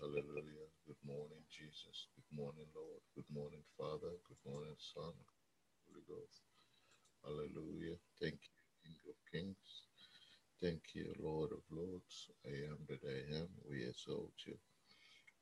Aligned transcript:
Hallelujah. 0.00 0.68
Good 0.86 1.00
morning, 1.06 1.44
Jesus. 1.48 2.08
Good 2.16 2.30
morning, 2.36 2.66
Lord. 2.76 3.02
Good 3.16 3.30
morning, 3.32 3.64
Father. 3.78 4.12
Good 4.28 4.42
morning, 4.44 4.76
Son. 4.78 5.14
Holy 5.86 6.04
Ghost. 6.08 6.42
Hallelujah. 7.24 7.96
Thank 8.20 8.40
you, 8.40 8.58
King 8.84 9.00
of 9.08 9.18
Kings. 9.32 9.68
Thank 10.62 10.82
you, 10.94 11.14
Lord 11.20 11.52
of 11.52 11.64
Lords. 11.70 12.30
I 12.46 12.54
am 12.72 12.78
that 12.88 13.02
I 13.04 13.38
am. 13.42 13.48
We 13.70 13.84
exalt 13.86 14.34
you. 14.46 14.56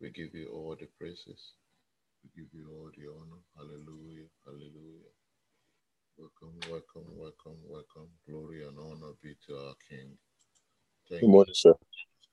We 0.00 0.10
give 0.10 0.34
you 0.34 0.48
all 0.52 0.76
the 0.78 0.88
praises. 0.98 1.54
We 2.24 2.30
give 2.42 2.50
you 2.52 2.68
all 2.72 2.90
the 2.96 3.08
honor. 3.10 3.42
Hallelujah. 3.56 4.28
Hallelujah. 4.46 5.12
Welcome, 6.18 6.54
welcome, 6.70 7.08
welcome, 7.16 7.58
welcome. 7.68 8.08
Glory 8.28 8.66
and 8.66 8.78
honor 8.78 9.14
be 9.22 9.34
to 9.48 9.56
our 9.56 9.74
King. 9.90 10.18
Thank 11.10 11.22
Good 11.22 11.30
morning, 11.30 11.54
sir. 11.54 11.74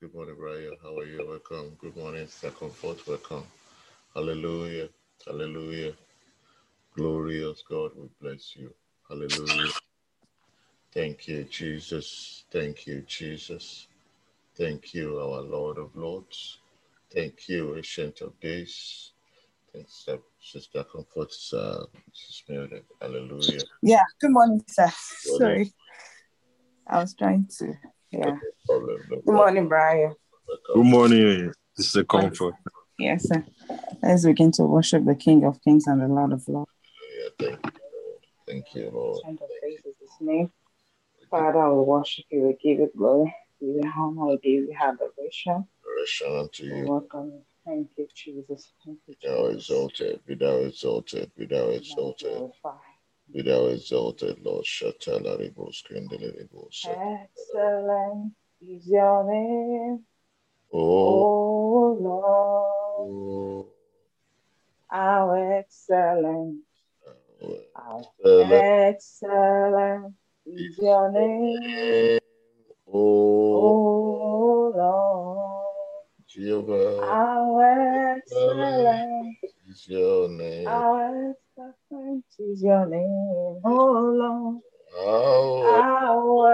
Good 0.02 0.14
morning, 0.14 0.34
Brian. 0.36 0.76
How 0.82 0.98
are 0.98 1.04
you? 1.04 1.24
Welcome. 1.28 1.76
Good 1.80 1.96
morning, 1.96 2.26
Sir 2.26 2.50
Comfort. 2.50 3.06
Welcome. 3.06 3.44
Hallelujah. 4.12 4.88
Hallelujah. 5.24 5.92
Glorious 6.96 7.62
God, 7.70 7.92
we 7.96 8.08
bless 8.20 8.56
you. 8.56 8.74
Hallelujah. 9.08 9.70
Thank 10.92 11.28
you, 11.28 11.44
Jesus. 11.44 12.42
Thank 12.50 12.84
you, 12.88 13.02
Jesus. 13.02 13.86
Thank 14.56 14.92
you, 14.92 15.20
our 15.20 15.40
Lord 15.40 15.78
of 15.78 15.94
Lords. 15.94 16.58
Thank 17.14 17.48
you, 17.48 17.76
Ancient 17.76 18.22
of 18.22 18.32
Days. 18.40 19.12
Thanks, 19.72 20.04
uh, 20.08 20.16
Sister 20.40 20.82
Comfort. 20.82 21.32
Uh, 21.52 21.84
Sister 22.12 22.68
Hallelujah. 23.00 23.62
Yeah, 23.82 24.02
good 24.20 24.32
morning, 24.32 24.64
sir. 24.66 24.86
Good 24.86 25.38
Sorry, 25.38 25.72
I 26.88 26.98
was 26.98 27.14
trying 27.14 27.46
to. 27.60 27.74
Yeah. 28.12 28.26
No 28.26 28.36
problem. 28.66 29.02
No 29.08 29.16
Good 29.24 29.34
morning, 29.34 29.68
Brian. 29.68 30.14
Good 30.74 30.84
morning, 30.84 31.52
Sister 31.76 32.04
Comfort. 32.04 32.54
Yes, 32.98 33.26
sir. 33.26 33.42
Let's 34.02 34.26
begin 34.26 34.52
to 34.52 34.64
worship 34.64 35.06
the 35.06 35.14
King 35.14 35.44
of 35.44 35.62
Kings 35.62 35.86
and 35.86 36.02
the 36.02 36.08
Lord 36.08 36.32
of 36.32 36.46
Lords. 36.46 36.70
Hallelujah. 37.40 37.58
Thank 37.62 37.74
you, 37.74 37.90
Lord. 37.94 38.20
Thank 38.46 38.74
you, 38.74 38.90
Lord. 38.92 39.18
And 39.26 39.40
of 39.40 39.48
praise 39.60 39.78
is 39.86 39.96
His 39.98 40.10
name. 40.20 40.52
Father, 41.30 41.72
we 41.72 41.84
worship 41.84 42.26
you. 42.30 42.42
We 42.42 42.52
give 42.62 42.80
you 42.80 42.90
glory. 42.94 43.34
We 43.60 43.68
give 43.68 43.76
you 43.76 43.92
honor. 43.96 44.26
We 44.26 44.36
give 44.36 44.68
you 44.68 44.76
adoration. 44.78 45.64
Adoration 45.82 46.38
unto 46.38 46.64
you. 46.64 46.84
welcome. 46.84 47.40
Thank 47.64 47.90
you, 47.96 48.08
Jesus. 48.14 48.72
Thank 48.84 48.98
you, 49.06 49.14
Be 49.22 49.28
thou 49.28 49.46
exalted, 49.46 50.20
be 50.26 50.34
thou 50.34 50.56
exalted, 50.56 51.30
be 51.36 51.46
thou 51.46 51.68
Be 51.68 51.72
thou 51.72 51.76
exalted, 51.78 52.50
thou 53.40 53.66
exalted, 53.68 54.38
Lord. 54.44 54.64
Shatalaribos, 54.64 55.82
Kindelibos. 55.88 56.84
Excellent 56.86 58.32
is 58.60 58.86
your 58.86 59.24
name, 59.24 60.04
Oh, 60.74 61.96
Lord. 62.00 63.66
How 64.88 65.30
excellent, 65.32 66.60
how 67.74 68.04
excellent 68.20 68.52
oh. 68.52 68.52
excellent 68.52 70.14
is 70.44 70.78
your 70.78 71.10
name, 71.12 72.18
Oh, 72.92 74.72
Lord. 74.76 75.66
Jehovah 76.28 77.00
How 77.06 77.58
excellent, 78.18 79.36
is 79.68 79.86
your 79.88 80.28
name. 80.28 80.66
Is 82.38 82.62
your 82.62 82.86
name, 82.86 83.60
O 83.64 83.64
Lord. 83.64 84.62
How 84.94 85.62
How 85.64 86.46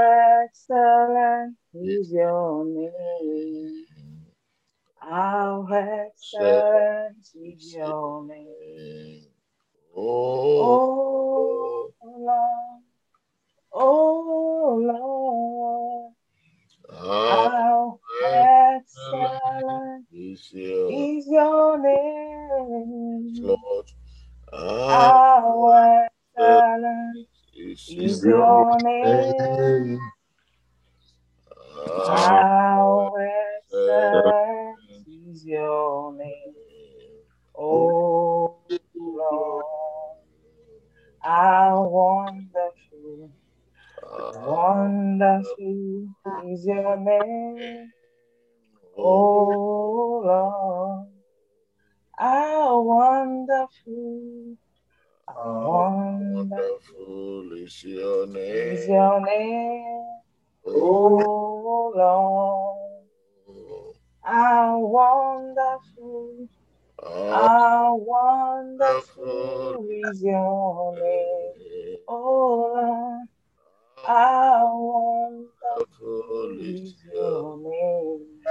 excellent 0.45 1.57
is 1.75 2.13
your 2.13 2.65
name. 2.65 3.85
How 4.97 5.67
excellent 5.71 7.27
is 7.35 7.75
your 7.75 8.25
name. 8.27 9.25
Oh, 9.97 11.93
Oh 12.01 12.17
Lord, 12.17 12.83
oh 13.73 14.79
Lord, 14.81 16.15
how 16.91 18.01
excellent 18.23 20.07
is 20.13 20.53
your 20.53 20.91
is 20.93 21.29
your 21.29 21.79
name. 21.79 23.35
Lord? 23.43 23.88
How 24.59 26.03
excellent 26.37 27.29
is 27.63 28.25
your 28.25 28.81
name. 28.83 30.01
How 32.07 33.13
excellent 33.15 34.79
is 35.07 35.45
your 35.47 36.13
name. 36.15 36.55
Oh 37.57 38.57
Lord, 38.97 39.65
wonderful 44.35 45.81
is 46.51 46.67
your 46.67 46.97
name. 46.97 47.93
Oh 48.97 50.23
Lord, 50.25 51.18
how 52.19 52.83
wonderful, 52.83 54.57
how 55.29 55.71
wonderful 56.35 57.53
is 57.53 57.85
your 57.85 58.27
is 58.27 58.89
name. 58.89 58.91
your 58.91 59.21
name. 59.21 60.05
Oh 60.67 61.93
Lord, 61.97 63.07
how 64.23 64.81
wonderful, 64.81 66.49
how 67.03 67.97
wonderful 67.97 69.87
is 69.91 70.23
your 70.23 70.97
name. 70.97 71.99
Oh 72.09 72.73
Lord, 72.75 73.29
how 74.07 74.77
wonderful 74.77 76.59
is 76.61 76.95
your 77.15 77.59
name. 77.59 78.43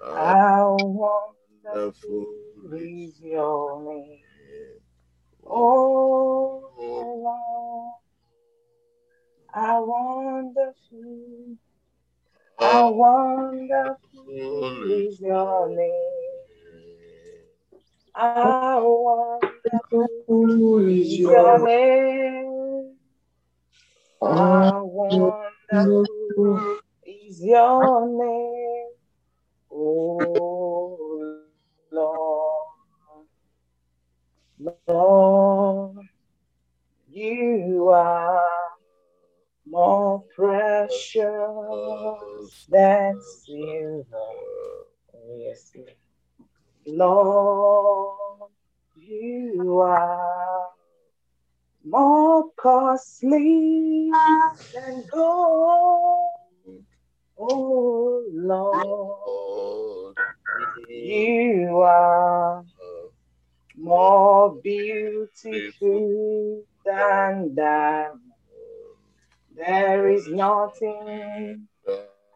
How 0.00 0.76
wonderful 0.78 1.41
is 1.64 3.20
your 3.20 3.82
name. 3.84 4.20
Oh 5.46 6.62
Lord, 6.78 7.94
how 9.52 9.84
wonderful, 9.84 11.56
how 12.58 12.90
wonderful 12.90 14.90
is 14.90 15.20
your 15.20 15.68
name. 15.68 15.92
How 18.14 18.82
wonderful 18.84 20.88
is 20.88 21.18
your 21.18 21.64
name. 21.64 22.96
How 24.20 24.84
wonderful 24.84 26.78
is 27.04 27.44
your 27.44 28.08
name. 28.08 28.88
Oh 29.70 30.41
Lord, 34.86 36.06
you 37.10 37.88
are 37.92 38.48
more 39.66 40.24
precious 40.36 41.24
than 42.68 43.20
silver. 43.44 44.06
Yes, 45.36 45.72
Lord, 46.86 48.50
you 48.96 49.78
are 49.80 50.66
more 51.84 52.50
costly 52.56 54.10
than 54.74 55.04
gold. 55.12 56.84
Oh 57.38 58.24
Lord, 58.32 60.16
you 60.88 61.80
are 61.82 62.64
more 63.82 64.54
beautiful 64.62 66.62
than 66.86 67.54
diamond. 67.54 68.20
There 69.56 70.08
is 70.08 70.28
nothing 70.28 71.66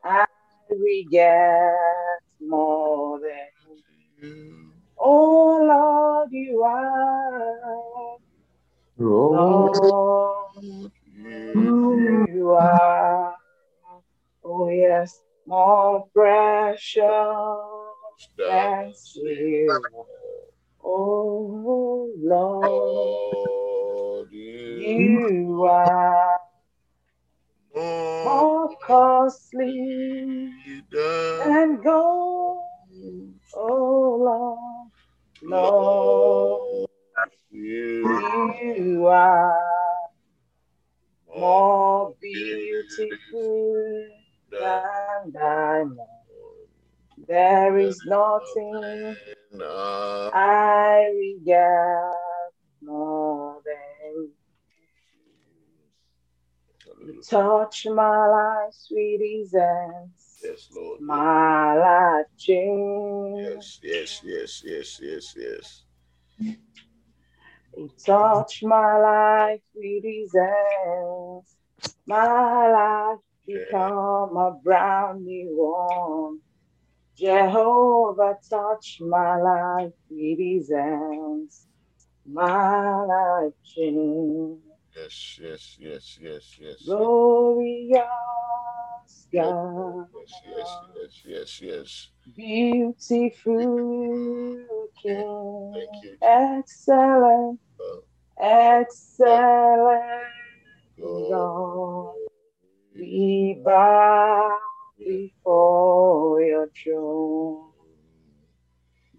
I 0.05 0.27
regret 0.69 2.21
more 2.41 3.21
than 3.21 3.79
you. 4.21 4.73
Oh 4.99 5.61
Lord, 5.63 6.29
you 6.33 6.63
are. 6.63 8.17
Lord, 8.99 10.91
You 11.55 12.27
you 12.35 12.51
are. 12.51 13.35
Oh 14.45 14.69
yes, 14.69 15.21
more 15.47 16.07
precious 16.13 17.07
than 18.37 18.93
silver. 18.95 20.07
Oh 20.89 22.13
Lord, 22.17 23.59
you 24.31 25.65
are 25.69 26.39
more 27.75 28.71
costly 28.87 30.53
than 30.93 31.83
gold. 31.83 32.63
oh 33.57 34.17
Lord, 34.23 34.91
Lord, 35.43 36.89
you 37.51 38.55
you 38.63 39.07
are 39.09 39.59
more 41.37 42.15
beautiful 42.23 44.07
than 44.53 45.33
diamond. 45.33 46.16
There 47.27 47.79
is 47.79 48.01
nothing 48.07 49.17
I 50.33 51.11
regard 51.17 52.15
more 52.83 53.61
than 53.65 54.31
you. 57.07 57.23
Touch 57.29 57.87
my 57.87 58.27
life, 58.29 58.73
sweet 58.73 59.45
essence. 59.45 60.41
Yes, 60.43 60.69
Lord. 60.75 61.01
My 61.01 61.75
life 61.77 62.27
change. 62.37 63.81
Yes, 63.83 64.23
yes, 64.23 64.23
yes, 64.25 64.63
yes, 64.65 65.01
yes, 65.03 65.35
yes. 65.37 65.83
You 67.77 67.91
touch 68.05 68.63
my 68.63 68.99
life 68.99 69.61
with 69.75 70.05
essence. 70.05 71.57
My 72.07 72.71
life 72.71 73.19
become 73.47 74.37
a 74.37 74.59
brand 74.63 75.25
new 75.25 75.51
one. 75.57 76.41
Jehovah, 77.17 78.37
touch 78.51 78.99
my 79.01 79.37
life 79.41 79.93
with 80.11 80.39
essence. 80.41 81.67
My 82.27 83.03
life 83.05 83.53
change. 83.65 84.61
Yes, 84.97 85.39
yes, 85.43 85.77
yes, 85.79 86.19
yes, 86.21 86.59
yes. 86.61 86.83
Glorious 86.87 88.05
God, 89.33 90.07
yes, 90.17 90.79
yes, 90.97 91.23
yes, 91.25 91.25
yes. 91.25 91.61
yes. 91.63 92.11
beautiful 92.35 93.59
King, 95.03 95.73
Thank 95.75 96.05
you. 96.05 96.17
excellent, 96.23 97.61
Uh, 97.81 98.01
excellent 98.41 100.01
Lord. 100.99 101.31
God. 101.31 102.15
We 102.95 103.61
bow 103.65 104.59
before 104.99 106.43
your 106.43 106.69
throne, 106.83 107.71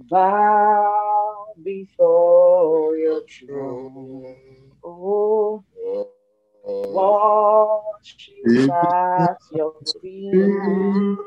bow 0.10 1.46
before 1.64 2.98
your 2.98 3.22
throne. 3.28 4.36
Oh, 4.84 5.64
worship 6.94 8.70
at 8.70 9.38
your 9.52 9.74
feet. 10.02 11.18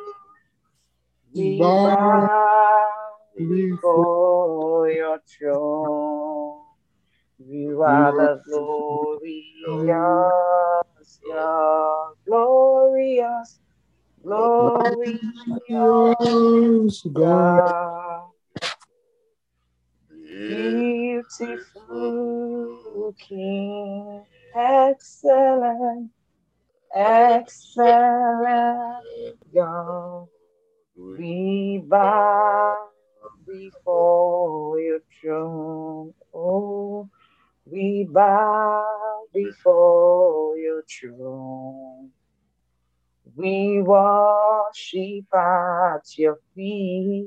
We 1.35 1.59
bow 1.59 2.99
before 3.37 4.91
your 4.91 5.19
throne. 5.27 6.65
You 7.39 7.83
are 7.83 8.13
the 8.13 8.43
glorious 8.45 9.91
God, 11.27 12.15
glorious, 12.27 13.61
glorious 14.23 15.19
God, 15.69 16.17
beautiful 21.69 23.15
King, 23.19 24.25
excellent, 24.55 26.11
excellent 26.95 29.05
God. 29.55 30.29
We 30.97 31.83
bow 31.87 32.77
before 33.47 34.81
your 34.81 35.01
throne. 35.21 36.15
Oh, 36.35 37.09
we 37.65 38.09
bow 38.11 39.23
before 39.33 40.59
your 40.59 40.83
throne. 40.83 42.11
We 43.37 43.83
worship 43.83 45.27
at 45.35 46.19
your 46.19 46.39
feet. 46.55 47.27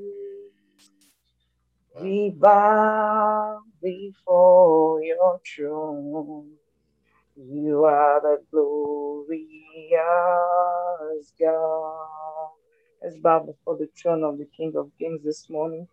We 2.02 2.32
bow 2.32 3.60
before 3.82 5.04
your 5.04 5.40
throne. 5.56 6.52
You 7.36 7.86
are 7.86 8.22
the 8.22 8.44
glorious 8.52 9.34
God. 11.40 12.50
Let's 13.04 13.18
bow 13.18 13.40
before 13.46 13.78
the 13.78 13.90
throne 14.02 14.24
of 14.24 14.38
the 14.38 14.48
King 14.58 14.74
of 14.78 14.92
Kings 15.00 15.24
this 15.24 15.50
morning. 15.50 15.88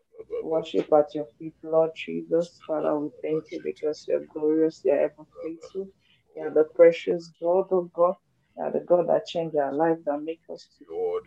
Worship 0.44 0.92
at 0.92 1.14
your 1.14 1.26
feet, 1.38 1.54
Lord 1.64 1.92
Jesus. 1.96 2.60
Father, 2.66 2.98
we 2.98 3.10
thank 3.22 3.44
you 3.52 3.62
because 3.64 4.06
you're 4.08 4.26
glorious, 4.34 4.82
you're 4.84 5.00
ever 5.00 5.24
faithful. 5.42 5.88
You're 6.36 6.50
the 6.52 6.64
precious 6.76 7.32
God, 7.42 7.68
oh 7.72 7.90
God. 7.94 8.16
You're 8.60 8.72
the 8.72 8.80
God 8.80 9.08
that 9.08 9.26
changed 9.26 9.56
our 9.56 9.72
life, 9.74 9.98
that 10.06 10.22
make 10.22 10.40
us 10.52 10.68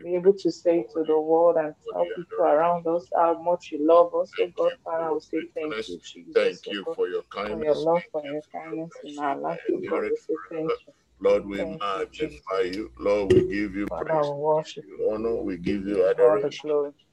be 0.04 0.16
able 0.16 0.34
to 0.34 0.52
say 0.52 0.84
to 0.94 1.04
the 1.06 1.20
world 1.20 1.58
and 1.58 1.74
tell 1.92 2.06
people 2.06 2.46
around 2.46 2.88
us 2.88 3.08
how 3.16 3.42
much 3.42 3.70
you 3.72 3.86
love 3.86 4.14
us, 4.16 4.32
oh 4.40 4.50
God. 4.58 4.72
Father, 4.84 5.14
we 5.14 5.20
say 5.22 5.40
thank 5.56 5.90
you, 5.90 6.00
Jesus. 6.04 6.34
thank 6.36 6.60
oh 6.68 6.72
you 6.74 6.86
for 6.96 7.08
your 7.10 7.24
for 7.34 7.64
your 7.64 7.76
love, 7.76 8.04
for 8.12 8.24
you 8.26 8.32
your 8.34 8.44
kindness 8.54 8.92
in 9.04 9.20
our 9.20 9.38
life, 9.40 9.60
oh 9.72 9.82
God. 9.90 10.04
We 10.04 10.16
say 10.18 10.36
thank 10.52 10.72
you. 10.88 10.94
Lord, 11.22 11.46
we 11.46 11.58
Thank 11.58 11.82
magnify 11.82 12.62
you. 12.62 12.92
Lord, 13.00 13.34
we 13.34 13.42
give 13.44 13.76
you 13.76 13.88
Father, 13.88 14.06
praise. 14.14 14.30
we 14.30 14.42
worship 14.42 14.86
you. 14.86 15.12
honor. 15.14 15.36
We 15.42 15.58
give 15.58 15.88
you 15.88 16.06
adoration. 16.10 16.70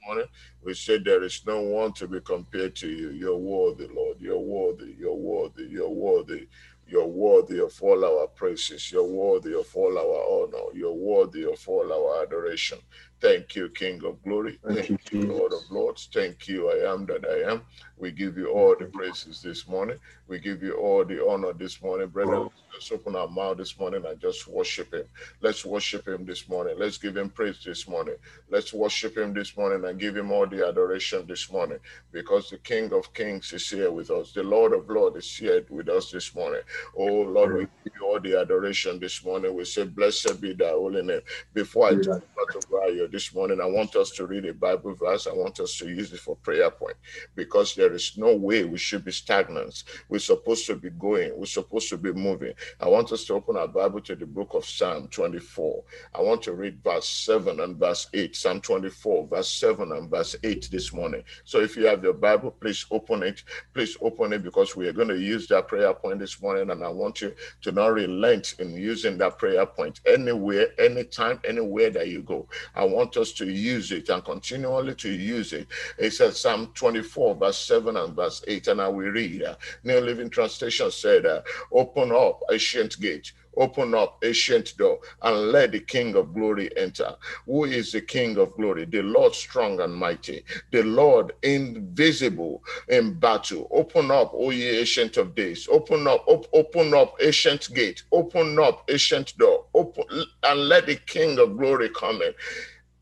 morning. 0.06 0.26
We 0.64 0.75
said 0.75 1.05
there 1.05 1.22
is 1.22 1.43
no 1.46 1.61
one 1.62 1.93
to 1.94 2.08
be 2.08 2.20
compared 2.20 2.76
to 2.76 2.88
you. 2.88 3.11
You're 3.11 3.37
worthy, 3.38 3.88
Lord. 3.88 4.19
You're 4.20 4.38
worthy. 4.40 4.94
You're 4.99 5.14
worthy. 5.14 5.64
You're 5.70 5.90
worthy. 5.90 6.49
You're 6.91 7.07
worthy 7.07 7.61
of 7.61 7.73
all 7.83 8.05
our 8.05 8.29
praises. 8.29 8.93
You're 8.93 9.05
worthy 9.05 9.55
of 9.55 9.69
all 9.75 9.99
our 9.99 10.45
honor. 10.45 10.77
You're 10.79 10.95
worthy 10.95 11.45
of 11.45 11.63
all 11.69 11.93
our 11.93 12.23
adoration. 12.25 12.79
Thank 13.21 13.57
you, 13.57 13.71
King 13.71 14.03
of 14.05 14.23
Glory. 14.25 14.61
Thank 14.65 14.91
you, 14.91 14.99
Thank 14.99 15.13
you, 15.13 15.23
Lord 15.29 15.53
of 15.55 15.71
Lords. 15.71 16.09
Thank 16.13 16.49
you, 16.49 16.71
I 16.71 16.93
am 16.93 17.07
that 17.07 17.25
I 17.27 17.53
am. 17.53 17.63
We 17.99 18.13
give 18.13 18.39
you 18.39 18.49
all 18.51 18.77
the 18.79 18.87
praises 18.87 19.43
this 19.43 19.69
morning. 19.69 19.99
We 20.31 20.38
give 20.38 20.62
you 20.62 20.75
all 20.75 21.05
the 21.05 21.27
honor 21.27 21.53
this 21.53 21.82
morning, 21.82 22.09
brethren. 22.09 22.49
Let's 22.73 22.93
open 22.93 23.17
our 23.17 23.29
mouth 23.29 23.59
this 23.59 23.79
morning 23.81 24.06
and 24.06 24.21
just 24.21 24.47
worship 24.49 24.94
Him. 24.94 25.05
Let's 25.43 25.67
worship 25.67 26.09
Him 26.09 26.25
this 26.25 26.49
morning. 26.49 26.77
Let's 26.79 26.99
give 26.99 27.17
Him 27.17 27.31
praise 27.31 27.65
this 27.65 27.88
morning. 27.88 28.15
Let's 28.49 28.73
worship 28.73 29.19
Him 29.19 29.34
this 29.34 29.56
morning 29.56 29.84
and 29.91 30.01
give 30.01 30.17
Him 30.17 30.32
all 30.32 30.46
the 30.46 30.67
adoration 30.69 31.27
this 31.27 31.51
morning 31.53 31.81
because 32.13 32.49
the 32.49 32.58
King 32.58 32.93
of 32.94 33.13
Kings 33.13 33.53
is 33.53 33.69
here 33.69 33.91
with 33.91 34.10
us. 34.13 34.32
The 34.32 34.44
Lord 34.44 34.72
of 34.72 34.89
Lords 34.89 35.17
is 35.19 35.37
here 35.37 35.67
with 35.69 35.91
us 35.91 36.13
this 36.13 36.34
morning. 36.34 36.63
Oh, 36.96 37.22
Lord, 37.22 37.53
we 37.53 37.63
give 37.84 37.94
you 38.01 38.06
all 38.06 38.20
the 38.20 38.41
adoration 38.41 39.01
this 39.01 39.25
morning. 39.25 39.55
We 39.55 39.65
say, 39.67 39.84
Blessed 39.84 40.41
be 40.41 40.55
thy 40.55 40.70
holy 40.70 41.03
name. 41.03 41.22
Before 41.55 41.89
I 41.89 41.96
turn 41.96 42.15
over 42.39 42.53
to 42.53 42.69
Brian 42.70 43.10
this 43.13 43.34
morning, 43.34 43.60
I 43.60 43.67
want 43.67 43.96
us 43.96 44.13
to 44.13 44.27
read 44.27 44.46
a 44.46 44.55
Bible 44.55 44.94
verse. 44.94 45.27
I 45.27 45.32
want 45.34 45.60
us 45.60 45.77
to 45.79 45.89
use 45.89 46.13
it 46.13 46.20
for 46.20 46.37
prayer 46.37 46.70
point 46.70 46.96
because 47.34 47.75
there 47.75 47.93
is 47.93 48.15
no 48.17 48.37
way 48.37 48.65
we 48.65 48.79
should 48.79 49.05
be 49.05 49.13
stagnant. 49.13 49.84
We're 50.08 50.19
supposed 50.20 50.67
to 50.67 50.77
be 50.77 50.91
going, 50.91 51.32
we're 51.36 51.46
supposed 51.46 51.89
to 51.91 51.98
be 51.98 52.12
moving. 52.12 52.53
I 52.81 52.89
want 52.89 53.12
us 53.12 53.24
to 53.27 53.34
open 53.34 53.56
our 53.56 53.69
Bible 53.69 54.00
to 54.03 54.15
the 54.15 54.27
book 54.27 54.50
of 54.55 54.65
Psalm 54.65 55.08
24. 55.08 55.82
I 56.15 56.22
want 56.22 56.43
to 56.43 56.53
read 56.53 56.82
verse 56.82 57.08
7 57.08 57.60
and 57.60 57.77
verse 57.77 58.08
8. 58.12 58.36
Psalm 58.36 58.60
24, 58.60 59.27
verse 59.29 59.50
7 59.50 59.93
and 59.93 60.10
verse 60.10 60.36
8 60.43 60.69
this 60.70 60.93
morning. 60.93 61.24
So 61.44 61.60
if 61.60 61.77
you 61.77 61.86
have 61.86 62.03
your 62.03 62.12
Bible, 62.15 62.50
please 62.53 62.86
open 62.91 63.22
it. 63.22 63.43
Please 63.74 63.96
open 64.00 64.32
it 64.32 64.43
because 64.43 64.77
we 64.77 64.89
are 64.89 64.93
going 64.93 65.08
to 65.08 65.19
use 65.19 65.46
that 65.48 65.69
prayer 65.69 65.93
point 65.94 66.19
this 66.20 66.41
morning. 66.41 66.70
And 66.70 66.84
I 66.84 66.89
want 66.89 67.20
you 67.20 67.34
to 67.62 67.72
not 67.72 67.94
relent 67.94 68.55
in 68.58 68.74
using 68.74 69.19
that 69.19 69.39
prayer 69.39 69.67
point 69.67 70.00
anywhere, 70.06 70.69
anytime, 70.79 71.41
anywhere 71.44 71.91
that 71.91 72.08
you 72.08 72.22
go. 72.22 72.48
I 72.74 72.84
want 72.84 73.17
us 73.17 73.32
to 73.32 73.50
use 73.50 73.93
it 73.93 74.08
and 74.08 74.24
continually 74.24 74.94
to 74.96 75.10
use 75.10 75.53
it. 75.53 75.67
It 75.98 76.12
says 76.12 76.41
Psalm 76.41 76.72
24, 76.74 77.34
verse 77.36 77.58
7 77.58 77.96
and 77.96 78.15
verse 78.15 78.43
8. 78.46 78.69
And 78.69 78.81
I 78.81 78.89
will 78.89 79.10
read. 79.10 79.43
Uh, 79.43 79.55
New 79.84 80.00
Living 80.10 80.31
Translation 80.31 80.90
said, 80.90 81.26
uh, 81.26 81.43
Open 81.72 82.12
up, 82.12 82.40
ancient 82.50 82.98
gate. 83.00 83.32
Open 83.56 83.94
up, 83.94 84.19
ancient 84.24 84.76
door, 84.79 84.98
and 85.22 85.52
let 85.52 85.72
the 85.72 85.81
King 85.81 86.17
of 86.17 86.34
glory 86.34 86.70
enter. 86.76 87.14
Who 87.46 87.64
is 87.64 87.93
the 87.93 88.00
King 88.00 88.38
of 88.38 88.55
glory? 88.56 88.86
The 88.86 89.02
Lord 89.02 89.34
strong 89.34 89.81
and 89.81 89.94
mighty, 89.94 90.44
the 90.72 90.82
Lord 90.82 91.32
invisible 91.43 92.62
in 92.88 93.14
battle. 93.20 93.69
Open 93.72 94.10
up, 94.10 94.32
O 94.34 94.50
ye 94.50 94.79
ancient 94.81 95.17
of 95.19 95.34
days. 95.36 95.69
Open 95.70 96.06
up, 96.08 96.24
op- 96.26 96.48
open 96.52 96.94
up, 96.94 97.14
ancient 97.20 97.72
gate. 97.74 98.02
Open 98.12 98.58
up, 98.58 98.84
ancient 98.90 99.36
door. 99.38 99.67
Open 99.74 100.05
and 100.44 100.69
let 100.69 100.86
the 100.86 100.96
King 100.96 101.38
of 101.38 101.56
glory 101.58 101.90
come 101.90 102.22
in. 102.22 102.32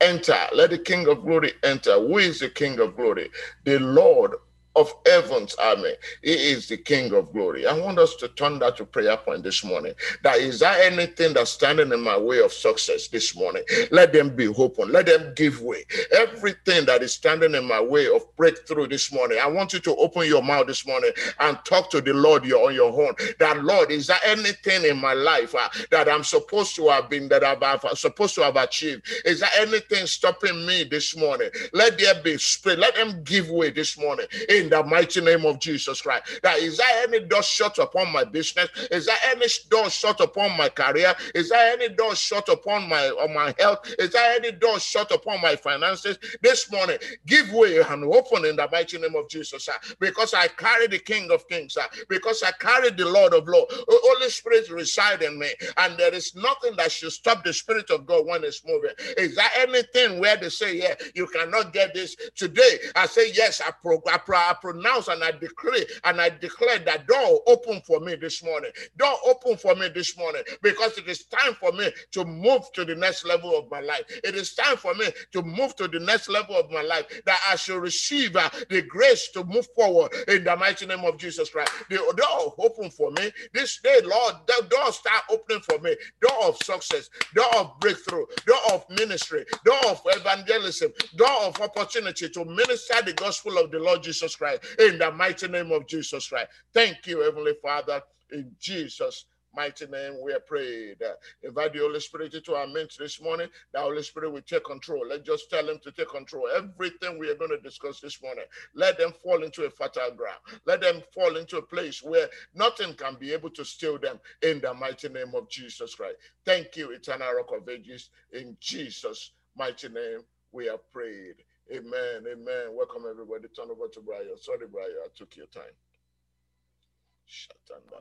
Enter. 0.00 0.38
Let 0.54 0.70
the 0.70 0.78
King 0.78 1.08
of 1.08 1.22
glory 1.24 1.52
enter. 1.64 1.94
Who 1.94 2.18
is 2.18 2.40
the 2.40 2.50
King 2.50 2.80
of 2.80 2.96
glory? 2.96 3.30
The 3.64 3.78
Lord 3.80 4.32
of 4.78 4.92
heaven's 5.06 5.54
army. 5.56 5.92
He 6.22 6.32
is 6.32 6.68
the 6.68 6.76
King 6.76 7.12
of 7.14 7.32
glory. 7.32 7.66
I 7.66 7.78
want 7.78 7.98
us 7.98 8.14
to 8.16 8.28
turn 8.28 8.58
that 8.60 8.76
to 8.78 8.84
prayer 8.84 9.16
point 9.16 9.42
this 9.42 9.64
morning. 9.64 9.94
That 10.22 10.38
is 10.38 10.60
there 10.60 10.80
anything 10.82 11.34
that's 11.34 11.50
standing 11.50 11.92
in 11.92 12.00
my 12.00 12.16
way 12.18 12.40
of 12.40 12.52
success 12.52 13.08
this 13.08 13.36
morning? 13.36 13.62
Let 13.90 14.12
them 14.12 14.34
be 14.34 14.48
open. 14.48 14.92
Let 14.92 15.06
them 15.06 15.32
give 15.34 15.60
way. 15.62 15.84
Everything 16.12 16.86
that 16.86 17.02
is 17.02 17.12
standing 17.14 17.54
in 17.54 17.66
my 17.66 17.80
way 17.80 18.06
of 18.06 18.24
breakthrough 18.36 18.88
this 18.88 19.12
morning, 19.12 19.38
I 19.42 19.48
want 19.48 19.72
you 19.72 19.80
to 19.80 19.96
open 19.96 20.26
your 20.26 20.42
mouth 20.42 20.66
this 20.66 20.86
morning 20.86 21.10
and 21.40 21.58
talk 21.64 21.90
to 21.90 22.00
the 22.00 22.14
Lord. 22.14 22.44
You're 22.44 22.66
on 22.68 22.74
your 22.74 22.92
own. 22.92 23.14
That 23.38 23.64
Lord, 23.64 23.90
is 23.90 24.06
there 24.06 24.20
anything 24.24 24.84
in 24.84 24.98
my 24.98 25.14
life 25.14 25.54
uh, 25.54 25.68
that 25.90 26.08
I'm 26.08 26.24
supposed 26.24 26.76
to 26.76 26.88
have 26.88 27.08
been 27.10 27.28
that 27.28 27.44
I've, 27.44 27.82
supposed 27.98 28.34
to 28.36 28.42
have 28.42 28.56
achieved? 28.56 29.02
Is 29.24 29.40
there 29.40 29.50
anything 29.58 30.06
stopping 30.06 30.66
me 30.66 30.84
this 30.84 31.16
morning? 31.16 31.50
Let 31.72 31.98
there 31.98 32.22
be 32.22 32.38
spirit. 32.38 32.78
Let 32.78 32.94
them 32.94 33.22
give 33.24 33.50
way 33.50 33.70
this 33.70 33.98
morning 33.98 34.26
in 34.48 34.67
the 34.70 34.82
mighty 34.84 35.20
name 35.20 35.46
of 35.46 35.60
Jesus 35.60 36.02
Christ. 36.02 36.40
That 36.42 36.58
is 36.58 36.78
there 36.78 37.04
any 37.04 37.20
door 37.20 37.42
shut 37.42 37.78
upon 37.78 38.12
my 38.12 38.24
business? 38.24 38.68
Is 38.90 39.06
there 39.06 39.16
any 39.30 39.46
door 39.70 39.90
shut 39.90 40.20
upon 40.20 40.56
my 40.56 40.68
career? 40.68 41.14
Is 41.34 41.50
there 41.50 41.72
any 41.72 41.88
door 41.90 42.14
shut 42.14 42.48
upon 42.48 42.88
my 42.88 43.08
on 43.08 43.34
my 43.34 43.54
health? 43.58 43.80
Is 43.98 44.10
there 44.12 44.34
any 44.36 44.52
door 44.52 44.80
shut 44.80 45.10
upon 45.12 45.40
my 45.40 45.56
finances? 45.56 46.18
This 46.42 46.70
morning, 46.72 46.98
give 47.26 47.52
way 47.52 47.78
and 47.78 48.04
open 48.04 48.44
in 48.44 48.56
the 48.56 48.68
mighty 48.72 48.98
name 48.98 49.16
of 49.16 49.28
Jesus. 49.28 49.68
Because 50.00 50.34
I 50.34 50.48
carry 50.48 50.86
the 50.88 50.98
King 50.98 51.30
of 51.30 51.48
Kings, 51.48 51.76
because 52.08 52.42
I 52.42 52.52
carry 52.52 52.90
the 52.90 53.06
Lord 53.08 53.34
of 53.34 53.48
Lords. 53.48 53.74
Holy 53.88 54.30
Spirit 54.30 54.70
reside 54.70 55.22
in 55.22 55.38
me, 55.38 55.48
and 55.78 55.96
there 55.98 56.14
is 56.14 56.34
nothing 56.36 56.76
that 56.76 56.92
should 56.92 57.12
stop 57.12 57.44
the 57.44 57.52
Spirit 57.52 57.90
of 57.90 58.06
God 58.06 58.26
when 58.26 58.44
it's 58.44 58.66
moving. 58.66 58.92
Is 59.16 59.36
there 59.36 59.50
anything 59.56 60.20
where 60.20 60.36
they 60.36 60.48
say, 60.50 60.76
Yeah, 60.78 60.94
you 61.14 61.26
cannot 61.26 61.72
get 61.72 61.94
this 61.94 62.16
today? 62.36 62.78
I 62.96 63.06
say, 63.06 63.32
Yes, 63.34 63.60
I, 63.60 63.70
pro- 63.82 64.02
I, 64.10 64.18
pro- 64.18 64.36
I 64.38 64.56
pronounce 64.60 65.08
and 65.08 65.22
I 65.22 65.32
declare 65.32 65.84
and 66.04 66.20
I 66.20 66.30
declare 66.30 66.78
that 66.80 67.06
door 67.06 67.42
open 67.46 67.80
for 67.86 68.00
me 68.00 68.16
this 68.16 68.42
morning. 68.42 68.70
Door 68.96 69.16
open 69.26 69.56
for 69.56 69.74
me 69.74 69.88
this 69.88 70.16
morning 70.16 70.42
because 70.62 70.98
it 70.98 71.08
is 71.08 71.26
time 71.26 71.54
for 71.54 71.72
me 71.72 71.90
to 72.12 72.24
move 72.24 72.62
to 72.74 72.84
the 72.84 72.94
next 72.94 73.24
level 73.24 73.56
of 73.56 73.70
my 73.70 73.80
life. 73.80 74.02
It 74.24 74.34
is 74.34 74.54
time 74.54 74.76
for 74.76 74.94
me 74.94 75.06
to 75.32 75.42
move 75.42 75.76
to 75.76 75.88
the 75.88 76.00
next 76.00 76.28
level 76.28 76.56
of 76.56 76.70
my 76.70 76.82
life 76.82 77.06
that 77.26 77.40
I 77.50 77.56
should 77.56 77.80
receive 77.82 78.36
uh, 78.36 78.48
the 78.70 78.82
grace 78.82 79.30
to 79.32 79.44
move 79.44 79.66
forward 79.74 80.12
in 80.28 80.44
the 80.44 80.56
mighty 80.56 80.86
name 80.86 81.04
of 81.04 81.18
Jesus 81.18 81.50
Christ. 81.50 81.72
The 81.90 81.96
door 82.16 82.54
open 82.58 82.90
for 82.90 83.10
me 83.12 83.32
this 83.52 83.80
day, 83.82 84.00
Lord. 84.04 84.34
The 84.46 84.66
door 84.68 84.92
start 84.92 85.24
opening 85.30 85.62
for 85.62 85.78
me. 85.78 85.96
Door 86.20 86.44
of 86.44 86.56
success, 86.62 87.10
door 87.34 87.56
of 87.56 87.78
breakthrough, 87.80 88.26
door 88.46 88.60
of 88.72 88.84
ministry, 88.90 89.44
door 89.64 89.78
of 89.88 90.00
evangelism, 90.06 90.92
door 91.16 91.42
of 91.44 91.60
opportunity 91.60 92.28
to 92.28 92.44
minister 92.44 92.94
the 93.04 93.12
gospel 93.14 93.58
of 93.58 93.70
the 93.70 93.78
Lord 93.78 94.02
Jesus 94.02 94.34
Christ 94.38 94.62
in 94.80 94.98
the 94.98 95.12
mighty 95.12 95.48
name 95.48 95.72
of 95.72 95.86
Jesus 95.88 96.28
Christ. 96.28 96.48
Thank 96.74 97.06
you, 97.06 97.20
Heavenly 97.20 97.54
Father, 97.62 98.02
in 98.32 98.52
Jesus' 98.60 99.26
mighty 99.54 99.86
name 99.86 100.16
we 100.22 100.32
are 100.32 100.40
prayed. 100.40 101.02
Uh, 101.02 101.14
invite 101.42 101.72
the 101.74 101.80
Holy 101.80 102.00
Spirit 102.00 102.34
into 102.34 102.54
our 102.54 102.66
midst 102.68 102.98
this 102.98 103.20
morning. 103.22 103.48
The 103.74 103.80
Holy 103.80 104.02
Spirit 104.02 104.32
will 104.32 104.42
take 104.42 104.64
control. 104.64 105.06
Let's 105.08 105.26
just 105.26 105.50
tell 105.50 105.68
him 105.68 105.80
to 105.84 105.92
take 105.92 106.10
control. 106.10 106.48
Everything 106.56 107.18
we 107.18 107.30
are 107.30 107.36
going 107.36 107.50
to 107.50 107.60
discuss 107.60 108.00
this 108.00 108.22
morning, 108.22 108.44
let 108.74 108.98
them 108.98 109.12
fall 109.24 109.42
into 109.42 109.64
a 109.64 109.70
fertile 109.70 110.12
ground. 110.12 110.40
Let 110.66 110.82
them 110.82 111.02
fall 111.14 111.36
into 111.36 111.58
a 111.58 111.62
place 111.62 112.02
where 112.02 112.28
nothing 112.54 112.94
can 112.94 113.16
be 113.18 113.32
able 113.32 113.50
to 113.50 113.64
steal 113.64 113.98
them 113.98 114.20
in 114.42 114.60
the 114.60 114.74
mighty 114.74 115.08
name 115.08 115.34
of 115.34 115.50
Jesus 115.50 115.94
Christ. 115.96 116.16
Thank 116.44 116.76
you, 116.76 116.92
eternal 116.92 117.34
rock 117.34 117.50
of 117.56 117.68
ages. 117.68 118.10
In 118.32 118.56
Jesus' 118.60 119.32
mighty 119.56 119.88
name 119.88 120.20
we 120.52 120.66
have 120.66 120.90
prayed. 120.92 121.36
Amen. 121.70 122.24
Amen. 122.32 122.68
Welcome 122.72 123.02
everybody. 123.08 123.46
Turn 123.48 123.70
over 123.70 123.88
to 123.88 124.00
Brian. 124.00 124.28
Sorry, 124.40 124.66
Brian, 124.72 124.90
I 125.04 125.08
took 125.14 125.36
your 125.36 125.46
time. 125.46 125.64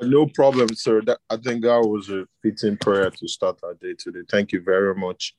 No 0.01 0.25
problem, 0.27 0.73
sir. 0.73 1.01
That, 1.01 1.19
I 1.29 1.35
think 1.35 1.63
that 1.63 1.81
was 1.81 2.09
a 2.09 2.25
fitting 2.41 2.77
prayer 2.77 3.09
to 3.09 3.27
start 3.27 3.59
our 3.63 3.73
day 3.73 3.93
today. 3.99 4.21
Thank 4.29 4.53
you 4.53 4.61
very 4.61 4.95
much 4.95 5.35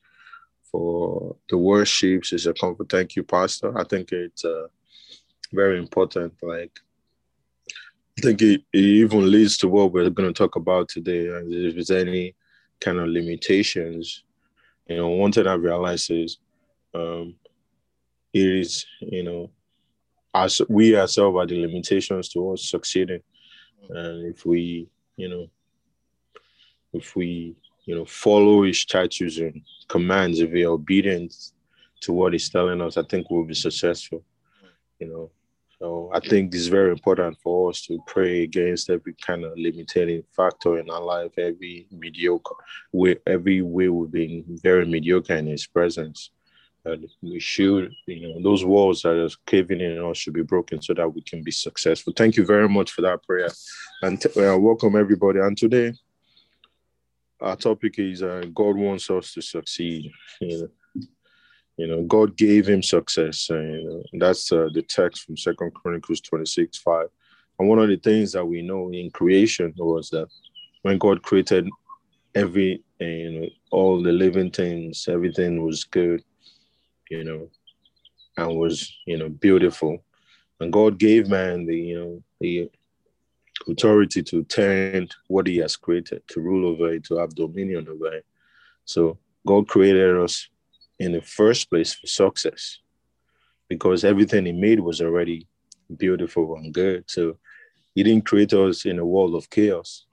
for 0.71 1.35
the 1.49 1.57
worships. 1.57 2.31
It's 2.31 2.45
a 2.45 2.53
comfort. 2.53 2.89
Thank 2.89 3.15
you, 3.15 3.23
Pastor. 3.23 3.75
I 3.75 3.83
think 3.83 4.11
it's 4.11 4.45
uh, 4.45 4.67
very 5.51 5.79
important. 5.79 6.33
Like, 6.43 6.79
I 8.19 8.21
think 8.21 8.43
it, 8.43 8.61
it 8.71 8.77
even 8.77 9.31
leads 9.31 9.57
to 9.57 9.67
what 9.67 9.91
we're 9.91 10.11
going 10.11 10.31
to 10.31 10.37
talk 10.37 10.55
about 10.55 10.87
today. 10.89 11.29
And 11.29 11.51
if 11.51 11.73
there's 11.73 11.89
any 11.89 12.35
kind 12.79 12.99
of 12.99 13.07
limitations, 13.07 14.23
you 14.85 14.97
know, 14.97 15.09
one 15.09 15.31
thing 15.31 15.47
I 15.47 15.53
realized 15.53 16.11
is 16.11 16.37
um, 16.93 17.33
it 18.33 18.45
is, 18.45 18.85
you 18.99 19.23
know, 19.23 19.51
as 20.33 20.61
we 20.69 20.95
ourselves 20.95 21.37
are 21.37 21.47
the 21.47 21.59
limitations 21.59 22.29
to 22.29 22.51
us 22.51 22.69
succeeding. 22.69 23.21
And 23.89 24.33
if 24.33 24.45
we 24.45 24.89
you 25.19 25.27
know 25.27 25.47
if 26.93 27.15
we 27.15 27.55
you 27.85 27.93
know 27.95 28.05
follow 28.05 28.63
his 28.63 28.79
statutes 28.79 29.37
and 29.37 29.61
commands 29.87 30.39
if 30.39 30.51
we 30.51 30.63
are 30.63 30.71
obedient 30.71 31.33
to 32.01 32.13
what 32.13 32.33
he's 32.33 32.49
telling 32.49 32.81
us 32.81 32.97
i 32.97 33.03
think 33.03 33.29
we'll 33.29 33.43
be 33.43 33.53
successful 33.53 34.23
you 34.99 35.07
know. 35.07 35.31
So 35.79 36.09
i 36.13 36.19
think 36.19 36.55
it's 36.55 36.67
very 36.67 36.91
important 36.91 37.37
for 37.43 37.69
us 37.69 37.81
to 37.87 37.99
pray 38.07 38.43
against 38.43 38.89
every 38.89 39.13
kind 39.13 39.43
of 39.43 39.57
limiting 39.57 40.23
factor 40.35 40.79
in 40.79 40.89
our 40.89 41.01
life 41.01 41.33
every 41.37 41.87
mediocre 41.91 42.55
way 42.93 43.17
every 43.27 43.61
way 43.61 43.89
we've 43.89 44.11
been 44.11 44.45
very 44.47 44.85
mediocre 44.85 45.35
in 45.35 45.47
his 45.47 45.67
presence 45.67 46.31
and 46.91 47.07
we 47.21 47.39
should, 47.39 47.93
you 48.05 48.27
know, 48.27 48.41
those 48.41 48.65
walls 48.65 49.01
that 49.01 49.17
are 49.17 49.29
caving 49.45 49.81
in 49.81 50.03
us 50.03 50.17
should 50.17 50.33
be 50.33 50.43
broken 50.43 50.81
so 50.81 50.93
that 50.93 51.07
we 51.07 51.21
can 51.21 51.43
be 51.43 51.51
successful. 51.51 52.13
Thank 52.15 52.35
you 52.35 52.45
very 52.45 52.67
much 52.67 52.91
for 52.91 53.01
that 53.01 53.23
prayer. 53.23 53.49
And 54.01 54.19
t- 54.21 54.29
uh, 54.29 54.57
welcome 54.57 54.95
everybody. 54.95 55.39
And 55.39 55.57
today, 55.57 55.93
our 57.41 57.55
topic 57.55 57.99
is 57.99 58.23
uh, 58.23 58.43
God 58.53 58.75
wants 58.75 59.09
us 59.09 59.33
to 59.33 59.41
succeed. 59.41 60.11
You 60.41 60.61
know, 60.61 60.67
you 61.77 61.87
know 61.87 62.03
God 62.03 62.35
gave 62.35 62.67
him 62.67 62.83
success. 62.83 63.49
And, 63.49 63.73
you 63.73 63.89
know, 63.89 64.03
that's 64.13 64.51
uh, 64.51 64.69
the 64.73 64.81
text 64.81 65.23
from 65.23 65.37
Second 65.37 65.73
Chronicles 65.73 66.21
26 66.21 66.77
5. 66.77 67.07
And 67.59 67.69
one 67.69 67.79
of 67.79 67.89
the 67.89 67.97
things 67.97 68.31
that 68.33 68.45
we 68.45 68.61
know 68.61 68.91
in 68.91 69.11
creation 69.11 69.73
was 69.77 70.09
that 70.09 70.27
when 70.81 70.97
God 70.97 71.21
created 71.21 71.67
every, 72.35 72.83
you 72.99 73.31
know, 73.31 73.47
all 73.71 74.01
the 74.01 74.11
living 74.11 74.51
things, 74.51 75.07
everything 75.09 75.63
was 75.63 75.83
good 75.83 76.23
you 77.09 77.23
know, 77.23 77.49
and 78.37 78.57
was, 78.57 78.95
you 79.05 79.17
know, 79.17 79.29
beautiful. 79.29 80.03
And 80.59 80.71
God 80.71 80.97
gave 80.97 81.27
man 81.27 81.65
the, 81.65 81.77
you 81.77 81.99
know, 81.99 82.23
the 82.39 82.69
authority 83.67 84.23
to 84.23 84.43
tend 84.43 85.15
what 85.27 85.47
he 85.47 85.57
has 85.57 85.75
created, 85.75 86.23
to 86.27 86.41
rule 86.41 86.67
over 86.67 86.93
it, 86.93 87.03
to 87.05 87.17
have 87.17 87.35
dominion 87.35 87.87
over 87.89 88.13
it. 88.13 88.25
So 88.85 89.17
God 89.45 89.67
created 89.67 90.17
us 90.17 90.47
in 90.99 91.11
the 91.11 91.21
first 91.21 91.69
place 91.69 91.93
for 91.93 92.07
success 92.07 92.79
because 93.67 94.03
everything 94.03 94.45
he 94.45 94.51
made 94.51 94.79
was 94.79 95.01
already 95.01 95.47
beautiful 95.97 96.55
and 96.55 96.73
good. 96.73 97.05
So 97.07 97.37
he 97.95 98.03
didn't 98.03 98.25
create 98.25 98.53
us 98.53 98.85
in 98.85 98.99
a 98.99 99.05
world 99.05 99.35
of 99.35 99.49
chaos. 99.49 100.05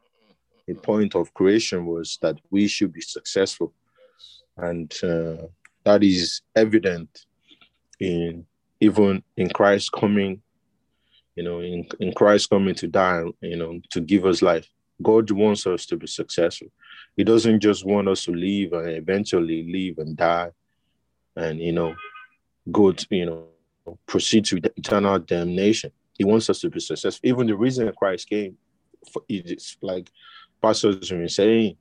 The 0.66 0.74
point 0.74 1.14
of 1.14 1.32
creation 1.34 1.86
was 1.86 2.18
that 2.22 2.38
we 2.50 2.66
should 2.66 2.92
be 2.92 3.00
successful. 3.00 3.72
And 4.56 4.92
uh, 5.02 5.46
that 5.86 6.02
is 6.02 6.42
evident 6.56 7.26
in 8.00 8.44
even 8.80 9.22
in 9.36 9.48
Christ 9.50 9.92
coming, 9.92 10.42
you 11.36 11.44
know, 11.44 11.60
in, 11.60 11.86
in 12.00 12.12
Christ 12.12 12.50
coming 12.50 12.74
to 12.74 12.88
die, 12.88 13.22
you 13.40 13.56
know, 13.56 13.80
to 13.90 14.00
give 14.00 14.26
us 14.26 14.42
life. 14.42 14.68
God 15.00 15.30
wants 15.30 15.64
us 15.64 15.86
to 15.86 15.96
be 15.96 16.08
successful. 16.08 16.66
He 17.16 17.22
doesn't 17.22 17.60
just 17.60 17.86
want 17.86 18.08
us 18.08 18.24
to 18.24 18.32
live 18.32 18.72
and 18.72 18.90
eventually 18.90 19.72
live 19.72 19.98
and 19.98 20.16
die 20.16 20.50
and, 21.36 21.60
you 21.60 21.72
know, 21.72 21.94
go 22.72 22.90
to, 22.90 23.06
you 23.10 23.26
know, 23.26 23.96
proceed 24.06 24.44
to 24.46 24.56
eternal 24.76 25.20
damnation. 25.20 25.92
He 26.18 26.24
wants 26.24 26.50
us 26.50 26.60
to 26.62 26.68
be 26.68 26.80
successful. 26.80 27.28
Even 27.28 27.46
the 27.46 27.56
reason 27.56 27.90
Christ 27.96 28.28
came, 28.28 28.58
for, 29.12 29.22
it's 29.28 29.76
like 29.80 30.10
pastors 30.60 31.10
have 31.10 31.18
been 31.20 31.28
saying, 31.28 31.76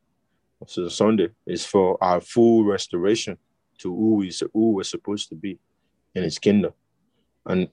so 0.67 0.87
Sunday 0.89 1.29
is 1.47 1.65
for 1.65 1.97
our 2.01 2.21
full 2.21 2.63
restoration 2.65 3.39
to 3.79 3.93
who 3.93 4.15
we 4.15 4.31
who 4.53 4.71
we're 4.71 4.83
supposed 4.83 5.29
to 5.29 5.35
be 5.35 5.59
in 6.13 6.23
His 6.23 6.39
kingdom, 6.39 6.73
and 7.45 7.69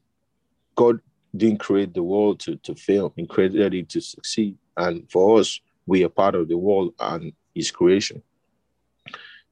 God 0.74 1.00
didn't 1.36 1.60
create 1.60 1.94
the 1.94 2.02
world 2.02 2.40
to 2.40 2.56
to 2.56 2.74
fail; 2.74 3.12
He 3.16 3.26
created 3.26 3.74
it 3.74 3.88
to 3.90 4.00
succeed. 4.00 4.56
And 4.76 5.10
for 5.10 5.38
us, 5.38 5.60
we 5.86 6.04
are 6.04 6.08
part 6.08 6.34
of 6.34 6.48
the 6.48 6.58
world 6.58 6.94
and 6.98 7.32
His 7.54 7.70
creation. 7.70 8.22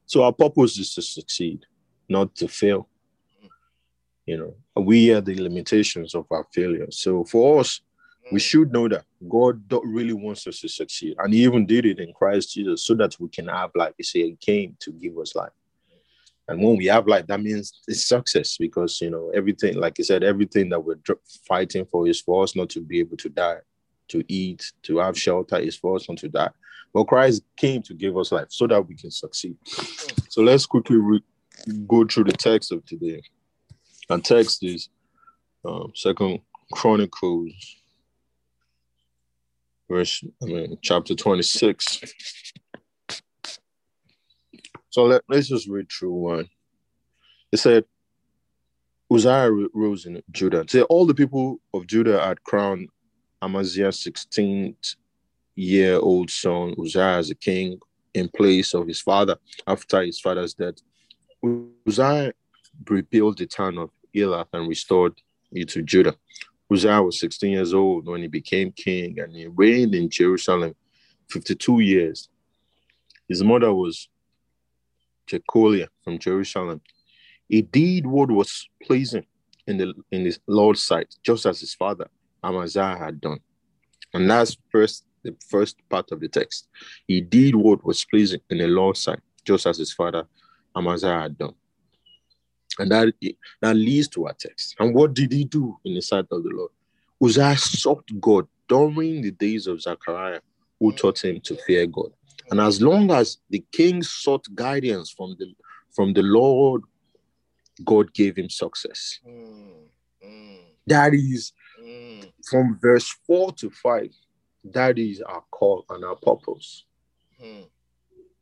So 0.05 0.23
our 0.23 0.33
purpose 0.33 0.77
is 0.77 0.93
to 0.95 1.01
succeed, 1.01 1.65
not 2.09 2.35
to 2.35 2.47
fail. 2.47 2.87
You 4.25 4.37
know, 4.37 4.81
we 4.81 5.13
are 5.13 5.21
the 5.21 5.35
limitations 5.35 6.15
of 6.15 6.25
our 6.31 6.45
failure. 6.53 6.87
So 6.91 7.23
for 7.25 7.59
us, 7.59 7.81
we 8.31 8.39
mm. 8.39 8.41
should 8.41 8.71
know 8.71 8.87
that 8.87 9.05
God 9.27 9.61
really 9.83 10.13
wants 10.13 10.45
us 10.47 10.59
to 10.61 10.69
succeed. 10.69 11.15
And 11.17 11.33
He 11.33 11.43
even 11.43 11.65
did 11.65 11.85
it 11.85 11.99
in 11.99 12.13
Christ 12.13 12.53
Jesus 12.53 12.85
so 12.85 12.93
that 12.95 13.19
we 13.19 13.29
can 13.29 13.47
have 13.47 13.71
life. 13.75 13.93
He 13.97 14.03
said 14.03 14.21
He 14.21 14.37
came 14.39 14.75
to 14.79 14.91
give 14.91 15.17
us 15.17 15.35
life 15.35 15.51
And 16.47 16.61
when 16.61 16.75
we 16.75 16.85
have 16.87 17.07
life, 17.07 17.27
that 17.27 17.41
means 17.41 17.81
it's 17.87 18.03
success 18.03 18.57
because 18.57 18.99
you 18.99 19.09
know 19.09 19.31
everything, 19.33 19.75
like 19.77 19.99
I 19.99 20.03
said, 20.03 20.23
everything 20.23 20.69
that 20.69 20.79
we're 20.79 20.99
fighting 21.47 21.85
for 21.85 22.07
is 22.07 22.19
for 22.19 22.43
us 22.43 22.55
not 22.55 22.69
to 22.71 22.81
be 22.81 22.99
able 22.99 23.17
to 23.17 23.29
die, 23.29 23.59
to 24.09 24.23
eat, 24.27 24.71
to 24.83 24.97
have 24.97 25.17
shelter 25.17 25.57
is 25.57 25.77
for 25.77 25.95
us 25.95 26.09
not 26.09 26.17
to 26.19 26.27
die. 26.29 26.49
But 26.93 27.05
Christ 27.05 27.43
came 27.55 27.81
to 27.83 27.93
give 27.93 28.17
us 28.17 28.31
life 28.33 28.47
so 28.49 28.67
that 28.67 28.85
we 28.85 28.95
can 28.95 29.11
succeed. 29.11 29.55
So 30.29 30.41
let's 30.41 30.65
quickly 30.65 30.97
re- 30.97 31.23
go 31.87 32.05
through 32.05 32.25
the 32.25 32.33
text 32.33 32.71
of 32.73 32.85
today. 32.85 33.21
And 34.09 34.25
text 34.25 34.63
is 34.63 34.89
um, 35.63 35.91
Second 35.95 36.41
Chronicles, 36.73 37.53
verse 39.89 40.23
I 40.41 40.45
mean 40.45 40.77
chapter 40.81 41.15
twenty 41.15 41.43
six. 41.43 42.01
So 44.91 45.03
let, 45.05 45.23
let's 45.29 45.47
just 45.47 45.69
read 45.69 45.89
through 45.89 46.13
one. 46.13 46.49
It 47.51 47.57
said, 47.57 47.85
Uzziah 49.11 49.49
rose 49.73 50.05
in 50.05 50.21
Judah. 50.31 50.65
Say 50.67 50.81
all 50.83 51.05
the 51.05 51.13
people 51.13 51.59
of 51.73 51.87
Judah 51.87 52.21
had 52.21 52.43
crowned 52.43 52.89
Amaziah's 53.41 53.97
16th 54.03 54.95
year 55.55 55.95
old 55.95 56.29
son 56.29 56.75
Uzziah 56.79 57.17
as 57.17 57.29
a 57.29 57.35
king 57.35 57.79
in 58.13 58.29
place 58.29 58.73
of 58.73 58.87
his 58.87 59.01
father 59.01 59.37
after 59.65 60.01
his 60.01 60.19
father's 60.19 60.53
death. 60.53 60.75
Uzziah 61.87 62.33
rebuilt 62.89 63.37
the 63.37 63.47
town 63.47 63.77
of 63.77 63.91
Elath 64.13 64.47
and 64.53 64.67
restored 64.67 65.13
it 65.53 65.69
to 65.69 65.81
Judah. 65.81 66.15
Uzziah 66.71 67.01
was 67.01 67.19
16 67.19 67.51
years 67.51 67.73
old 67.73 68.07
when 68.07 68.21
he 68.21 68.27
became 68.27 68.73
king 68.73 69.19
and 69.19 69.33
he 69.35 69.47
reigned 69.47 69.95
in 69.95 70.09
Jerusalem 70.09 70.75
52 71.29 71.79
years. 71.79 72.29
His 73.27 73.41
mother 73.43 73.73
was 73.73 74.09
Jecoliah 75.31 75.87
from 76.03 76.19
Jerusalem. 76.19 76.81
He 77.47 77.61
did 77.61 78.05
what 78.05 78.31
was 78.31 78.67
pleasing 78.83 79.25
in 79.67 79.77
the 79.77 79.93
in 80.11 80.25
his 80.25 80.39
Lord's 80.47 80.83
sight, 80.83 81.15
just 81.23 81.45
as 81.45 81.59
his 81.59 81.73
father 81.73 82.07
Amaziah 82.43 82.97
had 82.97 83.21
done. 83.21 83.39
And 84.13 84.29
that's 84.29 84.57
first 84.69 85.05
the 85.23 85.35
first 85.47 85.77
part 85.89 86.11
of 86.11 86.19
the 86.19 86.27
text. 86.27 86.67
He 87.07 87.21
did 87.21 87.55
what 87.55 87.85
was 87.85 88.03
pleasing 88.05 88.41
in 88.49 88.57
the 88.57 88.67
Lord's 88.67 89.01
sight, 89.01 89.19
just 89.45 89.65
as 89.65 89.77
his 89.77 89.93
father 89.93 90.27
Amaziah 90.75 91.21
had 91.21 91.37
done. 91.37 91.53
And 92.79 92.89
that, 92.91 93.13
that 93.61 93.75
leads 93.75 94.07
to 94.09 94.27
our 94.27 94.33
text. 94.33 94.75
And 94.79 94.95
what 94.95 95.13
did 95.13 95.31
he 95.31 95.43
do 95.43 95.77
in 95.85 95.93
the 95.93 96.01
sight 96.01 96.25
of 96.31 96.43
the 96.43 96.49
Lord? 96.49 96.71
Uzziah 97.23 97.57
sought 97.57 98.09
God 98.19 98.47
during 98.67 99.21
the 99.21 99.31
days 99.31 99.67
of 99.67 99.81
Zechariah, 99.81 100.39
who 100.79 100.91
taught 100.93 101.23
him 101.23 101.39
to 101.41 101.55
fear 101.57 101.85
God. 101.85 102.11
And 102.51 102.59
as 102.59 102.81
long 102.81 103.09
as 103.11 103.37
the 103.49 103.63
king 103.71 104.03
sought 104.03 104.45
guidance 104.53 105.09
from 105.09 105.37
the 105.39 105.55
from 105.95 106.13
the 106.13 106.21
Lord, 106.21 106.83
God 107.83 108.13
gave 108.13 108.37
him 108.37 108.49
success. 108.49 109.19
Mm, 109.27 109.87
mm, 110.25 110.59
that 110.85 111.13
is 111.13 111.53
mm. 111.81 112.29
from 112.49 112.77
verse 112.81 113.09
4 113.25 113.53
to 113.53 113.69
5. 113.69 114.09
That 114.65 114.99
is 114.99 115.21
our 115.21 115.43
call 115.49 115.85
and 115.89 116.03
our 116.05 116.15
purpose 116.15 116.85
hmm. 117.41 117.61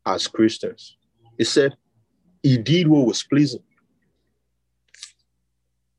as 0.06 0.28
Christians. 0.28 0.98
He 1.38 1.46
said, 1.46 1.78
He 2.44 2.58
did 2.58 2.88
what 2.88 3.08
was 3.08 3.24
pleasing. 3.24 3.64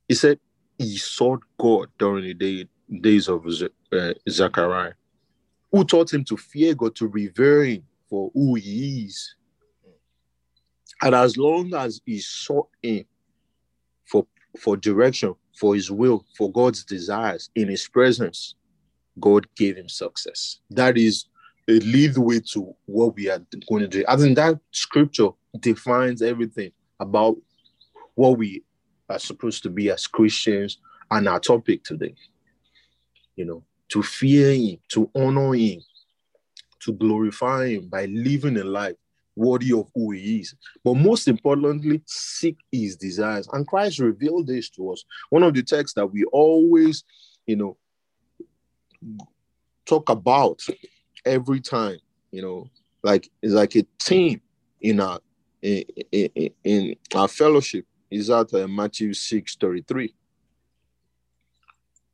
He 0.09 0.15
said, 0.15 0.39
He 0.77 0.99
sought 0.99 1.43
God 1.59 1.89
during 1.99 2.25
the 2.25 2.35
day, 2.35 2.69
days 3.01 3.29
of 3.29 3.47
uh, 3.47 4.15
Zechariah, 4.29 4.93
who 5.73 5.85
taught 5.85 6.13
him 6.13 6.25
to 6.25 6.37
fear 6.37 6.75
God, 6.75 6.95
to 6.97 7.07
revere 7.07 7.65
Him 7.65 7.85
for 8.11 8.31
who 8.35 8.57
He 8.57 9.07
is. 9.07 9.35
And 11.03 11.15
as 11.15 11.39
long 11.39 11.73
as 11.73 12.03
he 12.05 12.19
sought 12.19 12.69
Him 12.83 13.07
for, 14.05 14.27
for 14.59 14.77
direction, 14.77 15.35
for 15.57 15.75
His 15.75 15.91
will, 15.91 16.27
for 16.37 16.53
God's 16.53 16.85
desires 16.85 17.49
in 17.55 17.69
His 17.69 17.89
presence, 17.89 18.57
God 19.21 19.47
gave 19.57 19.77
him 19.77 19.89
success. 19.89 20.59
That 20.71 20.97
is 20.97 21.27
a 21.69 21.79
lead 21.81 22.17
way 22.17 22.41
to 22.53 22.75
what 22.87 23.15
we 23.15 23.31
are 23.31 23.43
going 23.69 23.83
to 23.83 23.89
do. 23.89 24.05
I 24.09 24.17
think 24.17 24.37
that 24.37 24.59
scripture 24.71 25.31
defines 25.59 26.23
everything 26.23 26.73
about 26.99 27.37
what 28.15 28.39
we 28.39 28.65
are 29.09 29.19
supposed 29.19 29.63
to 29.65 29.71
be 29.71 29.91
as 29.91 30.07
Christians 30.07 30.79
and 31.11 31.29
our 31.29 31.41
topic 31.41 31.85
today. 31.85 32.15
You 33.37 33.45
know, 33.45 33.65
to 33.89 34.03
fear 34.03 34.53
him, 34.53 34.79
to 34.89 35.11
honor 35.15 35.55
him, 35.55 35.81
to 36.81 36.93
glorify 36.93 37.69
him 37.69 37.89
by 37.89 38.07
living 38.07 38.57
a 38.57 38.65
life 38.65 38.97
worthy 39.37 39.73
of 39.73 39.89
who 39.95 40.13
he 40.13 40.41
is. 40.41 40.55
But 40.85 40.95
most 40.95 41.29
importantly, 41.29 42.03
seek 42.07 42.59
his 42.71 42.97
desires. 42.97 43.49
And 43.53 43.67
Christ 43.67 43.99
revealed 43.99 44.47
this 44.47 44.69
to 44.71 44.93
us. 44.93 45.05
One 45.31 45.43
of 45.43 45.55
the 45.55 45.63
texts 45.63 45.95
that 45.95 46.07
we 46.07 46.25
always, 46.25 47.05
you 47.47 47.57
know, 47.57 47.77
talk 49.87 50.09
about 50.11 50.61
every 51.25 51.61
time, 51.61 51.99
you 52.31 52.43
know, 52.43 52.69
like 53.03 53.31
it's 53.43 53.55
like 53.55 53.75
a 53.77 53.87
team 53.99 54.41
in 54.81 55.01
our 55.01 55.21
in, 55.63 55.85
in, 56.13 56.51
in 56.65 56.97
our 57.15 57.29
fellowship 57.29 57.87
is 58.11 58.31
at 58.31 58.53
uh, 58.55 58.67
Matthew 58.67 59.15
6 59.15 59.57
33. 59.57 60.15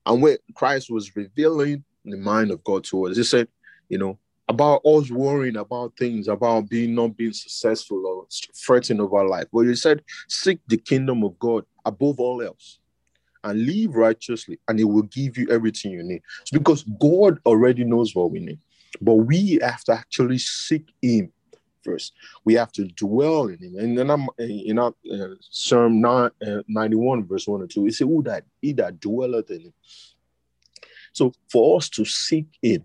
And 0.05 0.22
when 0.22 0.37
Christ 0.55 0.90
was 0.90 1.14
revealing 1.16 1.85
the 2.05 2.16
mind 2.16 2.50
of 2.50 2.62
God 2.62 2.85
to 2.85 3.07
us, 3.07 3.16
he 3.16 3.24
said, 3.24 3.48
you 3.88 3.98
know, 3.98 4.18
about 4.48 4.85
us 4.85 5.11
worrying 5.11 5.56
about 5.56 5.96
things, 5.98 6.28
about 6.28 6.68
being 6.68 6.94
not 6.94 7.16
being 7.16 7.32
successful 7.32 8.06
or 8.06 8.26
fretting 8.54 9.00
over 9.00 9.24
life. 9.26 9.46
But 9.52 9.61
you 9.61 9.74
said, 9.74 10.02
seek 10.28 10.61
the 10.68 10.76
kingdom 10.76 11.24
of 11.24 11.38
God 11.38 11.64
above 11.85 12.20
all 12.20 12.42
else 12.42 12.78
and 13.42 13.66
live 13.66 13.94
righteously, 13.94 14.59
and 14.68 14.78
it 14.78 14.85
will 14.85 15.02
give 15.02 15.37
you 15.37 15.48
everything 15.50 15.92
you 15.92 16.02
need. 16.02 16.22
It's 16.42 16.50
because 16.50 16.85
God 17.00 17.38
already 17.44 17.85
knows 17.85 18.14
what 18.14 18.30
we 18.30 18.40
need, 18.40 18.59
but 19.00 19.14
we 19.14 19.59
have 19.62 19.85
to 19.85 19.92
actually 19.92 20.38
seek 20.38 20.92
Him 21.02 21.32
first. 21.85 22.12
We 22.44 22.54
have 22.54 22.72
to 22.72 22.85
dwell 22.85 23.48
in 23.48 23.59
Him. 23.59 23.76
And 23.78 23.98
then 23.98 24.11
I'm 24.11 24.28
in 24.38 24.78
our 24.78 24.94
uh, 25.12 25.35
Psalm 25.40 26.00
9, 26.00 26.30
uh, 26.46 26.62
91, 26.68 27.26
verse 27.26 27.46
1 27.46 27.62
and 27.62 27.70
2, 27.70 27.87
it 27.87 27.94
says, 27.94 28.06
Who 28.06 28.22
that 28.24 28.44
he 28.61 28.72
that 28.74 29.00
dwelleth 29.00 29.50
in 29.50 29.61
Him. 29.62 29.72
So 31.12 31.32
for 31.50 31.78
us 31.78 31.88
to 31.90 32.04
seek 32.04 32.46
Him, 32.62 32.85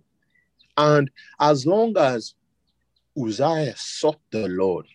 and 0.81 1.11
as 1.39 1.67
long 1.67 1.95
as 1.95 2.33
Uzziah 3.15 3.75
sought 3.77 4.19
the 4.31 4.47
Lord, 4.47 4.87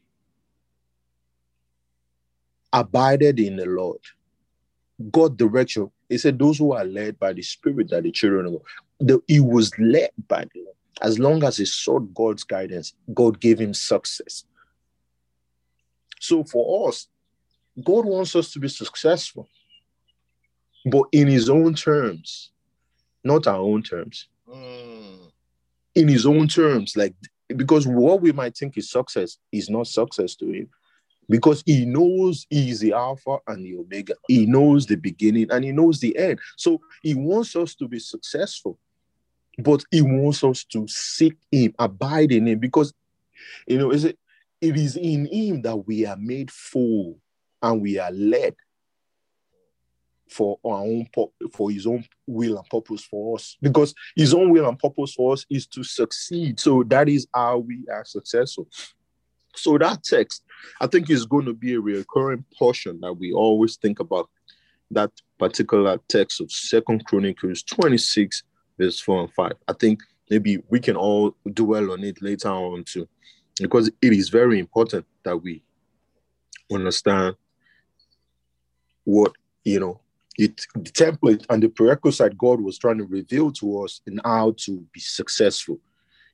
abided 2.73 3.39
in 3.39 3.57
the 3.57 3.67
Lord, 3.67 4.01
God 5.13 5.37
direction. 5.37 5.91
He 6.09 6.19
said, 6.19 6.39
Those 6.39 6.59
who 6.59 6.73
are 6.73 6.85
led 6.85 7.19
by 7.21 7.33
the 7.33 7.43
Spirit 7.43 7.93
are 7.93 8.01
the 8.01 8.11
children 8.11 8.47
of 8.47 8.53
God. 8.53 8.63
The, 8.99 9.23
he 9.29 9.41
was 9.41 9.71
led 9.79 10.11
by 10.27 10.45
the 10.45 10.61
Lord. 10.63 10.77
As 11.03 11.19
long 11.19 11.45
as 11.45 11.59
he 11.59 11.67
sought 11.67 12.13
God's 12.15 12.43
guidance, 12.43 12.95
God 13.15 13.39
gave 13.39 13.61
him 13.61 13.75
success. 13.75 14.45
So 16.19 16.43
for 16.43 16.89
us, 16.89 17.07
God 17.85 18.07
wants 18.07 18.35
us 18.35 18.51
to 18.53 18.59
be 18.59 18.69
successful, 18.69 19.49
but 20.87 21.05
in 21.13 21.29
his 21.29 21.49
own 21.49 21.75
terms, 21.75 22.51
not 23.23 23.47
our 23.47 23.61
own 23.61 23.83
terms. 23.83 24.29
Mm. 24.49 25.26
In 25.97 26.09
his 26.09 26.27
own 26.27 26.47
terms, 26.47 26.97
like 26.97 27.15
because 27.57 27.87
what 27.87 28.21
we 28.21 28.33
might 28.33 28.57
think 28.57 28.77
is 28.77 28.91
success 28.91 29.39
is 29.51 29.69
not 29.69 29.89
success 29.89 30.37
to 30.37 30.51
him. 30.51 30.69
Because 31.29 31.65
he 31.67 31.85
knows 31.85 32.47
he's 32.51 32.79
the 32.79 32.93
alpha 32.93 33.39
and 33.49 33.65
the 33.67 33.77
omega. 33.79 34.15
He 34.29 34.47
knows 34.47 34.87
the 34.87 34.95
beginning 34.95 35.49
and 35.51 35.65
he 35.65 35.73
knows 35.73 35.99
the 35.99 36.17
end. 36.17 36.39
So 36.57 36.81
he 37.03 37.15
wants 37.15 37.57
us 37.57 37.75
to 37.77 37.89
be 37.89 37.99
successful 37.99 38.79
but 39.59 39.85
he 39.91 40.03
wants 40.03 40.45
us 40.45 40.65
to 40.65 40.87
seek 40.89 41.37
him 41.51 41.75
abide 41.79 42.33
in 42.33 42.47
him. 42.47 42.59
Because 42.59 42.93
you 43.67 43.79
know 43.79 43.91
is 43.91 44.05
it 44.05 44.19
it 44.61 44.77
is 44.77 44.97
in 44.97 45.27
him 45.27 45.63
that 45.63 45.77
we 45.77 46.07
are 46.07 46.17
made 46.17 46.51
full 46.51 47.19
and 47.63 47.81
we 47.81 47.99
are 47.99 48.11
led 48.11 48.55
for 50.29 50.59
our 50.65 50.83
own 50.83 51.07
for 51.53 51.71
his 51.71 51.87
own 51.87 52.05
will 52.27 52.59
and 52.59 52.69
purpose 52.69 53.05
for 53.05 53.37
us 53.37 53.57
because 53.63 53.95
his 54.17 54.35
own 54.35 54.51
will 54.51 54.69
and 54.69 54.79
purpose 54.79 55.15
for 55.15 55.33
us 55.33 55.47
is 55.49 55.67
to 55.67 55.85
succeed 55.85 56.59
so 56.59 56.83
that 56.83 57.09
is 57.09 57.29
how 57.33 57.59
we 57.59 57.85
are 57.93 58.05
successful 58.05 58.67
so 59.57 59.79
that 59.79 60.05
text, 60.05 60.43
I 60.81 60.87
think, 60.87 61.11
is 61.11 61.27
going 61.27 61.47
to 61.47 61.55
be 61.55 61.75
a 61.75 61.81
recurring 61.81 62.45
portion 62.59 63.01
that 63.01 63.15
we 63.15 63.33
always 63.33 63.77
think 63.77 64.01
about. 64.01 64.29
That 64.91 65.11
particular 65.39 65.99
text 66.09 66.41
of 66.41 66.53
Second 66.53 67.05
Chronicles 67.07 67.63
26, 67.65 68.45
verse 68.79 69.01
4 69.01 69.21
and 69.23 69.33
5. 69.33 69.53
I 69.67 69.73
think 69.73 70.01
maybe 70.31 70.63
we 70.69 70.79
can 70.79 70.97
all 70.97 71.35
dwell 71.53 71.91
on 71.91 72.05
it 72.05 72.23
later 72.23 72.51
on 72.51 72.85
too, 72.85 73.09
because 73.61 73.89
it 74.01 74.13
is 74.13 74.29
very 74.29 74.61
important 74.61 75.07
that 75.25 75.37
we 75.39 75.65
understand 76.71 77.35
what 79.05 79.33
you 79.65 79.81
know 79.81 80.01
it 80.39 80.67
the 80.75 80.91
template 80.91 81.45
and 81.49 81.63
the 81.63 81.69
prerequisite 81.69 82.37
God 82.37 82.61
was 82.61 82.79
trying 82.79 82.99
to 82.99 83.05
reveal 83.05 83.51
to 83.53 83.83
us 83.83 84.01
in 84.07 84.21
how 84.25 84.55
to 84.59 84.81
be 84.93 85.01
successful. 85.01 85.79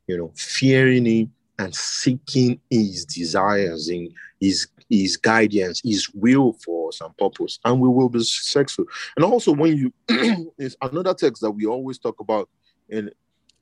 You 0.06 0.18
know, 0.18 0.32
fearing 0.36 1.06
Him 1.06 1.32
and 1.58 1.74
seeking 1.74 2.60
his 2.70 3.04
desires 3.04 3.88
in 3.88 4.12
his 4.40 4.66
his 4.90 5.16
guidance, 5.16 5.80
his 5.82 6.10
will 6.12 6.52
for 6.64 6.88
us 6.88 7.00
and 7.00 7.16
purpose, 7.16 7.58
and 7.64 7.80
we 7.80 7.88
will 7.88 8.08
be 8.08 8.22
successful. 8.22 8.84
And 9.16 9.24
also, 9.24 9.52
when 9.52 9.76
you 9.76 9.92
is 10.58 10.76
another 10.82 11.14
text 11.14 11.40
that 11.42 11.50
we 11.50 11.66
always 11.66 11.98
talk 11.98 12.20
about 12.20 12.48
in 12.88 13.10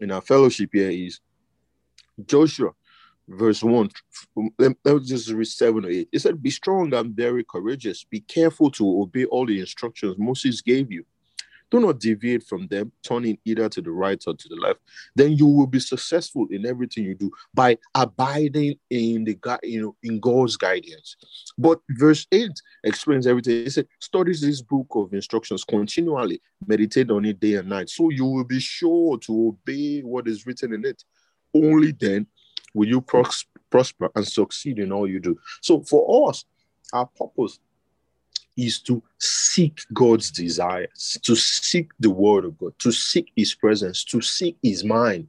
in 0.00 0.10
our 0.10 0.22
fellowship 0.22 0.70
here 0.72 0.90
is 0.90 1.20
Joshua, 2.26 2.70
verse 3.30 3.62
one. 3.62 3.90
Let, 4.58 4.76
me 4.84 5.00
just 5.00 5.30
read 5.30 5.46
seven 5.46 5.84
or 5.84 5.90
eight. 5.90 6.08
It 6.12 6.20
said, 6.20 6.42
"Be 6.42 6.50
strong 6.50 6.92
and 6.94 7.14
very 7.14 7.44
courageous. 7.44 8.04
Be 8.04 8.20
careful 8.20 8.70
to 8.72 9.02
obey 9.02 9.24
all 9.24 9.46
the 9.46 9.60
instructions 9.60 10.16
Moses 10.18 10.60
gave 10.60 10.90
you." 10.90 11.04
Do 11.70 11.78
not 11.78 12.00
deviate 12.00 12.42
from 12.42 12.66
them, 12.66 12.90
turning 13.04 13.38
either 13.44 13.68
to 13.68 13.80
the 13.80 13.92
right 13.92 14.20
or 14.26 14.34
to 14.34 14.48
the 14.48 14.56
left. 14.56 14.80
Then 15.14 15.32
you 15.32 15.46
will 15.46 15.68
be 15.68 15.78
successful 15.78 16.48
in 16.50 16.66
everything 16.66 17.04
you 17.04 17.14
do 17.14 17.30
by 17.54 17.78
abiding 17.94 18.76
in 18.90 19.24
the 19.24 19.38
you 19.62 19.82
know 19.82 19.96
in 20.02 20.18
God's 20.18 20.56
guidance. 20.56 21.16
But 21.56 21.80
verse 21.90 22.26
8 22.32 22.50
explains 22.84 23.26
everything. 23.26 23.66
It 23.66 23.70
said, 23.70 23.86
study 24.00 24.32
this 24.32 24.62
book 24.62 24.88
of 24.90 25.12
instructions 25.12 25.62
continually, 25.62 26.40
meditate 26.66 27.10
on 27.10 27.24
it 27.24 27.38
day 27.38 27.54
and 27.54 27.68
night, 27.68 27.88
so 27.88 28.10
you 28.10 28.24
will 28.24 28.44
be 28.44 28.58
sure 28.58 29.18
to 29.18 29.48
obey 29.48 30.00
what 30.00 30.26
is 30.26 30.46
written 30.46 30.72
in 30.72 30.84
it. 30.84 31.04
Only 31.54 31.92
then 31.92 32.26
will 32.74 32.88
you 32.88 33.00
pros- 33.00 33.46
prosper 33.70 34.10
and 34.14 34.26
succeed 34.26 34.78
in 34.78 34.92
all 34.92 35.08
you 35.08 35.20
do. 35.20 35.38
So 35.60 35.82
for 35.82 36.28
us, 36.28 36.44
our 36.92 37.06
purpose 37.06 37.60
is 38.56 38.80
to 38.82 39.02
seek 39.18 39.80
God's 39.92 40.30
desires, 40.30 41.18
to 41.22 41.36
seek 41.36 41.90
the 41.98 42.10
word 42.10 42.44
of 42.44 42.58
God, 42.58 42.74
to 42.80 42.92
seek 42.92 43.32
his 43.36 43.54
presence, 43.54 44.04
to 44.04 44.20
seek 44.20 44.56
his 44.62 44.84
mind. 44.84 45.28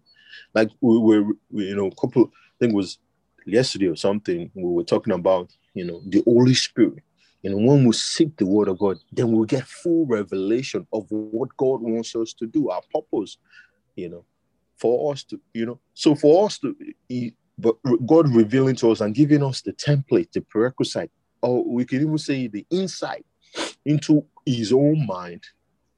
Like 0.54 0.70
we 0.82 0.98
were, 0.98 1.24
we, 1.50 1.68
you 1.68 1.76
know, 1.76 1.88
a 1.88 1.96
couple, 1.96 2.32
I 2.34 2.56
think 2.60 2.74
it 2.74 2.76
was 2.76 2.98
yesterday 3.46 3.88
or 3.88 3.96
something, 3.96 4.52
we 4.54 4.64
were 4.64 4.84
talking 4.84 5.14
about, 5.14 5.56
you 5.74 5.86
know, 5.86 6.02
the 6.08 6.24
Holy 6.26 6.54
Spirit. 6.54 7.04
And 7.44 7.66
when 7.66 7.86
we 7.86 7.94
seek 7.94 8.38
the 8.38 8.46
word 8.46 8.68
of 8.68 8.78
God, 8.78 8.98
then 9.12 9.32
we'll 9.32 9.46
get 9.46 9.66
full 9.66 10.06
revelation 10.06 10.86
of 10.94 11.08
what 11.10 11.56
God 11.58 11.82
wants 11.82 12.16
us 12.16 12.34
to 12.34 12.46
do, 12.46 12.70
our 12.70 12.82
purpose, 12.94 13.38
you 13.96 14.10
know, 14.10 14.26
for 14.82 15.14
us 15.14 15.24
to, 15.26 15.40
you 15.54 15.66
know, 15.66 15.80
so 15.94 16.16
for 16.16 16.46
us 16.46 16.58
to, 16.60 16.76
he, 17.08 17.34
but 17.58 17.76
God 18.06 18.28
revealing 18.36 18.76
to 18.78 18.92
us 18.92 19.02
and 19.02 19.14
giving 19.14 19.44
us 19.44 19.62
the 19.62 19.74
template, 19.74 20.32
the 20.32 20.42
prerequisite 20.42 21.12
or 21.42 21.64
we 21.64 21.86
can 21.86 22.02
even 22.02 22.18
say 22.18 22.48
the 22.48 22.66
insight 22.70 23.26
into 23.86 24.26
his 24.46 24.74
own 24.74 25.06
mind 25.06 25.44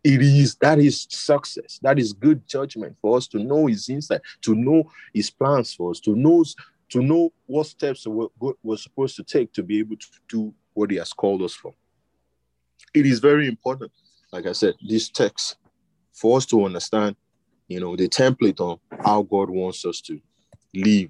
it 0.03 0.21
is 0.21 0.55
that 0.55 0.79
is 0.79 1.07
success. 1.09 1.79
That 1.81 1.97
is 1.97 2.11
good 2.11 2.45
judgment 2.45 2.97
for 3.01 3.15
us 3.15 3.25
to 3.27 3.39
know 3.39 3.67
his 3.67 3.87
insight 3.87 4.19
to 4.41 4.53
know 4.53 4.91
his 5.13 5.29
plans 5.29 5.73
for 5.73 5.91
us 5.91 6.01
to 6.01 6.15
know 6.15 6.43
to 6.89 7.01
know 7.01 7.31
what 7.45 7.67
steps 7.67 8.05
we're, 8.05 8.27
we're 8.61 8.77
supposed 8.77 9.15
to 9.15 9.23
take 9.23 9.53
to 9.53 9.63
be 9.63 9.79
able 9.79 9.95
to 9.95 10.07
do 10.27 10.53
what 10.73 10.91
he 10.91 10.97
has 10.97 11.13
called 11.13 11.41
us 11.41 11.53
for. 11.53 11.73
It 12.93 13.05
is 13.05 13.19
very 13.19 13.47
important 13.47 13.91
like 14.33 14.47
i 14.47 14.51
said 14.51 14.73
this 14.81 15.09
text 15.09 15.57
for 16.11 16.37
us 16.37 16.45
to 16.47 16.65
understand 16.65 17.15
you 17.67 17.79
know 17.79 17.95
the 17.95 18.07
template 18.07 18.59
on 18.59 18.79
how 19.03 19.21
god 19.23 19.49
wants 19.49 19.85
us 19.85 20.01
to 20.01 20.19
live 20.73 21.09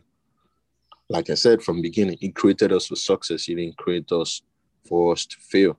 like 1.10 1.30
I 1.30 1.36
said 1.36 1.62
from 1.62 1.82
beginning, 1.82 2.18
He 2.20 2.30
created 2.30 2.72
us 2.72 2.88
for 2.88 2.96
success. 2.96 3.46
He 3.46 3.56
didn't 3.56 3.78
create 3.78 4.12
us 4.12 4.42
for 4.88 5.14
us 5.14 5.26
to 5.26 5.38
fail. 5.40 5.78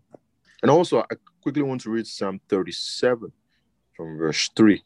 And 0.62 0.70
also, 0.70 1.00
I 1.00 1.14
quickly 1.42 1.62
want 1.62 1.80
to 1.82 1.90
read 1.90 2.06
Psalm 2.06 2.40
37 2.48 3.32
from 3.96 4.18
verse 4.18 4.48
3 4.56 4.82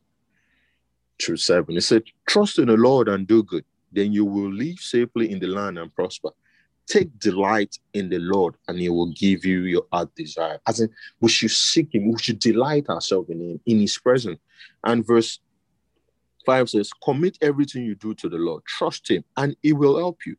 through 1.22 1.36
7. 1.36 1.76
It 1.76 1.82
said, 1.82 2.04
Trust 2.26 2.58
in 2.58 2.68
the 2.68 2.76
Lord 2.76 3.08
and 3.08 3.26
do 3.26 3.42
good, 3.42 3.64
then 3.92 4.12
you 4.12 4.24
will 4.24 4.52
live 4.52 4.78
safely 4.78 5.30
in 5.30 5.38
the 5.38 5.46
land 5.48 5.78
and 5.78 5.94
prosper. 5.94 6.30
Take 6.86 7.18
delight 7.18 7.76
in 7.92 8.08
the 8.08 8.18
Lord, 8.18 8.54
and 8.66 8.78
He 8.78 8.88
will 8.88 9.12
give 9.12 9.44
you 9.44 9.64
your 9.64 9.86
heart 9.92 10.14
desire. 10.14 10.58
As 10.66 10.80
in, 10.80 10.88
we 11.20 11.28
should 11.28 11.50
seek 11.50 11.94
Him, 11.94 12.10
we 12.10 12.18
should 12.18 12.38
delight 12.38 12.88
ourselves 12.88 13.28
in 13.28 13.40
Him, 13.40 13.60
in 13.66 13.80
His 13.80 13.98
presence. 13.98 14.40
And 14.84 15.06
verse 15.06 15.38
5 16.48 16.70
says, 16.70 16.90
Commit 17.04 17.36
everything 17.42 17.84
you 17.84 17.94
do 17.94 18.14
to 18.14 18.26
the 18.26 18.38
Lord, 18.38 18.64
trust 18.64 19.10
Him, 19.10 19.22
and 19.36 19.54
He 19.60 19.74
will 19.74 19.98
help 19.98 20.24
you. 20.24 20.34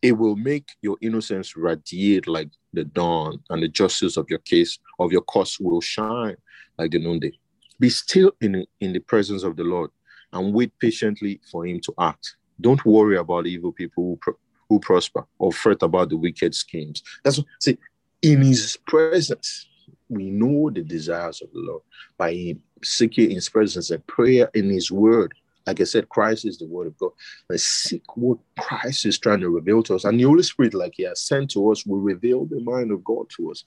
It 0.00 0.12
will 0.12 0.36
make 0.36 0.70
your 0.80 0.96
innocence 1.02 1.54
radiate 1.54 2.26
like 2.26 2.48
the 2.72 2.84
dawn, 2.84 3.40
and 3.50 3.62
the 3.62 3.68
justice 3.68 4.16
of 4.16 4.24
your 4.30 4.38
case, 4.38 4.78
of 4.98 5.12
your 5.12 5.20
cause, 5.20 5.58
will 5.60 5.82
shine 5.82 6.36
like 6.78 6.92
the 6.92 6.98
noonday. 6.98 7.32
Be 7.78 7.90
still 7.90 8.32
in, 8.40 8.64
in 8.80 8.94
the 8.94 9.00
presence 9.00 9.42
of 9.42 9.56
the 9.56 9.64
Lord 9.64 9.90
and 10.32 10.54
wait 10.54 10.72
patiently 10.78 11.42
for 11.52 11.66
Him 11.66 11.78
to 11.80 11.92
act. 12.00 12.36
Don't 12.58 12.82
worry 12.86 13.18
about 13.18 13.46
evil 13.46 13.70
people 13.70 14.02
who, 14.02 14.18
pro- 14.18 14.38
who 14.70 14.80
prosper 14.80 15.26
or 15.38 15.52
fret 15.52 15.82
about 15.82 16.08
the 16.08 16.16
wicked 16.16 16.54
schemes. 16.54 17.02
That's 17.22 17.36
what, 17.36 17.46
see, 17.60 17.76
in 18.22 18.40
His 18.40 18.78
presence, 18.86 19.66
we 20.08 20.30
know 20.30 20.70
the 20.70 20.82
desires 20.82 21.42
of 21.42 21.52
the 21.52 21.60
Lord 21.60 21.82
by 22.16 22.56
seeking 22.84 23.30
His 23.30 23.48
presence 23.48 23.90
and 23.90 24.06
prayer 24.06 24.50
in 24.54 24.70
His 24.70 24.90
Word. 24.90 25.34
Like 25.66 25.80
I 25.80 25.84
said, 25.84 26.08
Christ 26.08 26.44
is 26.44 26.58
the 26.58 26.66
Word 26.66 26.88
of 26.88 26.98
God. 26.98 27.10
Let's 27.48 27.64
seek 27.64 28.16
what 28.16 28.38
Christ 28.58 29.06
is 29.06 29.18
trying 29.18 29.40
to 29.40 29.48
reveal 29.48 29.82
to 29.84 29.94
us. 29.94 30.04
And 30.04 30.20
the 30.20 30.24
Holy 30.24 30.42
Spirit, 30.42 30.74
like 30.74 30.94
He 30.96 31.04
has 31.04 31.20
sent 31.20 31.50
to 31.52 31.70
us, 31.70 31.86
will 31.86 32.00
reveal 32.00 32.44
the 32.44 32.60
mind 32.60 32.90
of 32.90 33.02
God 33.02 33.30
to 33.36 33.50
us. 33.50 33.64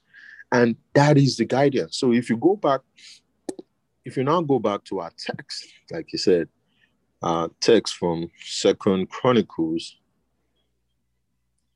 And 0.52 0.76
that 0.94 1.18
is 1.18 1.38
the 1.38 1.46
guidance. 1.46 1.98
So 1.98 2.14
if 2.14 2.30
you 2.30 2.38
go 2.38 2.56
back, 2.56 2.82
if 4.06 4.16
you 4.16 4.24
now 4.24 4.42
go 4.42 4.60
back 4.60 4.84
to 4.86 5.00
our 5.00 5.12
text, 5.18 5.68
like 5.92 6.14
you 6.14 6.20
said, 6.20 6.48
uh, 7.22 7.50
text 7.60 7.96
from 7.96 8.30
Second 8.40 9.10
Chronicles, 9.10 9.98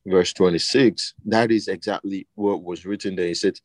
verse 0.05 0.33
26, 0.33 1.15
that 1.25 1.51
is 1.51 1.67
exactly 1.67 2.27
what 2.35 2.63
was 2.63 2.85
written 2.85 3.15
there. 3.15 3.27
He 3.27 3.33
said, 3.33 3.59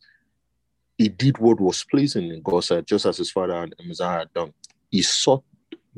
he 0.98 1.08
did 1.08 1.38
what 1.38 1.60
was 1.60 1.84
pleasing 1.84 2.30
in 2.30 2.42
God's 2.42 2.66
sight, 2.66 2.86
just 2.86 3.06
as 3.06 3.18
his 3.18 3.30
father 3.30 3.54
and 3.54 3.74
Messiah 3.84 4.20
had 4.20 4.32
done. 4.32 4.52
He 4.90 5.02
sought 5.02 5.44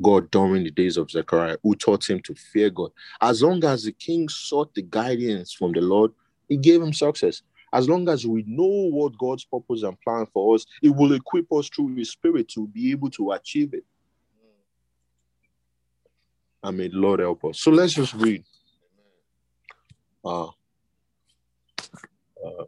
God 0.01 0.29
during 0.31 0.63
the 0.63 0.71
days 0.71 0.97
of 0.97 1.11
Zechariah, 1.11 1.57
who 1.63 1.75
taught 1.75 2.09
him 2.09 2.21
to 2.21 2.35
fear 2.35 2.69
God. 2.69 2.91
As 3.21 3.41
long 3.41 3.63
as 3.65 3.83
the 3.83 3.91
king 3.91 4.27
sought 4.29 4.73
the 4.73 4.81
guidance 4.81 5.53
from 5.53 5.71
the 5.71 5.81
Lord, 5.81 6.11
he 6.47 6.57
gave 6.57 6.81
him 6.81 6.93
success. 6.93 7.41
As 7.71 7.87
long 7.87 8.09
as 8.09 8.25
we 8.25 8.43
know 8.47 8.89
what 8.89 9.17
God's 9.17 9.45
purpose 9.45 9.83
and 9.83 9.99
plan 10.01 10.25
for 10.33 10.55
us, 10.55 10.65
it 10.81 10.89
will 10.89 11.13
equip 11.13 11.51
us 11.53 11.69
through 11.69 11.95
his 11.95 12.11
spirit 12.11 12.47
to 12.49 12.67
be 12.67 12.91
able 12.91 13.09
to 13.11 13.31
achieve 13.31 13.73
it. 13.73 13.85
I 16.63 16.71
may 16.71 16.89
Lord 16.89 17.19
help 17.19 17.45
us. 17.45 17.59
So 17.59 17.71
let's 17.71 17.93
just 17.93 18.13
read. 18.15 18.43
Uh, 20.25 20.47
uh, 22.45 22.65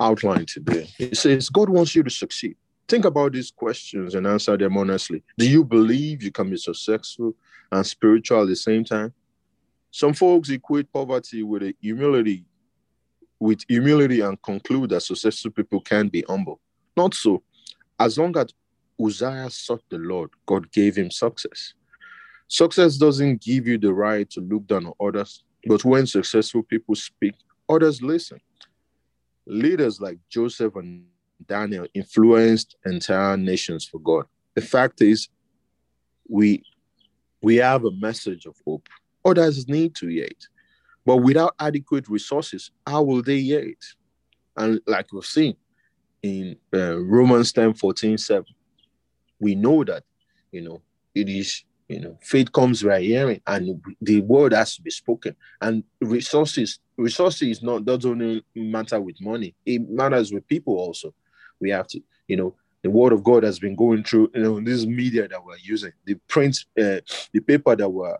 outline 0.00 0.46
today. 0.46 0.88
It 0.98 1.16
says 1.16 1.48
God 1.48 1.68
wants 1.68 1.94
you 1.94 2.02
to 2.02 2.10
succeed. 2.10 2.56
Think 2.88 3.04
about 3.04 3.32
these 3.32 3.50
questions 3.50 4.14
and 4.14 4.26
answer 4.26 4.56
them 4.56 4.76
honestly. 4.76 5.22
Do 5.36 5.48
you 5.48 5.64
believe 5.64 6.22
you 6.22 6.30
can 6.30 6.48
be 6.48 6.56
successful 6.56 7.34
and 7.70 7.86
spiritual 7.86 8.42
at 8.42 8.48
the 8.48 8.56
same 8.56 8.84
time? 8.84 9.12
Some 9.90 10.14
folks 10.14 10.50
equate 10.50 10.92
poverty 10.92 11.42
with 11.42 11.74
humility, 11.80 12.44
with 13.38 13.60
humility 13.68 14.20
and 14.20 14.40
conclude 14.42 14.90
that 14.90 15.02
successful 15.02 15.50
people 15.50 15.80
can 15.80 16.08
be 16.08 16.24
humble. 16.28 16.60
Not 16.96 17.14
so. 17.14 17.42
As 17.98 18.18
long 18.18 18.36
as 18.38 18.54
Uzziah 19.00 19.50
sought 19.50 19.82
the 19.90 19.98
Lord, 19.98 20.30
God 20.46 20.70
gave 20.72 20.96
him 20.96 21.10
success. 21.10 21.74
Success 22.48 22.96
doesn't 22.96 23.42
give 23.42 23.66
you 23.66 23.76
the 23.76 23.92
right 23.92 24.28
to 24.30 24.40
look 24.40 24.66
down 24.66 24.86
on 24.86 24.94
others, 25.06 25.44
but 25.66 25.84
when 25.84 26.06
successful 26.06 26.62
people 26.62 26.94
speak, 26.94 27.34
others 27.68 28.00
listen. 28.00 28.40
Leaders 29.48 30.00
like 30.00 30.18
Joseph 30.28 30.76
and 30.76 31.04
Daniel 31.46 31.86
influenced 31.94 32.76
entire 32.84 33.36
nations 33.36 33.84
for 33.86 33.98
God. 33.98 34.26
The 34.54 34.60
fact 34.60 35.00
is, 35.00 35.28
we 36.28 36.62
we 37.40 37.56
have 37.56 37.84
a 37.84 37.92
message 37.92 38.46
of 38.46 38.56
hope. 38.66 38.88
Others 39.24 39.68
need 39.68 39.94
to 39.96 40.08
hear 40.08 40.24
it. 40.24 40.44
But 41.06 41.18
without 41.18 41.54
adequate 41.58 42.08
resources, 42.08 42.70
how 42.86 43.02
will 43.02 43.22
they 43.22 43.40
hear 43.40 43.60
it? 43.60 43.84
And 44.56 44.80
like 44.86 45.12
we've 45.12 45.24
seen 45.24 45.56
in 46.22 46.56
uh, 46.74 46.98
Romans 46.98 47.52
10 47.52 47.74
14 47.74 48.18
7, 48.18 48.44
we 49.40 49.54
know 49.54 49.84
that, 49.84 50.02
you 50.50 50.60
know, 50.60 50.82
it 51.14 51.28
is 51.28 51.64
you 51.88 52.00
know, 52.00 52.18
faith 52.20 52.52
comes 52.52 52.82
by 52.82 53.00
hearing, 53.00 53.40
and 53.46 53.82
the 54.02 54.20
word 54.20 54.52
has 54.52 54.76
to 54.76 54.82
be 54.82 54.90
spoken. 54.90 55.34
And 55.60 55.82
resources, 56.00 56.80
resources 56.96 57.62
not 57.62 57.86
doesn't 57.86 58.10
only 58.10 58.44
matter 58.54 59.00
with 59.00 59.20
money; 59.20 59.54
it 59.64 59.88
matters 59.88 60.32
with 60.32 60.46
people 60.46 60.74
also. 60.74 61.14
We 61.60 61.70
have 61.70 61.86
to, 61.88 62.00
you 62.28 62.36
know, 62.36 62.54
the 62.82 62.90
word 62.90 63.12
of 63.12 63.24
God 63.24 63.42
has 63.42 63.58
been 63.58 63.74
going 63.74 64.04
through, 64.04 64.30
you 64.34 64.42
know, 64.42 64.60
this 64.60 64.84
media 64.84 65.26
that 65.28 65.44
we're 65.44 65.56
using, 65.62 65.92
the 66.04 66.14
print, 66.28 66.58
uh, 66.78 67.00
the 67.32 67.40
paper 67.40 67.74
that 67.74 67.88
we're, 67.88 68.14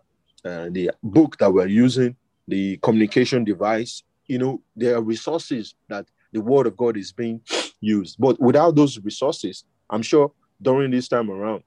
uh, 0.45 0.69
the 0.71 0.91
book 1.03 1.37
that 1.37 1.53
we're 1.53 1.67
using, 1.67 2.15
the 2.47 2.77
communication 2.77 3.43
device. 3.43 4.03
You 4.25 4.39
know, 4.39 4.61
there 4.75 4.95
are 4.95 5.01
resources 5.01 5.75
that 5.87 6.05
the 6.33 6.41
word 6.41 6.67
of 6.67 6.75
God 6.75 6.97
is 6.97 7.11
being 7.11 7.41
used. 7.81 8.17
But 8.19 8.39
without 8.39 8.75
those 8.75 8.99
resources, 8.99 9.63
I'm 9.89 10.01
sure 10.01 10.31
during 10.61 10.91
this 10.91 11.07
time 11.07 11.31
around, 11.31 11.63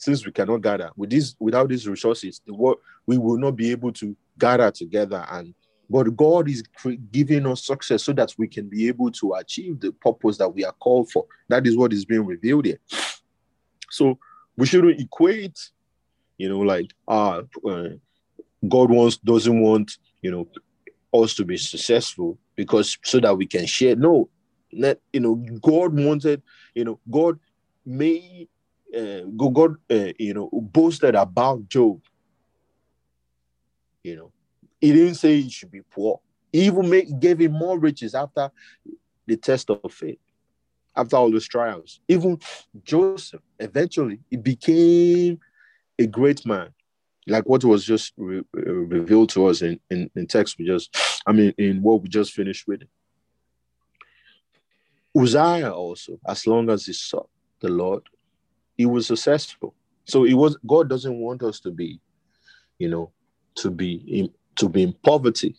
since 0.00 0.24
we 0.24 0.32
cannot 0.32 0.62
gather 0.62 0.90
with 0.96 1.10
this 1.10 1.36
without 1.38 1.68
these 1.68 1.86
resources 1.86 2.40
the 2.46 2.54
world 2.54 2.78
we 3.06 3.18
will 3.18 3.38
not 3.38 3.52
be 3.52 3.70
able 3.70 3.92
to 3.92 4.16
gather 4.38 4.70
together 4.70 5.24
and 5.30 5.54
But 5.90 6.16
God 6.16 6.48
is 6.48 6.62
giving 7.10 7.46
us 7.46 7.66
success 7.66 8.04
so 8.04 8.12
that 8.12 8.32
we 8.38 8.46
can 8.46 8.68
be 8.68 8.86
able 8.86 9.10
to 9.10 9.34
achieve 9.34 9.80
the 9.80 9.90
purpose 9.90 10.38
that 10.38 10.48
we 10.48 10.64
are 10.64 10.72
called 10.72 11.10
for. 11.10 11.26
That 11.48 11.66
is 11.66 11.76
what 11.76 11.92
is 11.92 12.04
being 12.04 12.24
revealed 12.24 12.66
here. 12.66 12.78
So 13.90 14.16
we 14.56 14.66
shouldn't 14.66 15.00
equate, 15.00 15.58
you 16.38 16.48
know, 16.48 16.60
like 16.60 16.92
uh, 17.08 17.42
uh 17.68 17.88
God 18.68 18.90
wants 18.90 19.16
doesn't 19.16 19.60
want 19.60 19.98
you 20.22 20.30
know 20.30 20.46
us 21.12 21.34
to 21.34 21.44
be 21.44 21.56
successful 21.56 22.38
because 22.54 22.96
so 23.02 23.18
that 23.18 23.36
we 23.36 23.46
can 23.46 23.66
share. 23.66 23.96
No, 23.96 24.28
not 24.70 24.98
you 25.12 25.20
know, 25.20 25.34
God 25.60 25.98
wanted, 25.98 26.40
you 26.74 26.84
know, 26.84 27.00
God 27.10 27.40
made 27.84 28.48
uh, 28.96 29.20
God, 29.36 29.76
uh, 29.90 30.12
you 30.18 30.34
know, 30.34 30.48
boasted 30.52 31.14
about 31.14 31.68
Job. 31.68 32.00
You 34.02 34.16
know, 34.16 34.32
he 34.80 34.92
didn't 34.92 35.16
say 35.16 35.40
he 35.40 35.50
should 35.50 35.70
be 35.70 35.82
poor. 35.82 36.20
He 36.52 36.66
even 36.66 36.88
make, 36.88 37.20
gave 37.20 37.40
him 37.40 37.52
more 37.52 37.78
riches 37.78 38.14
after 38.14 38.50
the 39.26 39.36
test 39.36 39.70
of 39.70 39.92
faith, 39.92 40.18
after 40.96 41.16
all 41.16 41.30
those 41.30 41.46
trials. 41.46 42.00
Even 42.08 42.38
Joseph, 42.82 43.42
eventually, 43.58 44.20
he 44.30 44.36
became 44.36 45.38
a 45.98 46.06
great 46.06 46.44
man, 46.46 46.70
like 47.26 47.46
what 47.48 47.62
was 47.64 47.84
just 47.84 48.12
re- 48.16 48.42
revealed 48.52 49.28
to 49.30 49.46
us 49.46 49.62
in, 49.62 49.78
in, 49.90 50.10
in 50.16 50.26
text 50.26 50.58
we 50.58 50.66
just, 50.66 50.96
I 51.26 51.32
mean, 51.32 51.52
in 51.58 51.82
what 51.82 52.02
we 52.02 52.08
just 52.08 52.32
finished 52.32 52.66
with. 52.66 52.82
Uzziah 55.16 55.72
also, 55.72 56.18
as 56.26 56.46
long 56.46 56.70
as 56.70 56.86
he 56.86 56.92
sought 56.92 57.28
the 57.60 57.68
Lord, 57.68 58.02
he 58.80 58.86
was 58.86 59.06
successful. 59.06 59.74
So 60.06 60.24
it 60.24 60.32
was 60.32 60.56
God 60.66 60.88
doesn't 60.88 61.18
want 61.18 61.42
us 61.42 61.60
to 61.60 61.70
be, 61.70 62.00
you 62.78 62.88
know, 62.88 63.12
to 63.56 63.70
be 63.70 63.96
in 64.08 64.30
to 64.56 64.70
be 64.70 64.82
in 64.84 64.94
poverty. 65.04 65.54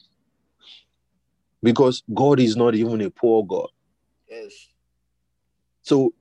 Because 1.62 2.02
God 2.12 2.40
is 2.40 2.56
not 2.56 2.74
even 2.74 3.00
a 3.02 3.12
poor 3.12 3.46
God. 3.46 3.70
Yes. 4.28 4.52
So 5.84 6.16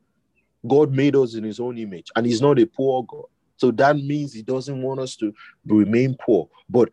God 0.69 0.93
made 0.93 1.17
us 1.17 1.35
in 1.35 1.43
his 1.43 1.59
own 1.59 1.79
image, 1.79 2.09
and 2.15 2.27
he's 2.27 2.43
not 2.43 2.59
a 2.59 2.67
poor 2.67 3.03
God. 3.05 3.31
So 3.57 3.71
that 3.71 3.97
means 3.97 4.35
he 4.35 4.43
doesn't 4.43 4.83
want 4.83 5.01
us 5.01 5.17
to 5.17 5.33
remain 5.65 6.19
poor. 6.21 6.51
But 6.69 6.91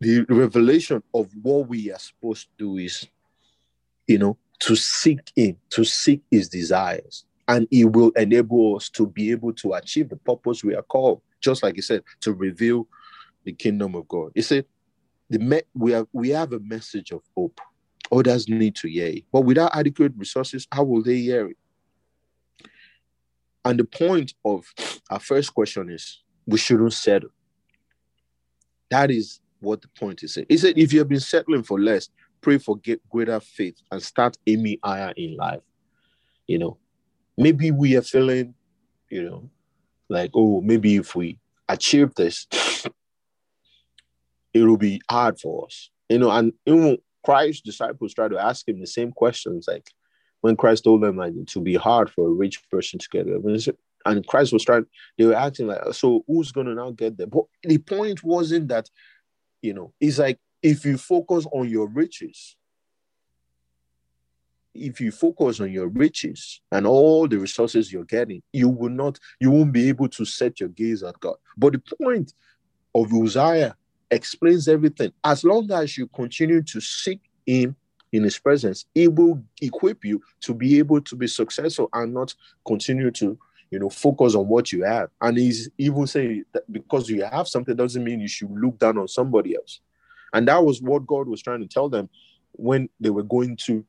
the 0.00 0.26
revelation 0.28 1.02
of 1.14 1.30
what 1.40 1.68
we 1.68 1.90
are 1.90 1.98
supposed 1.98 2.48
to 2.48 2.52
do 2.58 2.76
is, 2.76 3.08
you 4.06 4.18
know, 4.18 4.36
to 4.58 4.76
seek 4.76 5.32
him, 5.34 5.56
to 5.70 5.84
seek 5.84 6.20
his 6.30 6.50
desires. 6.50 7.24
And 7.50 7.66
it 7.72 7.86
will 7.86 8.10
enable 8.10 8.76
us 8.76 8.88
to 8.90 9.08
be 9.08 9.32
able 9.32 9.52
to 9.54 9.72
achieve 9.72 10.08
the 10.08 10.16
purpose 10.16 10.62
we 10.62 10.76
are 10.76 10.82
called, 10.82 11.20
just 11.40 11.64
like 11.64 11.74
he 11.74 11.82
said, 11.82 12.04
to 12.20 12.32
reveal 12.32 12.86
the 13.42 13.52
kingdom 13.52 13.96
of 13.96 14.06
God. 14.06 14.30
He 14.36 14.42
said, 14.42 14.66
the 15.30 15.40
me- 15.40 15.62
we 15.74 15.90
have 15.90 16.06
we 16.12 16.28
have 16.28 16.52
a 16.52 16.60
message 16.60 17.10
of 17.10 17.22
hope. 17.36 17.60
Others 18.12 18.48
need 18.48 18.76
to 18.76 18.88
hear 18.88 19.08
it. 19.08 19.24
But 19.32 19.40
without 19.40 19.74
adequate 19.74 20.12
resources, 20.16 20.68
how 20.70 20.84
will 20.84 21.02
they 21.02 21.18
hear 21.18 21.48
it? 21.48 21.56
And 23.64 23.78
the 23.80 23.84
point 23.84 24.34
of 24.44 24.64
our 25.10 25.20
first 25.20 25.52
question 25.52 25.90
is 25.90 26.22
we 26.46 26.58
shouldn't 26.58 26.92
settle. 26.92 27.30
That 28.90 29.10
is 29.10 29.40
what 29.60 29.82
the 29.82 29.88
point 29.88 30.22
is. 30.22 30.38
He 30.48 30.56
said, 30.56 30.78
if 30.78 30.92
you 30.92 31.00
have 31.00 31.08
been 31.08 31.20
settling 31.20 31.64
for 31.64 31.80
less, 31.80 32.10
pray 32.40 32.58
for 32.58 32.76
greater 33.10 33.40
faith 33.40 33.76
and 33.90 34.02
start 34.02 34.38
aiming 34.46 34.78
higher 34.82 35.12
in 35.16 35.36
life. 35.36 35.62
You 36.46 36.58
know, 36.58 36.78
maybe 37.40 37.70
we 37.70 37.96
are 37.96 38.02
feeling, 38.02 38.54
you 39.08 39.22
know, 39.22 39.50
like, 40.08 40.30
oh, 40.34 40.60
maybe 40.60 40.96
if 40.96 41.16
we 41.16 41.38
achieve 41.68 42.14
this, 42.14 42.46
it 44.54 44.62
will 44.62 44.76
be 44.76 45.00
hard 45.10 45.40
for 45.40 45.64
us. 45.66 45.90
You 46.08 46.18
know, 46.18 46.30
and 46.30 46.52
even 46.66 46.98
Christ's 47.24 47.62
disciples 47.62 48.14
try 48.14 48.28
to 48.28 48.38
ask 48.38 48.68
him 48.68 48.80
the 48.80 48.86
same 48.86 49.10
questions, 49.10 49.66
like 49.66 49.90
when 50.42 50.56
Christ 50.56 50.84
told 50.84 51.02
them 51.02 51.16
like 51.16 51.32
to 51.46 51.60
be 51.60 51.74
hard 51.74 52.10
for 52.10 52.28
a 52.28 52.32
rich 52.32 52.62
person 52.70 52.98
to 52.98 53.08
get 53.10 53.26
it. 53.26 53.76
And 54.06 54.26
Christ 54.26 54.52
was 54.52 54.64
trying, 54.64 54.86
they 55.18 55.26
were 55.26 55.34
asking 55.34 55.68
like, 55.68 55.80
so 55.92 56.24
who's 56.26 56.52
gonna 56.52 56.74
now 56.74 56.90
get 56.90 57.16
there? 57.16 57.26
But 57.26 57.44
the 57.62 57.78
point 57.78 58.22
wasn't 58.22 58.68
that, 58.68 58.88
you 59.62 59.74
know, 59.74 59.92
it's 60.00 60.18
like 60.18 60.38
if 60.62 60.84
you 60.84 60.98
focus 60.98 61.46
on 61.52 61.68
your 61.68 61.86
riches, 61.86 62.56
if 64.74 65.00
you 65.00 65.10
focus 65.10 65.60
on 65.60 65.72
your 65.72 65.88
riches 65.88 66.60
and 66.70 66.86
all 66.86 67.26
the 67.26 67.38
resources 67.38 67.92
you're 67.92 68.04
getting, 68.04 68.42
you 68.52 68.68
will 68.68 68.90
not, 68.90 69.18
you 69.40 69.50
won't 69.50 69.72
be 69.72 69.88
able 69.88 70.08
to 70.08 70.24
set 70.24 70.60
your 70.60 70.68
gaze 70.70 71.02
at 71.02 71.18
God. 71.20 71.36
But 71.56 71.72
the 71.72 71.82
point 72.02 72.32
of 72.94 73.12
Uzziah 73.12 73.76
explains 74.10 74.68
everything. 74.68 75.12
As 75.24 75.44
long 75.44 75.70
as 75.72 75.96
you 75.96 76.06
continue 76.08 76.62
to 76.62 76.80
seek 76.80 77.20
Him 77.46 77.76
in 78.12 78.22
His 78.24 78.38
presence, 78.38 78.86
He 78.94 79.08
will 79.08 79.42
equip 79.60 80.04
you 80.04 80.22
to 80.42 80.54
be 80.54 80.78
able 80.78 81.00
to 81.00 81.16
be 81.16 81.26
successful 81.26 81.88
and 81.92 82.14
not 82.14 82.34
continue 82.66 83.10
to, 83.12 83.38
you 83.70 83.78
know, 83.78 83.90
focus 83.90 84.34
on 84.34 84.48
what 84.48 84.72
you 84.72 84.84
have. 84.84 85.10
And 85.20 85.36
He's 85.36 85.68
even 85.78 86.06
saying 86.06 86.44
that 86.52 86.70
because 86.70 87.08
you 87.08 87.24
have 87.24 87.48
something 87.48 87.76
doesn't 87.76 88.04
mean 88.04 88.20
you 88.20 88.28
should 88.28 88.50
look 88.50 88.78
down 88.78 88.98
on 88.98 89.08
somebody 89.08 89.56
else. 89.56 89.80
And 90.32 90.46
that 90.46 90.64
was 90.64 90.80
what 90.80 91.06
God 91.06 91.26
was 91.26 91.42
trying 91.42 91.60
to 91.60 91.66
tell 91.66 91.88
them 91.88 92.08
when 92.52 92.88
they 93.00 93.10
were 93.10 93.22
going 93.24 93.56
to 93.56 93.84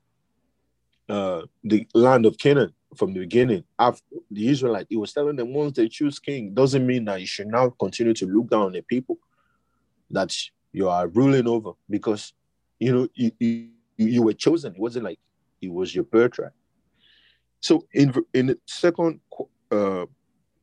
uh, 1.11 1.41
the 1.63 1.85
land 1.93 2.25
of 2.25 2.37
Canaan 2.37 2.73
from 2.95 3.13
the 3.13 3.19
beginning. 3.19 3.63
After 3.77 4.15
the 4.29 4.47
Israelite, 4.47 4.87
he 4.89 4.95
was 4.95 5.11
telling 5.11 5.35
them 5.35 5.53
once 5.53 5.73
they 5.75 5.89
choose 5.89 6.19
king, 6.19 6.53
doesn't 6.53 6.87
mean 6.87 7.05
that 7.05 7.19
you 7.19 7.27
should 7.27 7.47
now 7.47 7.69
continue 7.79 8.13
to 8.13 8.25
look 8.25 8.49
down 8.49 8.67
on 8.67 8.71
the 8.71 8.81
people 8.81 9.17
that 10.09 10.33
you 10.71 10.87
are 10.87 11.07
ruling 11.07 11.47
over 11.47 11.71
because 11.89 12.33
you 12.79 12.93
know 12.93 13.07
you, 13.13 13.31
you, 13.39 13.69
you 13.97 14.23
were 14.23 14.33
chosen. 14.33 14.73
It 14.73 14.79
wasn't 14.79 15.05
like 15.05 15.19
it 15.61 15.71
was 15.71 15.93
your 15.93 16.05
birthright. 16.05 16.53
So 17.59 17.85
in 17.93 18.13
in 18.33 18.47
the 18.47 18.57
second 18.65 19.19
uh, 19.69 20.05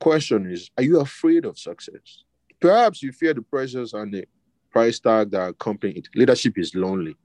question 0.00 0.50
is, 0.50 0.70
are 0.78 0.82
you 0.82 1.00
afraid 1.00 1.44
of 1.44 1.58
success? 1.58 2.24
Perhaps 2.58 3.02
you 3.02 3.12
fear 3.12 3.34
the 3.34 3.42
pressures 3.42 3.92
and 3.92 4.12
the 4.12 4.24
price 4.70 4.98
tag 4.98 5.30
that 5.32 5.50
accompany 5.50 5.92
it. 5.92 6.08
Leadership 6.14 6.58
is 6.58 6.74
lonely. 6.74 7.16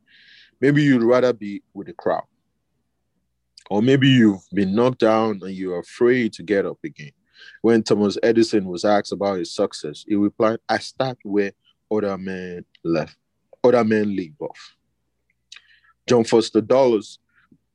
Maybe 0.60 0.84
you'd 0.84 1.04
rather 1.04 1.34
be 1.34 1.64
with 1.74 1.88
the 1.88 1.94
crowd. 1.94 2.24
Or 3.74 3.82
maybe 3.82 4.08
you've 4.08 4.48
been 4.54 4.76
knocked 4.76 5.00
down 5.00 5.40
and 5.42 5.50
you're 5.50 5.80
afraid 5.80 6.34
to 6.34 6.44
get 6.44 6.64
up 6.64 6.78
again. 6.84 7.10
When 7.64 7.82
Thomas 7.82 8.20
Edison 8.22 8.66
was 8.66 8.86
asked 8.86 9.12
about 9.12 9.40
his 9.40 9.56
success, 9.56 10.06
he 10.08 10.14
replied, 10.14 10.60
I 10.70 10.78
start 10.78 11.18
where 11.24 11.54
other 11.92 12.16
men 12.20 12.66
left, 12.84 13.18
other 13.64 13.84
men 13.84 14.16
leave 14.16 14.36
off. 14.40 14.76
John 16.08 16.24
Foster 16.24 16.62
Dulles, 16.62 17.18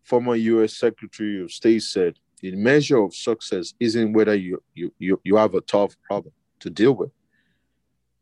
former 0.05 0.37
U.S. 0.37 0.77
Secretary 0.77 1.43
of 1.43 1.51
State, 1.51 1.83
said, 1.83 2.15
"The 2.43 2.55
measure 2.55 3.03
of 3.03 3.13
success 3.13 3.75
isn't 3.81 4.13
whether 4.13 4.37
you, 4.37 4.63
you, 4.77 4.93
you, 5.01 5.21
you 5.25 5.35
have 5.35 5.55
a 5.57 5.63
tough 5.63 5.97
problem 6.05 6.33
to 6.61 6.71
deal 6.71 6.93
with, 6.93 7.11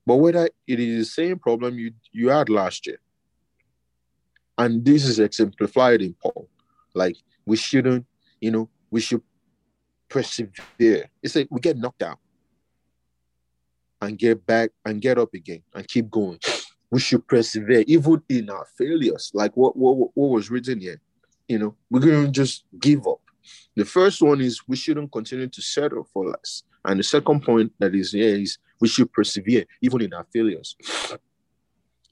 but 0.06 0.16
whether 0.16 0.48
it 0.66 0.80
is 0.80 0.96
the 0.96 1.12
same 1.12 1.38
problem 1.38 1.78
you, 1.78 1.92
you 2.10 2.30
had 2.30 2.48
last 2.48 2.86
year. 2.86 3.00
And 4.56 4.82
this 4.82 5.04
is 5.04 5.18
exemplified 5.18 6.00
in 6.00 6.14
Paul. 6.14 6.48
Like, 6.94 7.18
we 7.46 7.56
shouldn't, 7.56 8.04
you 8.40 8.50
know, 8.50 8.68
we 8.90 9.00
should 9.00 9.22
persevere. 10.08 11.08
It's 11.22 11.36
like 11.36 11.48
we 11.50 11.60
get 11.60 11.78
knocked 11.78 12.00
down 12.00 12.16
and 14.02 14.18
get 14.18 14.44
back 14.44 14.70
and 14.84 15.00
get 15.00 15.18
up 15.18 15.32
again 15.32 15.62
and 15.74 15.86
keep 15.88 16.10
going. 16.10 16.38
We 16.88 17.00
should 17.00 17.26
persevere 17.26 17.82
even 17.88 18.22
in 18.28 18.48
our 18.48 18.64
failures, 18.78 19.32
like 19.34 19.56
what, 19.56 19.76
what, 19.76 19.96
what 20.14 20.30
was 20.30 20.52
written 20.52 20.80
here. 20.80 21.00
You 21.48 21.58
know, 21.58 21.74
we're 21.90 21.98
going 21.98 22.26
to 22.26 22.30
just 22.30 22.62
give 22.78 23.08
up. 23.08 23.20
The 23.74 23.84
first 23.84 24.22
one 24.22 24.40
is 24.40 24.60
we 24.68 24.76
shouldn't 24.76 25.10
continue 25.10 25.48
to 25.48 25.62
settle 25.62 26.08
for 26.12 26.26
less. 26.26 26.62
And 26.84 27.00
the 27.00 27.02
second 27.02 27.42
point 27.42 27.72
that 27.80 27.92
is 27.92 28.12
here 28.12 28.36
is 28.36 28.58
we 28.80 28.86
should 28.86 29.12
persevere 29.12 29.64
even 29.82 30.00
in 30.00 30.14
our 30.14 30.26
failures. 30.32 30.76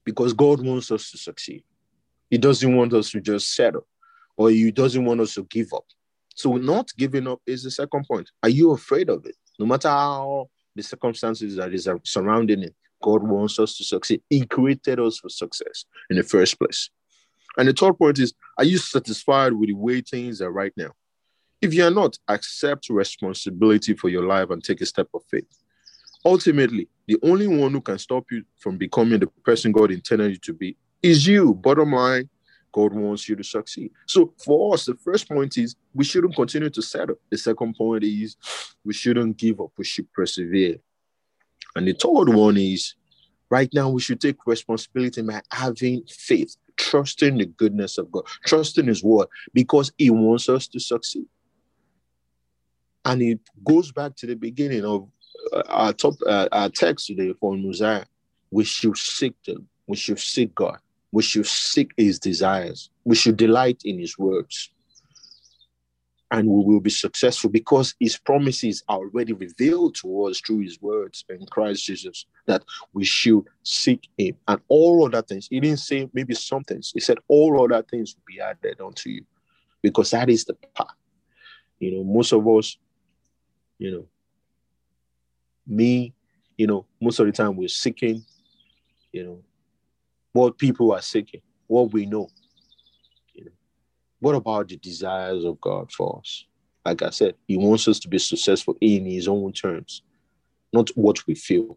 Because 0.04 0.32
God 0.32 0.60
wants 0.60 0.90
us 0.90 1.12
to 1.12 1.18
succeed. 1.18 1.62
He 2.28 2.36
doesn't 2.36 2.76
want 2.76 2.92
us 2.92 3.12
to 3.12 3.20
just 3.20 3.54
settle 3.54 3.86
or 4.36 4.50
He 4.50 4.70
doesn't 4.70 5.04
want 5.04 5.20
us 5.20 5.34
to 5.34 5.44
give 5.44 5.72
up. 5.72 5.84
So, 6.34 6.54
not 6.56 6.90
giving 6.96 7.26
up 7.26 7.40
is 7.46 7.62
the 7.62 7.70
second 7.70 8.06
point. 8.06 8.30
Are 8.42 8.48
you 8.48 8.72
afraid 8.72 9.08
of 9.08 9.24
it? 9.26 9.36
No 9.58 9.66
matter 9.66 9.88
how 9.88 10.48
the 10.74 10.82
circumstances 10.82 11.56
that 11.56 11.72
is 11.72 11.88
surrounding 12.04 12.62
it. 12.62 12.74
God 13.02 13.22
wants 13.22 13.58
us 13.58 13.76
to 13.76 13.84
succeed. 13.84 14.22
He 14.30 14.46
created 14.46 14.98
us 14.98 15.18
for 15.18 15.28
success 15.28 15.84
in 16.10 16.16
the 16.16 16.22
first 16.22 16.58
place. 16.58 16.90
And 17.56 17.68
the 17.68 17.72
third 17.72 17.98
point 17.98 18.18
is 18.18 18.32
Are 18.58 18.64
you 18.64 18.78
satisfied 18.78 19.52
with 19.52 19.68
the 19.68 19.74
way 19.74 20.00
things 20.00 20.40
are 20.40 20.50
right 20.50 20.72
now? 20.76 20.90
If 21.60 21.72
you 21.72 21.84
are 21.84 21.90
not, 21.90 22.18
accept 22.28 22.88
responsibility 22.90 23.94
for 23.94 24.08
your 24.08 24.24
life 24.24 24.50
and 24.50 24.62
take 24.62 24.80
a 24.80 24.86
step 24.86 25.08
of 25.14 25.22
faith. 25.30 25.46
Ultimately, 26.24 26.88
the 27.06 27.18
only 27.22 27.46
one 27.46 27.72
who 27.72 27.80
can 27.80 27.98
stop 27.98 28.24
you 28.30 28.44
from 28.58 28.78
becoming 28.78 29.20
the 29.20 29.26
person 29.44 29.72
God 29.72 29.90
intended 29.90 30.32
you 30.32 30.38
to 30.38 30.52
be 30.52 30.76
is 31.02 31.26
you. 31.26 31.54
Bottom 31.54 31.92
line, 31.92 32.28
God 32.74 32.92
wants 32.92 33.28
you 33.28 33.36
to 33.36 33.44
succeed. 33.44 33.92
So 34.06 34.34
for 34.44 34.74
us, 34.74 34.86
the 34.86 34.96
first 34.96 35.28
point 35.28 35.56
is 35.56 35.76
we 35.94 36.04
shouldn't 36.04 36.34
continue 36.34 36.70
to 36.70 36.82
settle. 36.82 37.16
The 37.30 37.38
second 37.38 37.76
point 37.76 38.02
is 38.04 38.36
we 38.84 38.92
shouldn't 38.92 39.36
give 39.36 39.60
up. 39.60 39.70
We 39.78 39.84
should 39.84 40.12
persevere. 40.12 40.76
And 41.76 41.86
the 41.86 41.92
third 41.92 42.28
one 42.34 42.56
is 42.56 42.94
Right 43.50 43.72
now, 43.72 43.88
we 43.88 44.00
should 44.00 44.20
take 44.20 44.46
responsibility 44.46 45.22
by 45.22 45.40
having 45.52 46.02
faith, 46.08 46.56
trusting 46.76 47.38
the 47.38 47.46
goodness 47.46 47.98
of 47.98 48.10
God, 48.10 48.24
trusting 48.46 48.86
His 48.86 49.04
word, 49.04 49.28
because 49.52 49.92
He 49.98 50.10
wants 50.10 50.48
us 50.48 50.66
to 50.68 50.80
succeed. 50.80 51.26
And 53.04 53.22
it 53.22 53.38
goes 53.64 53.92
back 53.92 54.16
to 54.16 54.26
the 54.26 54.34
beginning 54.34 54.84
of 54.84 55.08
uh, 55.52 55.62
our 55.68 55.92
top 55.92 56.14
uh, 56.26 56.48
our 56.50 56.70
text 56.70 57.06
today 57.06 57.32
for 57.38 57.56
Mosiah. 57.56 58.06
We 58.50 58.64
should 58.64 58.96
seek 58.96 59.34
them. 59.44 59.68
We 59.86 59.96
should 59.96 60.18
seek 60.18 60.52
God. 60.54 60.78
We 61.14 61.22
should 61.22 61.46
seek 61.46 61.92
His 61.96 62.18
desires. 62.18 62.90
We 63.04 63.14
should 63.14 63.36
delight 63.36 63.82
in 63.84 63.98
His 63.98 64.18
words 64.18 64.70
and 66.34 66.48
we 66.48 66.64
will 66.64 66.80
be 66.80 66.90
successful 66.90 67.48
because 67.48 67.94
his 68.00 68.16
promises 68.16 68.82
are 68.88 68.98
already 68.98 69.32
revealed 69.32 69.94
to 69.94 70.24
us 70.24 70.40
through 70.40 70.60
his 70.60 70.82
words 70.82 71.24
in 71.28 71.46
Christ 71.46 71.84
Jesus 71.84 72.26
that 72.46 72.64
we 72.92 73.04
should 73.04 73.44
seek 73.62 74.08
him 74.18 74.36
and 74.48 74.60
all 74.66 75.06
other 75.06 75.22
things. 75.22 75.46
He 75.48 75.60
didn't 75.60 75.78
say 75.78 76.10
maybe 76.12 76.34
some 76.34 76.64
things, 76.64 76.90
he 76.92 76.98
said 76.98 77.18
all 77.28 77.62
other 77.62 77.84
things 77.84 78.16
will 78.16 78.24
be 78.26 78.40
added 78.40 78.80
unto 78.80 79.10
you 79.10 79.24
because 79.80 80.10
that 80.10 80.28
is 80.28 80.44
the 80.44 80.54
path. 80.74 80.88
You 81.78 81.98
know, 81.98 82.04
most 82.04 82.32
of 82.32 82.46
us, 82.48 82.78
you 83.78 83.92
know, 83.92 84.06
me, 85.68 86.14
you 86.56 86.66
know, 86.66 86.84
most 87.00 87.20
of 87.20 87.26
the 87.26 87.32
time 87.32 87.54
we're 87.54 87.68
seeking, 87.68 88.24
you 89.12 89.24
know, 89.24 89.38
what 90.34 90.58
people 90.58 90.92
are 90.92 91.00
seeking, 91.00 91.40
what 91.66 91.92
we 91.94 92.04
know 92.04 92.28
what 94.24 94.34
about 94.34 94.68
the 94.68 94.78
desires 94.78 95.44
of 95.44 95.60
God 95.60 95.92
for 95.92 96.18
us? 96.18 96.46
Like 96.86 97.02
I 97.02 97.10
said, 97.10 97.34
He 97.46 97.58
wants 97.58 97.86
us 97.88 97.98
to 98.00 98.08
be 98.08 98.18
successful 98.18 98.74
in 98.80 99.04
His 99.04 99.28
own 99.28 99.52
terms, 99.52 100.00
not 100.72 100.88
what 100.94 101.26
we 101.26 101.34
feel. 101.34 101.76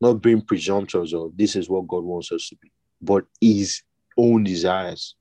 Not 0.00 0.22
being 0.22 0.40
presumptuous 0.40 1.12
of 1.12 1.36
this 1.36 1.54
is 1.54 1.68
what 1.68 1.86
God 1.86 2.02
wants 2.04 2.32
us 2.32 2.48
to 2.48 2.56
be, 2.56 2.72
but 3.02 3.26
His 3.42 3.82
own 4.16 4.44
desires. 4.44 5.16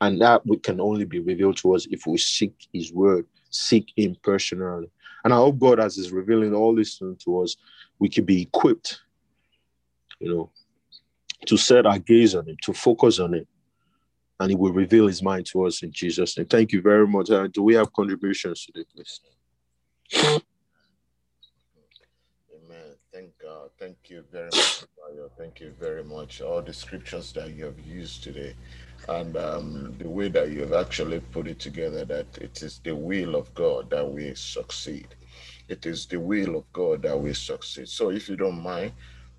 And 0.00 0.20
that 0.20 0.46
we 0.46 0.58
can 0.58 0.80
only 0.80 1.06
be 1.06 1.18
revealed 1.18 1.56
to 1.56 1.74
us 1.74 1.88
if 1.90 2.06
we 2.06 2.16
seek 2.18 2.54
His 2.72 2.92
word, 2.92 3.26
seek 3.50 3.92
Him 3.96 4.16
personally. 4.22 4.92
And 5.24 5.32
I 5.32 5.38
hope 5.38 5.58
God, 5.58 5.80
as 5.80 5.96
He's 5.96 6.12
revealing 6.12 6.54
all 6.54 6.72
this 6.72 6.98
to 6.98 7.40
us, 7.40 7.56
we 7.98 8.08
can 8.08 8.24
be 8.24 8.42
equipped, 8.42 9.00
you 10.20 10.32
know, 10.32 10.50
to 11.44 11.56
set 11.56 11.86
our 11.86 11.98
gaze 11.98 12.34
on 12.34 12.48
Him, 12.48 12.56
to 12.62 12.72
focus 12.72 13.18
on 13.18 13.34
Him, 13.34 13.46
and 14.40 14.50
he 14.50 14.56
will 14.56 14.72
reveal 14.72 15.06
his 15.06 15.22
mind 15.22 15.46
to 15.46 15.64
us 15.64 15.82
in 15.82 15.92
Jesus' 15.92 16.36
name. 16.36 16.46
Thank 16.46 16.72
you 16.72 16.82
very 16.82 17.06
much. 17.06 17.30
Uh, 17.30 17.46
do 17.46 17.62
we 17.62 17.74
have 17.74 17.92
contributions 17.92 18.66
today, 18.66 18.84
please? 18.94 19.20
Amen. 22.54 22.96
Thank 23.12 23.30
God. 23.40 23.70
Thank 23.78 23.96
you 24.08 24.24
very 24.32 24.46
much, 24.46 24.84
Mario. 24.98 25.30
Thank 25.38 25.60
you 25.60 25.72
very 25.78 26.02
much. 26.02 26.40
All 26.40 26.62
the 26.62 26.72
scriptures 26.72 27.32
that 27.32 27.54
you 27.54 27.64
have 27.64 27.78
used 27.86 28.24
today 28.24 28.54
and 29.08 29.36
um, 29.36 29.94
the 29.98 30.08
way 30.08 30.28
that 30.28 30.50
you 30.50 30.60
have 30.60 30.72
actually 30.72 31.20
put 31.20 31.46
it 31.46 31.60
together 31.60 32.04
that 32.06 32.26
it 32.38 32.62
is 32.62 32.80
the 32.82 32.94
will 32.94 33.36
of 33.36 33.54
God 33.54 33.90
that 33.90 34.08
we 34.10 34.34
succeed. 34.34 35.08
It 35.68 35.86
is 35.86 36.06
the 36.06 36.18
will 36.18 36.56
of 36.56 36.72
God 36.72 37.02
that 37.02 37.18
we 37.18 37.32
succeed. 37.34 37.88
So 37.88 38.10
if 38.10 38.28
you 38.28 38.36
don't 38.36 38.60
mind, 38.60 38.92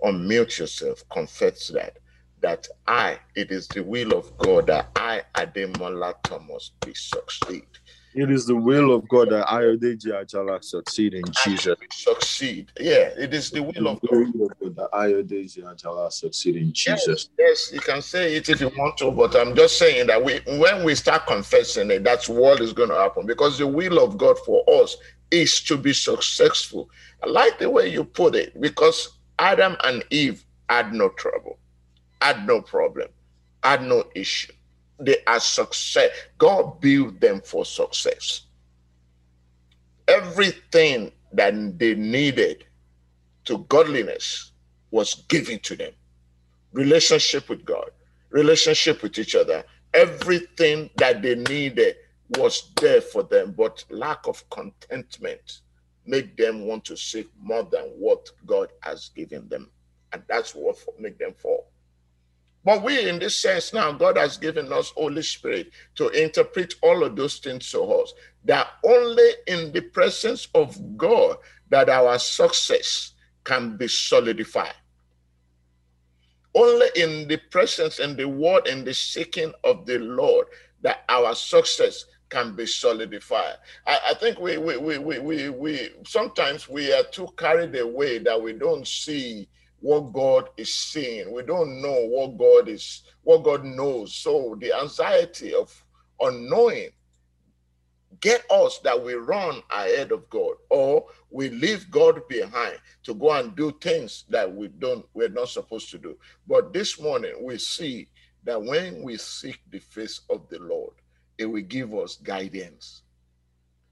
unmute 0.04 0.60
yourself, 0.60 1.04
confess 1.12 1.68
that 1.70 1.98
that 2.42 2.68
I, 2.86 3.18
it 3.36 3.50
is 3.50 3.68
the 3.68 3.82
will 3.82 4.14
of 4.14 4.38
God 4.38 4.68
that 4.68 4.90
I, 4.96 5.24
Ademola 5.36 6.14
Thomas, 6.24 6.72
be 6.86 6.94
succeed. 6.94 7.66
It 8.14 8.32
is 8.32 8.46
the 8.46 8.56
will 8.56 8.94
of 8.94 9.08
God 9.10 9.32
that 9.32 9.46
Ayodeji 9.48 10.06
Ajala 10.08 10.64
succeed 10.64 11.14
in 11.16 11.24
Jesus. 11.44 11.76
Succeed. 11.92 12.72
Yeah, 12.80 13.10
it 13.18 13.34
is 13.34 13.52
the 13.52 13.62
will 13.62 13.88
of 13.88 14.00
God. 14.02 14.76
that 14.76 14.90
Ayodeji 14.94 15.64
Ajala 15.64 16.12
succeed 16.12 16.56
in 16.56 16.72
Jesus. 16.72 17.30
Yes, 17.38 17.70
yes, 17.70 17.74
you 17.74 17.82
can 17.82 18.02
say 18.02 18.36
it 18.36 18.48
if 18.48 18.62
you 18.62 18.70
want 18.78 18.98
to, 19.00 19.12
but 19.12 19.36
I'm 19.36 19.54
just 19.54 19.78
saying 19.78 20.08
that 20.08 20.24
we 20.24 20.40
when 20.60 20.86
we 20.86 20.96
start 20.96 21.26
confessing 21.28 21.92
it, 21.92 22.04
that's 22.06 22.30
what 22.30 22.62
is 22.62 22.72
going 22.72 22.90
to 22.90 22.96
happen 22.96 23.26
because 23.26 23.58
the 23.58 23.68
will 23.68 24.02
of 24.02 24.18
God 24.18 24.38
for 24.46 24.64
us 24.82 24.96
is 25.32 25.60
to 25.64 25.76
be 25.76 25.92
successful. 25.92 26.90
I 27.22 27.28
like 27.28 27.60
the 27.60 27.70
way 27.70 27.90
you 27.90 28.06
put 28.06 28.36
it 28.36 28.62
because 28.62 29.10
Adam 29.40 29.76
and 29.84 30.04
Eve 30.10 30.46
had 30.70 30.94
no 30.94 31.10
trouble 31.10 31.60
had 32.26 32.48
no 32.48 32.60
problem, 32.62 33.08
had 33.64 33.84
no 33.84 34.04
issue. 34.16 34.52
They 35.00 35.18
are 35.28 35.40
success. 35.40 36.10
God 36.40 36.80
built 36.82 37.20
them 37.20 37.42
for 37.42 37.66
success. 37.66 38.42
Everything 40.08 41.12
that 41.34 41.78
they 41.78 41.94
needed 41.96 42.66
to 43.46 43.60
godliness 43.70 44.54
was 44.90 45.16
given 45.28 45.60
to 45.60 45.76
them. 45.76 45.92
Relationship 46.74 47.48
with 47.50 47.64
God, 47.66 47.92
relationship 48.30 49.04
with 49.04 49.18
each 49.20 49.36
other, 49.36 49.64
everything 49.94 50.90
that 50.98 51.22
they 51.22 51.36
needed 51.36 51.96
was 52.38 52.72
there 52.82 53.02
for 53.02 53.22
them, 53.24 53.54
but 53.56 53.84
lack 53.90 54.28
of 54.28 54.50
contentment 54.50 55.62
made 56.06 56.38
them 56.38 56.66
want 56.66 56.86
to 56.86 56.98
seek 56.98 57.30
more 57.40 57.64
than 57.64 57.84
what 57.98 58.30
God 58.46 58.70
has 58.82 59.10
given 59.16 59.48
them. 59.50 59.70
And 60.14 60.24
that's 60.28 60.54
what 60.54 60.78
make 61.00 61.18
them 61.18 61.34
fall. 61.34 61.68
But 62.64 62.82
we, 62.82 63.08
in 63.08 63.20
this 63.20 63.40
sense, 63.40 63.74
now 63.74 63.92
God 63.92 64.18
has 64.18 64.38
given 64.38 64.74
us 64.74 64.90
Holy 64.90 65.22
Spirit 65.22 65.72
to 65.96 66.10
interpret 66.10 66.74
all 66.82 67.04
of 67.04 67.16
those 67.16 67.38
things 67.38 67.70
to 67.72 67.82
us. 67.84 68.14
That 68.44 68.68
only 68.84 69.30
in 69.48 69.72
the 69.72 69.82
presence 69.82 70.48
of 70.56 70.98
God 70.98 71.38
that 71.70 71.90
our 71.90 72.18
success 72.18 73.14
can 73.44 73.78
be 73.78 73.88
solidified. 73.88 74.74
Only 76.56 76.88
in 76.96 77.28
the 77.28 77.38
presence 77.52 78.00
and 78.00 78.18
the 78.18 78.28
word 78.28 78.68
and 78.68 78.86
the 78.86 78.94
seeking 78.94 79.54
of 79.64 79.86
the 79.86 80.00
Lord 80.00 80.48
that 80.82 81.04
our 81.10 81.36
success 81.36 82.06
can 82.30 82.56
be 82.56 82.66
solidified. 82.66 83.56
I, 83.86 84.00
I 84.10 84.14
think 84.16 84.40
we, 84.40 84.58
we, 84.58 84.78
we, 84.78 84.98
we, 84.98 85.20
we, 85.20 85.50
we 85.50 85.90
sometimes 86.06 86.68
we 86.68 86.92
are 86.94 87.04
too 87.04 87.28
carried 87.38 87.76
away 87.76 88.20
that 88.20 88.42
we 88.42 88.54
don't 88.54 88.88
see 88.88 89.48
what 89.80 90.14
God 90.14 90.50
is 90.58 90.74
seeing. 90.74 91.32
We 91.32 91.44
don't 91.44 91.82
know 91.82 92.08
what 92.08 92.38
God 92.38 92.70
is, 92.70 93.04
what 93.24 93.44
God 93.44 93.64
knows. 93.64 94.16
So 94.16 94.58
the 94.60 94.74
anxiety 94.74 95.54
of 95.54 95.72
unknowing 96.20 96.90
get 98.22 98.44
us 98.50 98.80
that 98.80 99.04
we 99.04 99.14
run 99.14 99.62
ahead 99.72 100.12
of 100.12 100.30
God 100.30 100.56
or 100.70 101.06
we 101.30 101.50
leave 101.50 101.90
God 101.92 102.28
behind 102.28 102.78
to 103.04 103.14
go 103.14 103.32
and 103.32 103.56
do 103.56 103.72
things 103.82 104.26
that 104.30 104.52
we 104.52 104.68
don't 104.68 105.06
we're 105.14 105.30
not 105.30 105.50
supposed 105.50 105.92
to 105.92 105.98
do. 105.98 106.18
But 106.48 106.74
this 106.74 107.00
morning 107.00 107.34
we 107.42 107.58
see 107.58 108.10
that 108.44 108.62
when 108.62 109.02
we 109.02 109.18
seek 109.18 109.60
the 109.70 109.80
face 109.80 110.22
of 110.30 110.48
the 110.50 110.60
Lord, 110.60 110.94
it 111.38 111.46
will 111.46 111.62
give 111.62 111.94
us 111.94 112.18
guidance. 112.18 113.02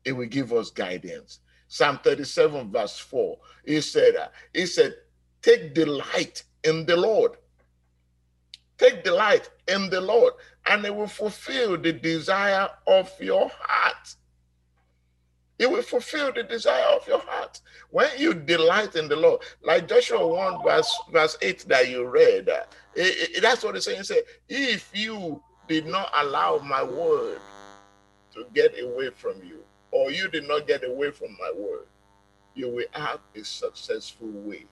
It 0.06 0.14
will 0.14 0.28
give 0.28 0.54
us 0.54 0.70
guidance. 0.70 1.40
Psalm 1.68 2.00
37, 2.04 2.72
verse 2.72 3.00
4. 3.00 3.38
He 3.66 3.82
said, 3.82 4.16
He 4.54 4.66
said, 4.66 4.96
Take 5.42 5.74
delight 5.74 6.44
in 6.64 6.86
the 6.86 6.96
Lord. 6.96 7.38
Take 8.78 9.04
delight 9.04 9.50
in 9.68 9.90
the 9.90 10.02
Lord, 10.02 10.34
and 10.66 10.86
it 10.86 10.94
will 10.94 11.08
fulfill 11.08 11.78
the 11.78 11.94
desire 11.94 12.70
of 12.88 13.12
your 13.20 13.50
heart. 13.60 14.16
It 15.60 15.70
will 15.70 15.82
fulfill 15.84 16.34
the 16.34 16.44
desire 16.44 16.84
of 16.96 17.08
your 17.08 17.20
heart. 17.20 17.62
When 17.92 18.10
you 18.18 18.34
delight 18.34 18.96
in 18.96 19.08
the 19.08 19.16
Lord, 19.16 19.42
like 19.64 19.88
Joshua 19.88 20.28
1, 20.28 20.64
verse, 20.64 20.94
verse 21.12 21.38
8 21.42 21.66
that 21.70 21.90
you 21.90 22.06
read, 22.06 22.50
uh, 22.50 22.64
it, 22.96 23.38
it, 23.38 23.42
that's 23.42 23.64
what 23.64 23.76
it's 23.76 23.86
saying. 23.86 24.02
It 24.02 24.06
said, 24.06 24.24
if 24.50 24.90
you 24.94 25.42
did 25.68 25.86
not 25.86 26.12
allow 26.16 26.60
my 26.60 26.84
word 26.84 27.42
to 28.34 28.46
get 28.54 28.74
away 28.82 29.10
from 29.12 29.44
you, 29.44 29.64
or 29.92 30.12
you 30.12 30.30
did 30.30 30.48
not 30.48 30.68
get 30.68 30.84
away 30.84 31.12
from 31.12 31.38
my 31.40 31.52
word, 31.58 31.88
you 32.56 32.70
will 32.70 32.86
have 32.94 33.20
a 33.36 33.44
successful 33.44 34.30
way 34.30 34.66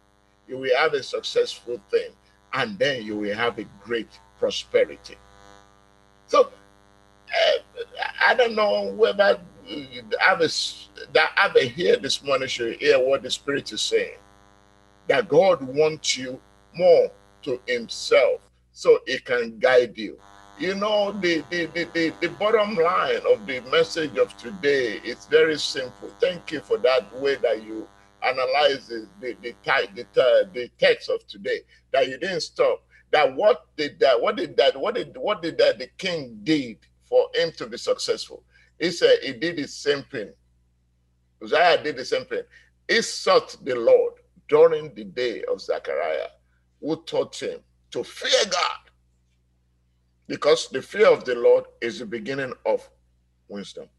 you 0.52 0.58
will 0.58 0.78
have 0.78 0.94
a 0.94 1.02
successful 1.04 1.80
thing, 1.90 2.12
and 2.54 2.78
then 2.78 3.04
you 3.04 3.16
will 3.18 3.34
have 3.36 3.58
a 3.58 3.64
great 3.82 4.20
prosperity. 4.38 5.16
So, 6.28 6.50
uh, 7.30 7.84
I 8.22 8.34
don't 8.34 8.56
know 8.56 8.92
whether 8.94 9.40
have 10.20 10.42
a, 10.42 10.50
that 11.14 11.54
a 11.56 11.68
here 11.68 11.96
this 11.98 12.22
morning 12.24 12.50
should 12.50 12.78
hear 12.82 13.00
what 13.00 13.24
the 13.24 13.32
Spirit 13.32 13.72
is 13.72 13.82
saying. 13.82 14.18
That 15.08 15.30
God 15.30 15.62
wants 15.62 16.18
you 16.18 16.42
more 16.76 17.10
to 17.44 17.62
Himself 17.66 18.42
so 18.74 19.00
He 19.08 19.20
can 19.20 19.58
guide 19.60 19.98
you. 19.98 20.20
You 20.60 20.76
know, 20.76 21.12
the, 21.12 21.44
the, 21.50 21.66
the, 21.74 22.14
the, 22.22 22.30
bottom 22.40 22.76
line 22.76 23.22
of 23.32 23.48
the 23.48 23.62
message 23.72 24.18
of 24.18 24.36
today 24.38 25.00
is 25.04 25.26
very 25.26 25.58
simple. 25.58 26.10
Thank 26.20 26.52
you 26.52 26.60
for 26.60 26.78
that 26.80 27.12
way 27.20 27.36
that 27.38 27.64
you 27.64 27.88
analyze 28.24 28.88
the 28.88 29.08
the, 29.20 29.36
the, 29.42 29.56
the, 30.14 30.50
the 30.54 30.70
text 30.80 31.10
of 31.10 31.26
today 31.28 31.62
that 31.92 32.08
you 32.08 32.18
didn't 32.18 32.42
stop 32.42 32.84
that 33.12 33.36
what 33.36 33.66
did 33.78 34.00
that 34.00 34.20
what 34.22 34.36
did 34.36 34.56
that 34.58 34.80
what 34.80 34.96
did 34.96 35.16
what 35.18 35.42
did 35.42 35.58
that 35.58 35.80
the 35.80 35.88
king 35.98 36.40
did 36.44 36.78
for 37.04 37.28
him 37.34 37.52
to 37.52 37.68
be 37.68 37.78
successful 37.78 38.44
he 38.80 38.92
said 38.92 39.18
he 39.22 39.34
did 39.34 39.58
the 39.58 39.68
same 39.68 40.04
thing 40.04 40.32
Uzziah 41.44 41.82
did 41.84 41.98
the 41.98 42.06
same 42.06 42.26
thing 42.26 42.44
he 42.88 43.02
sought 43.02 43.58
the 43.64 43.76
lord 43.76 44.14
during 44.48 44.94
the 44.94 45.04
day 45.04 45.44
of 45.46 45.62
Zechariah 45.62 46.28
who 46.82 46.96
taught 47.04 47.42
him 47.42 47.60
to 47.92 48.04
fear 48.04 48.46
God. 48.50 48.91
Because 50.32 50.70
the 50.70 50.82
fear 50.82 51.08
of 51.08 51.26
the 51.26 51.36
Lord 51.36 51.66
is 51.82 52.00
the 52.00 52.06
beginning 52.06 52.54
of 52.66 52.90
wisdom 53.50 53.90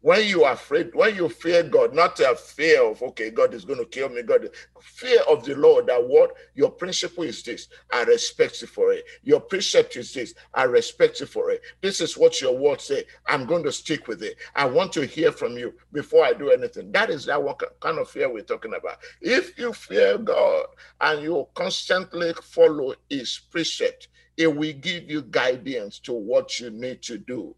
when 0.00 0.24
you 0.26 0.44
are 0.44 0.52
afraid, 0.52 0.94
when 0.94 1.16
you 1.16 1.28
fear 1.28 1.62
God, 1.62 1.92
not 1.92 2.20
a 2.20 2.34
fear 2.36 2.84
of, 2.84 3.02
okay, 3.02 3.30
God 3.30 3.52
is 3.52 3.64
going 3.64 3.80
to 3.80 3.84
kill 3.84 4.08
me, 4.08 4.22
God, 4.22 4.48
fear 4.80 5.20
of 5.28 5.44
the 5.44 5.56
Lord, 5.56 5.88
that 5.88 6.06
what 6.06 6.34
your 6.54 6.70
principle 6.70 7.24
is 7.24 7.42
this, 7.42 7.66
I 7.92 8.04
respect 8.04 8.60
you 8.60 8.68
for 8.68 8.92
it. 8.92 9.04
Your 9.24 9.40
precept 9.40 9.96
is 9.96 10.14
this, 10.14 10.34
I 10.54 10.64
respect 10.64 11.18
you 11.18 11.26
for 11.26 11.50
it. 11.50 11.62
This 11.80 12.00
is 12.00 12.16
what 12.16 12.40
your 12.40 12.56
word 12.56 12.80
say. 12.80 13.04
I'm 13.26 13.44
going 13.44 13.64
to 13.64 13.72
stick 13.72 14.06
with 14.06 14.22
it. 14.22 14.36
I 14.54 14.66
want 14.66 14.92
to 14.92 15.04
hear 15.04 15.32
from 15.32 15.58
you 15.58 15.74
before 15.92 16.24
I 16.24 16.32
do 16.32 16.50
anything. 16.50 16.92
That 16.92 17.10
is 17.10 17.24
that 17.24 17.42
what 17.42 17.60
kind 17.80 17.98
of 17.98 18.08
fear 18.08 18.32
we're 18.32 18.42
talking 18.44 18.74
about. 18.74 18.98
If 19.20 19.58
you 19.58 19.72
fear 19.72 20.16
God 20.18 20.66
and 21.00 21.22
you 21.22 21.48
constantly 21.54 22.32
follow 22.34 22.94
his 23.10 23.40
precept, 23.50 24.08
it 24.38 24.48
will 24.56 24.74
give 24.74 25.10
you 25.10 25.22
guidance 25.22 26.00
to 26.00 26.14
what 26.14 26.60
you 26.60 26.70
need 26.70 27.02
to 27.02 27.18
do 27.18 27.54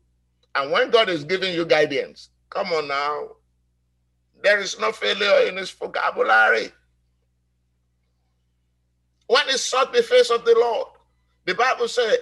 and 0.54 0.70
when 0.72 0.90
God 0.90 1.08
is 1.08 1.24
giving 1.24 1.54
you 1.54 1.64
guidance, 1.64 2.30
come 2.50 2.68
on 2.72 2.88
now, 2.88 3.28
there 4.42 4.60
is 4.60 4.78
no 4.80 4.92
failure 4.92 5.48
in 5.48 5.56
his 5.56 5.70
vocabulary. 5.70 6.72
When 9.28 9.46
he 9.48 9.56
sought 9.58 9.92
the 9.92 10.02
face 10.02 10.30
of 10.30 10.44
the 10.44 10.56
Lord, 10.58 10.88
the 11.46 11.54
Bible 11.54 11.88
said, 11.88 12.18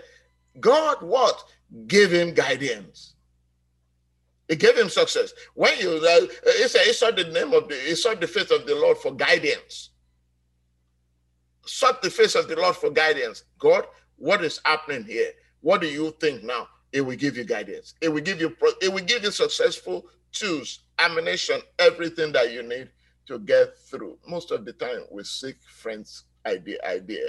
God 0.60 0.98
what? 1.02 1.42
Gave 1.86 2.12
him 2.12 2.34
guidance. 2.34 3.14
It 4.48 4.60
gave 4.60 4.76
him 4.76 4.88
success. 4.88 5.32
When 5.54 5.78
you, 5.78 5.90
uh, 5.90 6.26
he 6.58 6.68
said, 6.68 6.82
he 6.86 6.92
sought 6.92 7.16
the 7.16 7.24
name 7.24 7.52
of 7.52 7.68
the, 7.68 7.74
he 7.76 7.94
sought 7.94 8.20
the 8.20 8.26
face 8.26 8.50
of 8.50 8.66
the 8.66 8.74
Lord 8.74 8.98
for 8.98 9.14
guidance. 9.14 9.90
Sought 11.66 12.02
the 12.02 12.10
face 12.10 12.34
of 12.34 12.48
the 12.48 12.56
Lord 12.56 12.76
for 12.76 12.90
guidance. 12.90 13.44
God, 13.58 13.86
what 14.18 14.44
is 14.44 14.60
happening 14.64 15.04
here? 15.04 15.30
What 15.60 15.80
do 15.80 15.88
you 15.88 16.14
think 16.20 16.44
now? 16.44 16.68
it 16.92 17.00
will 17.00 17.16
give 17.16 17.36
you 17.36 17.44
guidance. 17.44 17.94
It 18.00 18.08
will 18.08 18.20
give 18.20 18.40
you 18.40 18.56
it 18.80 18.92
will 18.92 19.04
give 19.04 19.22
you 19.24 19.30
successful 19.30 20.06
tools, 20.32 20.80
ammunition, 20.98 21.60
everything 21.78 22.32
that 22.32 22.52
you 22.52 22.62
need 22.62 22.90
to 23.26 23.38
get 23.38 23.78
through. 23.78 24.18
Most 24.26 24.50
of 24.50 24.64
the 24.64 24.72
time, 24.72 25.04
we 25.10 25.22
seek 25.24 25.56
friends' 25.62 26.24
idea. 26.46 26.78
idea. 26.86 27.28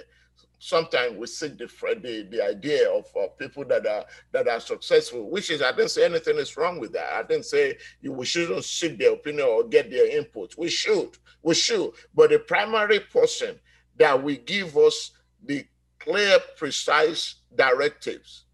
Sometimes 0.62 1.18
we 1.18 1.28
seek 1.28 1.58
the 1.58 1.68
the, 2.02 2.28
the 2.30 2.46
idea 2.46 2.90
of 2.92 3.06
uh, 3.16 3.28
people 3.38 3.66
that 3.66 3.86
are 3.86 4.06
that 4.32 4.48
are 4.48 4.60
successful. 4.60 5.30
Which 5.30 5.50
is, 5.50 5.62
I 5.62 5.72
didn't 5.72 5.92
say 5.92 6.06
anything 6.06 6.38
is 6.38 6.56
wrong 6.58 6.80
with 6.80 6.94
that. 6.94 7.12
I 7.14 7.24
didn't 7.24 7.46
say 7.46 7.78
you 8.02 8.14
we 8.14 8.26
shouldn't 8.26 8.64
seek 8.66 8.98
their 8.98 9.14
opinion 9.14 9.48
or 9.48 9.64
get 9.68 9.90
their 9.90 10.18
input. 10.18 10.56
We 10.58 10.70
should, 10.70 11.18
we 11.44 11.54
should. 11.54 11.92
But 12.14 12.30
the 12.32 12.40
primary 12.40 13.00
person 13.00 13.60
that 13.98 14.22
will 14.22 14.38
give 14.46 14.76
us 14.78 15.12
the 15.44 15.66
clear, 16.10 16.40
precise 16.58 17.36
directives 17.56 18.46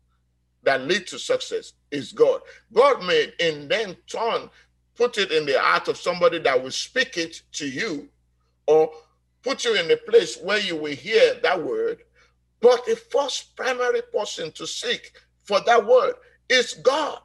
that 0.63 0.81
lead 0.81 1.07
to 1.07 1.17
success 1.17 1.73
is 1.91 2.11
God. 2.11 2.41
God 2.73 3.03
may 3.03 3.31
in 3.39 3.67
then 3.69 3.95
turn 4.07 4.49
put 4.95 5.17
it 5.17 5.31
in 5.31 5.45
the 5.45 5.59
heart 5.59 5.87
of 5.87 5.97
somebody 5.97 6.39
that 6.39 6.61
will 6.61 6.71
speak 6.71 7.17
it 7.17 7.41
to 7.53 7.67
you 7.67 8.09
or 8.67 8.91
put 9.43 9.63
you 9.63 9.75
in 9.75 9.89
a 9.91 9.97
place 9.97 10.37
where 10.41 10.59
you 10.59 10.75
will 10.75 10.95
hear 10.95 11.35
that 11.43 11.61
word. 11.63 11.99
But 12.61 12.85
the 12.85 12.95
first 12.95 13.55
primary 13.55 14.01
person 14.13 14.51
to 14.53 14.67
seek 14.67 15.11
for 15.43 15.59
that 15.65 15.85
word 15.85 16.15
is 16.49 16.73
God. 16.75 17.19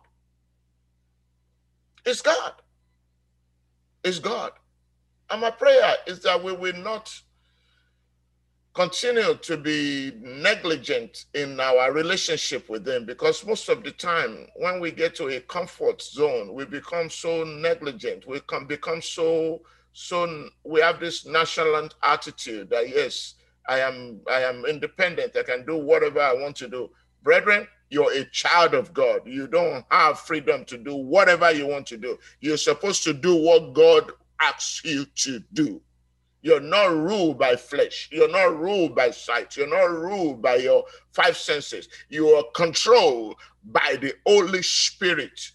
It's 2.05 2.23
God. 2.23 2.53
It's 4.05 4.19
God. 4.19 4.53
And 5.31 5.41
my 5.41 5.51
prayer 5.51 5.95
is 6.07 6.21
that 6.21 6.43
we 6.43 6.53
will 6.53 6.77
not 6.77 7.21
continue 8.75 9.35
to 9.35 9.57
be 9.57 10.13
negligent 10.21 11.25
in 11.35 11.59
our 11.59 11.93
relationship 11.93 12.69
with 12.69 12.85
them 12.85 13.05
because 13.05 13.45
most 13.45 13.69
of 13.69 13.83
the 13.83 13.91
time 13.91 14.47
when 14.57 14.79
we 14.79 14.93
get 14.93 15.15
to 15.17 15.29
a 15.29 15.41
comfort 15.41 16.01
zone 16.01 16.55
we 16.55 16.65
become 16.65 17.11
so 17.11 17.43
negligent. 17.45 18.27
We 18.29 18.41
can 18.41 18.67
become 18.67 19.03
so 19.03 19.63
so 19.93 20.49
we 20.65 20.81
have 20.81 21.01
this 21.01 21.27
nonchalant 21.27 21.95
attitude 22.05 22.71
that 22.71 22.89
yes 22.89 23.35
i 23.69 23.81
am 23.81 24.21
i 24.31 24.41
am 24.41 24.65
independent. 24.65 25.37
I 25.37 25.43
can 25.43 25.67
do 25.67 25.77
whatever 25.77 26.21
i 26.21 26.33
want 26.33 26.57
to 26.57 26.69
do. 26.69 26.91
Brethren 27.23 27.67
you're 27.93 28.13
a 28.13 28.25
child 28.27 28.75
of 28.75 28.95
god. 28.95 29.23
You 29.27 29.49
don't 29.49 29.85
have 29.91 30.21
freedom 30.21 30.65
to 30.67 30.79
do 30.79 30.95
whatever 30.95 31.51
you 31.51 31.67
want 31.67 31.89
to 31.89 31.97
do. 31.97 32.17
You're 32.41 32.57
supposed 32.57 33.03
to 33.03 33.13
do 33.13 33.35
what 33.35 33.73
god 33.73 34.13
asks 34.41 34.85
you 34.85 35.07
to 35.17 35.41
do 35.55 35.83
you're 36.43 36.61
not 36.61 36.97
ruled 36.97 37.39
by 37.39 37.57
flesh. 37.57 38.09
You're 38.11 38.31
not 38.31 38.59
ruled 38.59 38.95
by 38.95 39.11
sight. 39.11 39.57
You're 39.57 39.69
not 39.69 39.91
ruled 39.91 40.41
by 40.41 40.57
your 40.57 40.85
five 41.13 41.37
senses. 41.37 41.89
You 42.09 42.29
are 42.29 42.45
controlled 42.55 43.37
by 43.65 43.99
the 44.01 44.15
Holy 44.27 44.63
Spirit. 44.63 45.51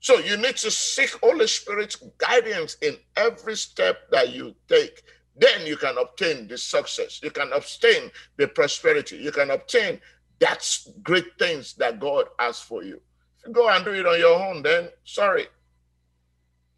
So 0.00 0.18
you 0.18 0.38
need 0.38 0.56
to 0.56 0.70
seek 0.70 1.10
Holy 1.22 1.46
Spirit's 1.46 1.96
guidance 2.16 2.76
in 2.80 2.96
every 3.16 3.56
step 3.56 4.10
that 4.10 4.32
you 4.32 4.54
take. 4.66 5.02
Then 5.36 5.66
you 5.66 5.76
can 5.76 5.96
obtain 5.98 6.48
the 6.48 6.56
success. 6.56 7.20
You 7.22 7.30
can 7.30 7.52
obtain 7.52 8.10
the 8.38 8.48
prosperity. 8.48 9.18
You 9.18 9.30
can 9.30 9.50
obtain 9.50 10.00
that 10.38 10.66
great 11.02 11.38
things 11.38 11.74
that 11.74 12.00
God 12.00 12.26
has 12.38 12.60
for 12.60 12.82
you. 12.82 12.98
If 13.38 13.48
you 13.48 13.52
go 13.52 13.68
and 13.68 13.84
do 13.84 13.92
it 13.92 14.06
on 14.06 14.18
your 14.18 14.42
own, 14.42 14.62
then 14.62 14.88
sorry. 15.04 15.46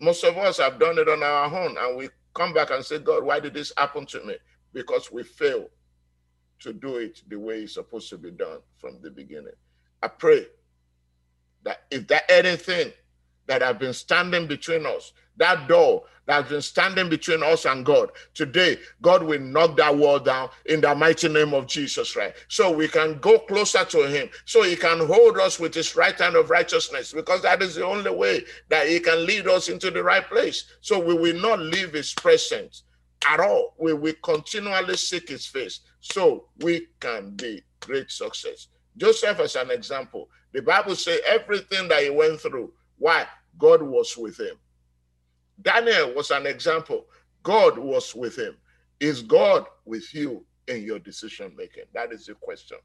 Most 0.00 0.24
of 0.24 0.36
us 0.36 0.58
have 0.58 0.80
done 0.80 0.98
it 0.98 1.08
on 1.08 1.22
our 1.22 1.44
own 1.44 1.76
and 1.78 1.96
we 1.96 2.08
come 2.34 2.52
back 2.52 2.70
and 2.70 2.84
say, 2.84 2.98
God, 2.98 3.24
why 3.24 3.40
did 3.40 3.54
this 3.54 3.72
happen 3.76 4.06
to 4.06 4.24
me? 4.24 4.36
Because 4.72 5.10
we 5.12 5.22
fail 5.22 5.68
to 6.60 6.72
do 6.72 6.96
it 6.96 7.20
the 7.28 7.38
way 7.38 7.62
it's 7.62 7.74
supposed 7.74 8.08
to 8.10 8.18
be 8.18 8.30
done 8.30 8.58
from 8.78 9.00
the 9.02 9.10
beginning. 9.10 9.52
I 10.02 10.08
pray 10.08 10.46
that 11.64 11.82
if 11.90 12.06
there 12.08 12.22
anything 12.28 12.92
that 13.46 13.62
have 13.62 13.78
been 13.78 13.92
standing 13.92 14.46
between 14.46 14.86
us, 14.86 15.12
that 15.36 15.68
door 15.68 16.04
that's 16.26 16.48
been 16.48 16.62
standing 16.62 17.08
between 17.08 17.42
us 17.42 17.64
and 17.64 17.84
God. 17.84 18.10
Today, 18.34 18.78
God 19.02 19.22
will 19.22 19.40
knock 19.40 19.76
that 19.76 19.96
wall 19.96 20.18
down 20.18 20.50
in 20.66 20.80
the 20.80 20.94
mighty 20.94 21.28
name 21.28 21.52
of 21.52 21.66
Jesus 21.66 22.16
Right, 22.16 22.34
So 22.48 22.70
we 22.70 22.88
can 22.88 23.18
go 23.18 23.38
closer 23.40 23.84
to 23.84 24.08
Him, 24.08 24.28
so 24.44 24.62
He 24.62 24.76
can 24.76 25.06
hold 25.06 25.38
us 25.38 25.58
with 25.58 25.74
His 25.74 25.96
right 25.96 26.18
hand 26.18 26.36
of 26.36 26.50
righteousness, 26.50 27.12
because 27.12 27.42
that 27.42 27.62
is 27.62 27.74
the 27.74 27.84
only 27.84 28.10
way 28.10 28.44
that 28.68 28.88
He 28.88 29.00
can 29.00 29.26
lead 29.26 29.48
us 29.48 29.68
into 29.68 29.90
the 29.90 30.02
right 30.02 30.26
place. 30.28 30.64
So 30.80 30.98
we 30.98 31.14
will 31.14 31.40
not 31.40 31.58
leave 31.60 31.92
His 31.92 32.14
presence 32.14 32.84
at 33.26 33.40
all. 33.40 33.74
We 33.78 33.94
will 33.94 34.14
continually 34.22 34.96
seek 34.96 35.28
His 35.28 35.46
face, 35.46 35.80
so 36.00 36.46
we 36.60 36.88
can 37.00 37.30
be 37.36 37.62
great 37.80 38.10
success. 38.10 38.68
Joseph, 38.96 39.40
as 39.40 39.56
an 39.56 39.70
example, 39.70 40.28
the 40.52 40.62
Bible 40.62 40.94
says 40.96 41.20
everything 41.26 41.88
that 41.88 42.02
he 42.02 42.10
went 42.10 42.40
through, 42.40 42.72
why? 42.98 43.26
God 43.58 43.82
was 43.82 44.16
with 44.16 44.38
him. 44.38 44.56
Daniel 45.61 46.14
was 46.14 46.30
an 46.30 46.46
example. 46.46 47.07
God 47.42 47.78
was 47.78 48.14
with 48.14 48.36
him. 48.36 48.57
Is 49.00 49.22
God 49.22 49.66
with 49.84 50.14
you 50.14 50.44
in 50.68 50.82
your 50.82 50.98
decision 50.98 51.53
making? 51.57 51.84
That 51.92 52.12
is 52.12 52.26
the 52.26 52.34
question. 52.34 52.78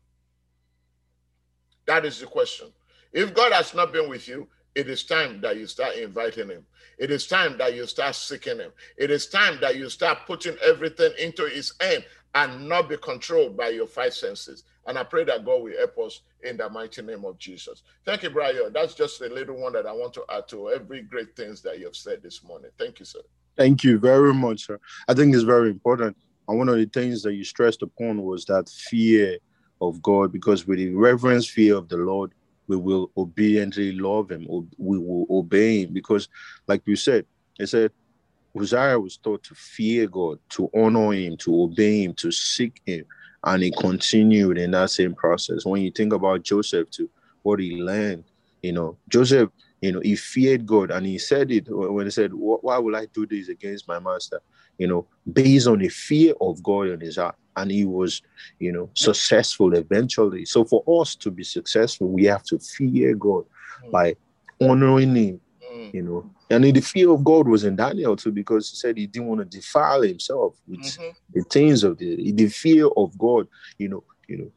That 1.85 2.05
is 2.05 2.19
the 2.19 2.25
question. 2.25 2.67
If 3.13 3.33
God 3.33 3.53
has 3.53 3.73
not 3.73 3.93
been 3.93 4.09
with 4.09 4.27
you, 4.27 4.47
it 4.75 4.89
is 4.89 5.03
time 5.05 5.41
that 5.41 5.57
you 5.57 5.65
start 5.65 5.95
inviting 5.95 6.49
him. 6.49 6.65
It 6.99 7.09
is 7.09 7.25
time 7.25 7.57
that 7.57 7.73
you 7.73 7.87
start 7.87 8.13
seeking 8.15 8.59
him. 8.59 8.71
It 8.97 9.09
is 9.09 9.27
time 9.27 9.57
that 9.61 9.75
you 9.75 9.89
start 9.89 10.19
putting 10.27 10.55
everything 10.63 11.13
into 11.17 11.45
his 11.47 11.73
hand 11.81 12.05
and 12.35 12.67
not 12.67 12.89
be 12.89 12.97
controlled 12.97 13.57
by 13.57 13.69
your 13.69 13.87
five 13.87 14.13
senses. 14.13 14.63
And 14.85 14.97
I 14.97 15.03
pray 15.03 15.23
that 15.25 15.45
God 15.45 15.63
will 15.63 15.77
help 15.77 15.97
us 15.99 16.21
in 16.43 16.57
the 16.57 16.69
mighty 16.69 17.01
name 17.01 17.25
of 17.25 17.37
Jesus. 17.37 17.83
Thank 18.05 18.23
you, 18.23 18.29
Brian. 18.29 18.71
That's 18.73 18.93
just 18.93 19.21
a 19.21 19.27
little 19.27 19.57
one 19.57 19.73
that 19.73 19.85
I 19.85 19.91
want 19.91 20.13
to 20.13 20.23
add 20.29 20.47
to 20.49 20.69
every 20.69 21.01
great 21.01 21.35
things 21.35 21.61
that 21.63 21.79
you 21.79 21.85
have 21.85 21.95
said 21.95 22.21
this 22.21 22.43
morning. 22.43 22.71
Thank 22.77 22.99
you, 22.99 23.05
sir. 23.05 23.19
Thank 23.57 23.83
you 23.83 23.97
very 23.97 24.33
much, 24.33 24.67
sir. 24.67 24.79
I 25.07 25.13
think 25.13 25.33
it's 25.33 25.43
very 25.43 25.69
important. 25.69 26.15
And 26.47 26.57
one 26.57 26.69
of 26.69 26.77
the 26.77 26.85
things 26.85 27.23
that 27.23 27.33
you 27.33 27.43
stressed 27.43 27.81
upon 27.81 28.21
was 28.21 28.45
that 28.45 28.69
fear 28.69 29.37
of 29.81 30.01
God, 30.01 30.31
because 30.31 30.67
with 30.67 30.77
the 30.77 30.93
reverence 30.93 31.47
fear 31.47 31.75
of 31.75 31.89
the 31.89 31.97
Lord, 31.97 32.33
we 32.67 32.75
will 32.75 33.11
obediently 33.17 33.93
love 33.93 34.31
him, 34.31 34.45
we 34.77 34.97
will 34.99 35.25
obey 35.29 35.83
him. 35.83 35.93
Because, 35.93 36.29
like 36.67 36.81
you 36.85 36.95
said, 36.95 37.25
it 37.59 37.67
said, 37.67 37.91
Uzziah 38.59 38.99
was 38.99 39.17
taught 39.17 39.43
to 39.43 39.55
fear 39.55 40.07
God, 40.07 40.39
to 40.49 40.69
honor 40.75 41.11
him, 41.13 41.37
to 41.37 41.63
obey 41.63 42.03
him, 42.03 42.13
to 42.15 42.31
seek 42.31 42.81
him 42.85 43.05
and 43.43 43.63
he 43.63 43.71
continued 43.71 44.57
in 44.57 44.71
that 44.71 44.89
same 44.89 45.15
process. 45.15 45.65
When 45.65 45.81
you 45.81 45.91
think 45.91 46.13
about 46.13 46.43
Joseph 46.43 46.89
to 46.91 47.09
what 47.43 47.59
he 47.59 47.81
learned, 47.81 48.25
you 48.61 48.73
know, 48.73 48.97
Joseph, 49.09 49.49
you 49.81 49.91
know, 49.91 50.01
he 50.01 50.15
feared 50.15 50.65
God 50.65 50.91
and 50.91 51.05
he 51.05 51.17
said 51.17 51.51
it 51.51 51.67
when 51.69 52.05
he 52.07 52.11
said, 52.11 52.31
Why 52.33 52.77
will 52.77 52.95
I 52.95 53.05
do 53.05 53.25
this 53.25 53.47
against 53.47 53.87
my 53.87 53.99
master? 53.99 54.41
You 54.77 54.87
know, 54.87 55.07
based 55.31 55.67
on 55.67 55.79
the 55.79 55.89
fear 55.89 56.33
of 56.41 56.61
God 56.61 56.89
in 56.89 56.99
his 56.99 57.17
heart. 57.17 57.35
And 57.55 57.71
he 57.71 57.85
was, 57.85 58.21
you 58.59 58.71
know, 58.71 58.89
successful 58.93 59.73
eventually. 59.73 60.45
So 60.45 60.63
for 60.63 60.83
us 61.01 61.15
to 61.15 61.31
be 61.31 61.43
successful, 61.43 62.07
we 62.07 62.25
have 62.25 62.43
to 62.43 62.59
fear 62.59 63.15
God 63.15 63.45
mm. 63.83 63.91
by 63.91 64.15
honoring 64.61 65.15
him, 65.15 65.41
mm. 65.87 65.91
mm. 65.91 65.93
you 65.93 66.03
know. 66.03 66.29
And 66.49 66.63
the 66.63 66.81
fear 66.81 67.09
of 67.09 67.23
God 67.23 67.47
was 67.47 67.63
in 67.63 67.75
Daniel 67.75 68.15
too, 68.15 68.31
because 68.31 68.69
he 68.69 68.75
said 68.75 68.97
he 68.97 69.07
didn't 69.07 69.27
want 69.27 69.41
to 69.41 69.57
defile 69.57 70.01
himself 70.01 70.55
with 70.67 70.79
mm-hmm. 70.81 71.09
the 71.33 71.43
things 71.43 71.83
of 71.83 71.97
the 71.97 72.31
the 72.31 72.47
fear 72.47 72.87
of 72.87 73.17
God, 73.17 73.47
you 73.77 73.89
know, 73.89 74.03
you 74.27 74.37
know, 74.37 74.51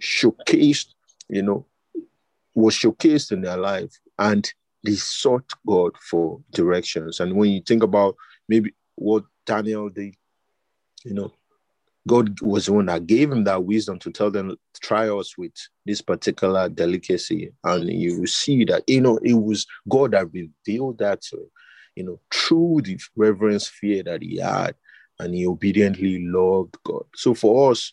showcased, 0.00 0.94
you 1.28 1.42
know, 1.42 1.66
was 2.54 2.74
showcased 2.74 3.32
in 3.32 3.42
their 3.42 3.56
life, 3.56 3.98
and 4.18 4.52
they 4.84 4.94
sought 4.94 5.50
God 5.66 5.92
for 5.98 6.40
directions. 6.52 7.20
And 7.20 7.34
when 7.34 7.50
you 7.50 7.60
think 7.60 7.82
about 7.82 8.16
maybe 8.48 8.74
what 8.94 9.24
Daniel 9.44 9.88
did, 9.88 10.14
you 11.04 11.14
know, 11.14 11.32
God 12.06 12.40
was 12.40 12.66
the 12.66 12.72
one 12.72 12.86
that 12.86 13.06
gave 13.06 13.32
him 13.32 13.44
that 13.44 13.64
wisdom 13.64 13.98
to 14.00 14.10
tell 14.10 14.30
them, 14.30 14.56
try 14.80 15.08
us 15.08 15.36
with 15.36 15.52
this 15.84 16.00
particular 16.00 16.68
delicacy. 16.68 17.52
And 17.64 17.88
you 17.90 18.20
will 18.20 18.26
see 18.26 18.64
that, 18.66 18.84
you 18.86 19.00
know, 19.00 19.18
it 19.22 19.34
was 19.34 19.66
God 19.88 20.12
that 20.12 20.32
revealed 20.32 20.98
that 20.98 21.22
to 21.22 21.36
him, 21.36 21.50
you 21.96 22.04
know, 22.04 22.20
through 22.32 22.82
the 22.84 22.98
reverence 23.16 23.66
fear 23.66 24.02
that 24.04 24.22
he 24.22 24.38
had, 24.38 24.74
and 25.18 25.34
he 25.34 25.46
obediently 25.46 26.24
loved 26.26 26.76
God. 26.84 27.04
So 27.14 27.34
for 27.34 27.72
us, 27.72 27.92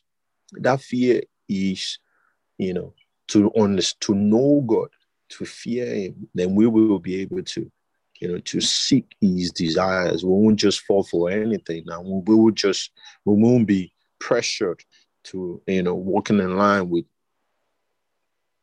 that 0.54 0.82
fear 0.82 1.22
is, 1.50 1.98
you 2.58 2.74
know, 2.74 2.94
to 3.30 3.52
honest, 3.58 4.00
to 4.02 4.14
know 4.14 4.64
God, 4.68 4.90
to 5.30 5.46
fear 5.46 5.88
him, 5.88 6.30
then 6.36 6.54
we 6.54 6.68
will 6.68 7.00
be 7.00 7.22
able 7.22 7.42
to 7.44 7.72
you 8.24 8.32
know, 8.32 8.40
to 8.40 8.62
seek 8.62 9.16
his 9.20 9.52
desires. 9.52 10.24
We 10.24 10.32
won't 10.32 10.56
just 10.56 10.82
fall 10.82 11.04
for 11.04 11.30
anything. 11.30 11.84
And 11.88 12.24
we 12.26 12.36
will 12.36 12.52
just, 12.52 12.92
we 13.26 13.36
won't 13.36 13.68
be 13.68 13.93
pressured 14.24 14.82
to 15.26 15.62
you 15.68 15.84
know 15.84 15.96
walking 15.96 16.40
in 16.40 16.56
line 16.58 16.90
with 16.90 17.06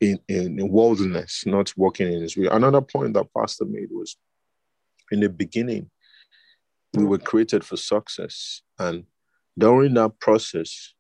in, 0.01 0.19
in, 0.29 0.59
in 0.59 0.69
worldliness, 0.71 1.45
not 1.47 1.73
walking 1.77 2.11
in 2.11 2.23
his 2.23 2.37
will. 2.37 2.51
Another 2.51 2.81
point 2.81 3.13
that 3.15 3.29
Pastor 3.37 3.67
made 3.67 3.91
was 3.91 4.17
in 5.11 5.21
the 5.21 5.29
beginning, 5.29 5.91
we 6.95 7.05
were 7.05 7.19
created 7.19 7.65
for 7.65 7.77
success. 7.77 8.63
And 8.79 9.05
during 9.59 9.95
that 9.95 10.19
process, 10.19 10.95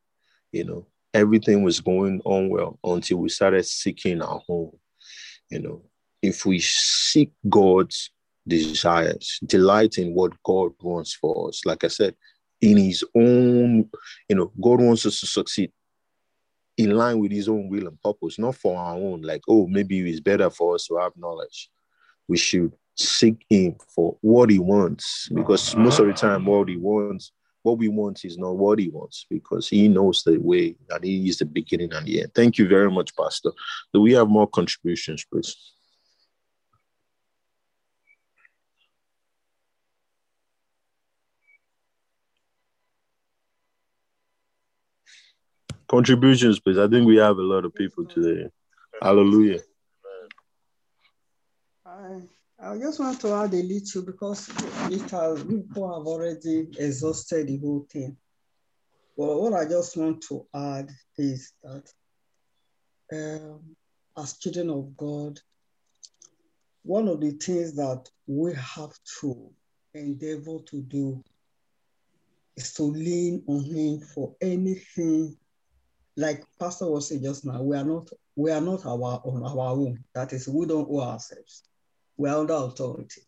you 0.52 0.64
know, 0.64 0.86
everything 1.14 1.62
was 1.62 1.80
going 1.80 2.20
on 2.24 2.50
well 2.50 2.78
until 2.84 3.18
we 3.18 3.30
started 3.30 3.64
seeking 3.64 4.20
our 4.20 4.40
home. 4.46 4.72
You 5.50 5.60
know, 5.60 5.82
if 6.20 6.44
we 6.44 6.60
seek 6.60 7.32
God's 7.48 8.10
desires, 8.46 9.38
delight 9.46 9.96
in 9.96 10.14
what 10.14 10.32
God 10.42 10.72
wants 10.82 11.14
for 11.14 11.48
us, 11.48 11.62
like 11.64 11.84
I 11.84 11.88
said, 11.88 12.14
in 12.60 12.76
his 12.76 13.04
own, 13.14 13.88
you 14.28 14.36
know, 14.36 14.52
God 14.60 14.80
wants 14.80 15.06
us 15.06 15.20
to 15.20 15.26
succeed 15.26 15.72
in 16.76 16.90
line 16.90 17.18
with 17.18 17.30
his 17.30 17.48
own 17.48 17.68
will 17.68 17.86
and 17.86 18.00
purpose, 18.00 18.38
not 18.38 18.54
for 18.54 18.78
our 18.78 18.94
own, 18.94 19.22
like, 19.22 19.42
oh, 19.48 19.66
maybe 19.66 20.00
it's 20.08 20.20
better 20.20 20.48
for 20.48 20.74
us 20.74 20.86
to 20.86 20.96
have 20.96 21.12
knowledge. 21.16 21.70
We 22.28 22.38
should 22.38 22.72
seek 22.96 23.44
him 23.48 23.76
for 23.94 24.16
what 24.20 24.50
he 24.50 24.58
wants 24.58 25.28
because 25.28 25.74
uh-huh. 25.74 25.82
most 25.82 25.98
of 25.98 26.06
the 26.06 26.12
time, 26.12 26.46
what 26.46 26.68
he 26.68 26.76
wants, 26.76 27.32
what 27.62 27.78
we 27.78 27.88
want 27.88 28.24
is 28.24 28.38
not 28.38 28.56
what 28.56 28.78
he 28.78 28.88
wants 28.88 29.26
because 29.28 29.68
he 29.68 29.88
knows 29.88 30.22
the 30.22 30.38
way 30.38 30.76
that 30.88 31.04
he 31.04 31.28
is 31.28 31.38
the 31.38 31.44
beginning 31.44 31.92
and 31.92 32.06
the 32.06 32.22
end. 32.22 32.34
Thank 32.34 32.56
you 32.56 32.66
very 32.66 32.90
much, 32.90 33.14
Pastor. 33.14 33.50
Do 33.92 34.00
we 34.00 34.12
have 34.12 34.28
more 34.28 34.46
contributions, 34.46 35.24
please? 35.30 35.54
Contributions, 45.90 46.60
please. 46.60 46.78
I 46.78 46.86
think 46.86 47.04
we 47.04 47.16
have 47.16 47.38
a 47.38 47.42
lot 47.42 47.64
of 47.64 47.74
people 47.74 48.04
today. 48.04 48.48
Hallelujah. 49.02 49.58
I, 51.84 52.20
I 52.62 52.78
just 52.78 53.00
want 53.00 53.20
to 53.22 53.32
add 53.32 53.52
a 53.52 53.62
little 53.62 54.02
because 54.02 54.48
it 54.88 55.10
has, 55.10 55.42
people 55.42 55.92
have 55.92 56.06
already 56.06 56.68
exhausted 56.78 57.48
the 57.48 57.58
whole 57.58 57.88
thing. 57.90 58.16
But 59.18 59.40
what 59.40 59.52
I 59.54 59.64
just 59.64 59.96
want 59.96 60.22
to 60.28 60.46
add 60.54 60.90
is 61.18 61.54
that 61.64 61.90
um, 63.12 63.60
as 64.16 64.38
children 64.38 64.70
of 64.70 64.96
God, 64.96 65.40
one 66.84 67.08
of 67.08 67.20
the 67.20 67.32
things 67.32 67.74
that 67.74 68.08
we 68.28 68.54
have 68.54 68.92
to 69.22 69.50
endeavor 69.94 70.58
to 70.66 70.82
do 70.82 71.24
is 72.56 72.72
to 72.74 72.84
lean 72.84 73.42
on 73.48 73.64
Him 73.64 74.00
for 74.02 74.36
anything 74.40 75.36
like 76.16 76.44
Pastor 76.58 76.90
was 76.90 77.08
saying 77.08 77.22
just 77.22 77.44
now, 77.44 77.62
we 77.62 77.76
are 77.76 77.84
not 77.84 78.08
we 78.36 78.50
are 78.50 78.60
not 78.60 78.86
our 78.86 79.20
on 79.24 79.42
our 79.44 79.72
own. 79.72 80.02
That 80.14 80.32
is, 80.32 80.48
we 80.48 80.66
don't 80.66 80.88
owe 80.90 81.00
ourselves. 81.00 81.62
We 82.16 82.28
are 82.28 82.38
under 82.38 82.54
authority. 82.54 83.22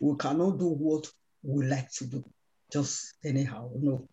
We 0.00 0.16
cannot 0.16 0.58
do 0.58 0.68
what 0.68 1.10
we 1.42 1.66
like 1.66 1.90
to 1.92 2.06
do, 2.06 2.24
just 2.72 3.14
anyhow. 3.24 3.70
No. 3.76 4.08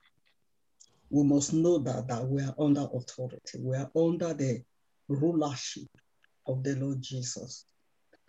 We 1.09 1.23
must 1.23 1.53
know 1.53 1.79
that, 1.79 2.07
that 2.07 2.27
we 2.27 2.43
are 2.43 2.53
under 2.59 2.87
authority. 2.93 3.59
We 3.59 3.75
are 3.75 3.89
under 3.95 4.33
the 4.33 4.61
rulership 5.07 5.87
of 6.45 6.63
the 6.63 6.75
Lord 6.75 7.01
Jesus. 7.01 7.65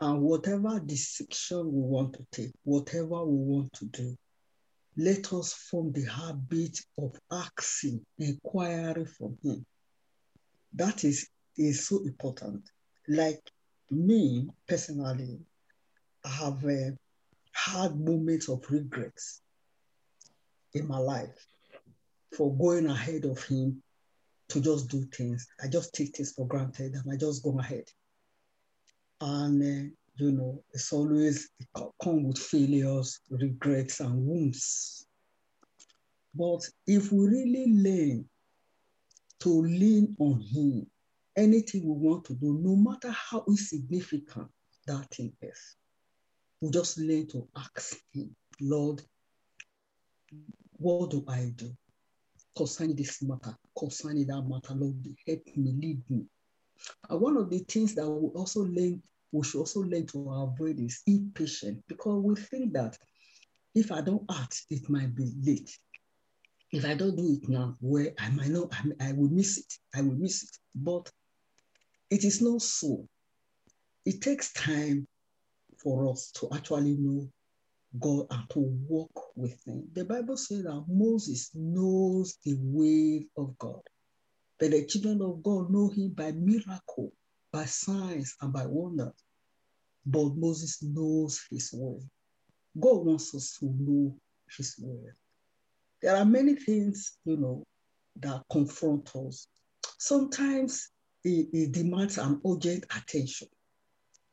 And 0.00 0.22
whatever 0.22 0.80
decision 0.80 1.70
we 1.70 1.82
want 1.82 2.14
to 2.14 2.26
take, 2.32 2.52
whatever 2.64 3.24
we 3.24 3.36
want 3.36 3.72
to 3.74 3.84
do, 3.86 4.16
let 5.00 5.32
us 5.32 5.54
form 5.54 5.92
the 5.92 6.04
habit 6.04 6.78
of 6.98 7.16
asking, 7.30 8.04
inquiry 8.18 9.06
from 9.06 9.38
Him. 9.42 9.64
That 10.74 11.04
is, 11.04 11.26
is 11.56 11.86
so 11.88 12.02
important. 12.04 12.68
Like 13.08 13.40
me 13.90 14.48
personally, 14.68 15.40
I 16.24 16.28
have 16.28 16.64
uh, 16.64 16.90
had 17.52 17.98
moments 17.98 18.48
of 18.50 18.62
regrets 18.68 19.40
in 20.74 20.86
my 20.86 20.98
life 20.98 21.46
for 22.36 22.54
going 22.54 22.86
ahead 22.86 23.24
of 23.24 23.42
Him 23.44 23.82
to 24.50 24.60
just 24.60 24.88
do 24.88 25.04
things. 25.06 25.46
I 25.62 25.68
just 25.68 25.94
take 25.94 26.14
things 26.14 26.32
for 26.32 26.46
granted 26.46 26.92
and 26.94 27.10
I 27.10 27.16
just 27.16 27.42
go 27.42 27.58
ahead. 27.58 27.84
And 29.20 29.62
uh, 29.62 29.94
you 30.20 30.32
know, 30.32 30.62
it's 30.72 30.92
always 30.92 31.50
it 31.58 31.66
come 32.02 32.24
with 32.24 32.38
failures, 32.38 33.20
regrets, 33.30 34.00
and 34.00 34.26
wounds. 34.26 35.06
But 36.34 36.68
if 36.86 37.10
we 37.10 37.26
really 37.26 37.66
learn 37.72 38.24
to 39.40 39.48
lean 39.62 40.14
on 40.18 40.40
Him, 40.40 40.86
anything 41.36 41.82
we 41.84 42.08
want 42.08 42.24
to 42.26 42.34
do, 42.34 42.58
no 42.62 42.76
matter 42.76 43.10
how 43.10 43.44
insignificant 43.48 44.48
that 44.86 45.12
thing 45.14 45.32
is, 45.42 45.76
we 46.60 46.70
just 46.70 46.98
learn 46.98 47.26
to 47.28 47.48
ask 47.56 47.96
Him, 48.12 48.34
Lord, 48.60 49.02
what 50.76 51.10
do 51.10 51.24
I 51.26 51.52
do 51.56 51.74
concerning 52.56 52.96
this 52.96 53.22
matter, 53.22 53.56
concerning 53.78 54.26
that 54.26 54.42
matter? 54.42 54.74
Lord, 54.74 54.96
help 55.26 55.42
me, 55.56 55.72
lead 55.72 56.02
me. 56.08 56.24
And 57.08 57.20
one 57.20 57.36
of 57.36 57.50
the 57.50 57.58
things 57.60 57.94
that 57.94 58.08
we 58.08 58.28
also 58.28 58.60
learn 58.60 59.02
we 59.32 59.44
should 59.44 59.60
also 59.60 59.80
learn 59.80 60.06
to 60.06 60.30
avoid 60.30 60.78
is 60.78 61.02
impatient 61.06 61.82
because 61.88 62.22
we 62.22 62.34
think 62.34 62.72
that 62.72 62.98
if 63.74 63.92
I 63.92 64.00
don't 64.00 64.24
act, 64.30 64.62
it 64.70 64.88
might 64.88 65.14
be 65.14 65.32
late. 65.44 65.70
If 66.72 66.84
I 66.84 66.94
don't 66.94 67.16
do 67.16 67.38
it 67.40 67.48
now, 67.48 67.76
where 67.80 68.12
I 68.18 68.30
might 68.30 68.48
not, 68.48 68.72
I, 68.72 69.08
I 69.08 69.12
will 69.12 69.28
miss 69.28 69.58
it. 69.58 69.72
I 69.94 70.02
will 70.02 70.16
miss 70.16 70.42
it. 70.42 70.56
But 70.74 71.10
it 72.10 72.24
is 72.24 72.40
not 72.42 72.62
so. 72.62 73.06
It 74.04 74.20
takes 74.20 74.52
time 74.52 75.06
for 75.82 76.10
us 76.10 76.32
to 76.36 76.48
actually 76.52 76.96
know 76.96 77.28
God 77.98 78.26
and 78.30 78.48
to 78.50 78.60
walk 78.88 79.36
with 79.36 79.60
Him. 79.66 79.88
The 79.92 80.04
Bible 80.04 80.36
says 80.36 80.64
that 80.64 80.84
Moses 80.88 81.50
knows 81.54 82.38
the 82.44 82.56
way 82.60 83.26
of 83.36 83.56
God, 83.58 83.80
but 84.58 84.70
the 84.70 84.86
children 84.86 85.22
of 85.22 85.42
God 85.42 85.70
know 85.70 85.88
Him 85.88 86.10
by 86.10 86.32
miracle 86.32 87.12
by 87.52 87.64
signs 87.64 88.36
and 88.40 88.52
by 88.52 88.66
wonders. 88.66 89.12
But 90.06 90.36
Moses 90.36 90.82
knows 90.82 91.40
his 91.50 91.72
word. 91.72 92.02
God 92.78 93.04
wants 93.04 93.34
us 93.34 93.56
to 93.60 93.66
know 93.66 94.16
his 94.56 94.76
word. 94.78 95.14
There 96.02 96.16
are 96.16 96.24
many 96.24 96.54
things, 96.54 97.18
you 97.24 97.36
know, 97.36 97.64
that 98.20 98.42
confront 98.50 99.14
us. 99.16 99.48
Sometimes 99.98 100.90
it, 101.24 101.48
it 101.52 101.72
demands 101.72 102.18
an 102.18 102.40
urgent 102.46 102.84
attention. 102.96 103.48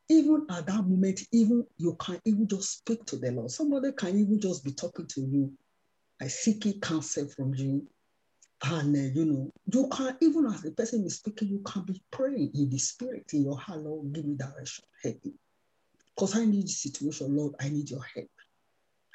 Even 0.10 0.46
at 0.50 0.68
that 0.68 0.84
moment, 0.88 1.22
even 1.34 1.66
you 1.78 1.96
can 2.00 2.20
even 2.24 2.48
just 2.48 2.78
speak 2.78 3.04
to 3.06 3.18
the 3.18 3.32
Lord. 3.32 3.52
Somebody 3.52 3.92
can 3.92 4.18
even 4.18 4.40
just 4.40 4.64
be 4.64 4.72
talking 4.72 5.06
to 5.08 5.22
you, 5.22 5.52
I 6.22 6.28
seeking 6.28 6.80
counsel 6.80 7.28
from 7.28 7.54
you, 7.56 7.86
and 8.64 8.96
uh, 8.96 9.20
you 9.20 9.26
know, 9.26 9.52
you 9.72 9.88
can 9.90 10.18
even 10.22 10.46
as 10.48 10.62
the 10.62 10.72
person 10.72 11.06
is 11.06 11.18
speaking, 11.18 11.50
you 11.50 11.60
can 11.60 11.84
be 11.84 12.02
praying 12.12 12.52
in 12.56 12.70
the 12.70 12.78
spirit 12.78 13.30
in 13.34 13.44
your 13.44 13.58
heart, 13.58 13.80
Lord, 13.80 14.14
give 14.14 14.26
me 14.26 14.36
direction, 14.36 14.86
help 15.04 15.24
me. 15.24 15.34
Because 16.16 16.36
I 16.36 16.46
need 16.46 16.64
the 16.64 16.72
situation, 16.72 17.36
Lord, 17.36 17.54
I 17.60 17.70
need 17.70 17.90
your 17.90 18.04
help. 18.16 18.30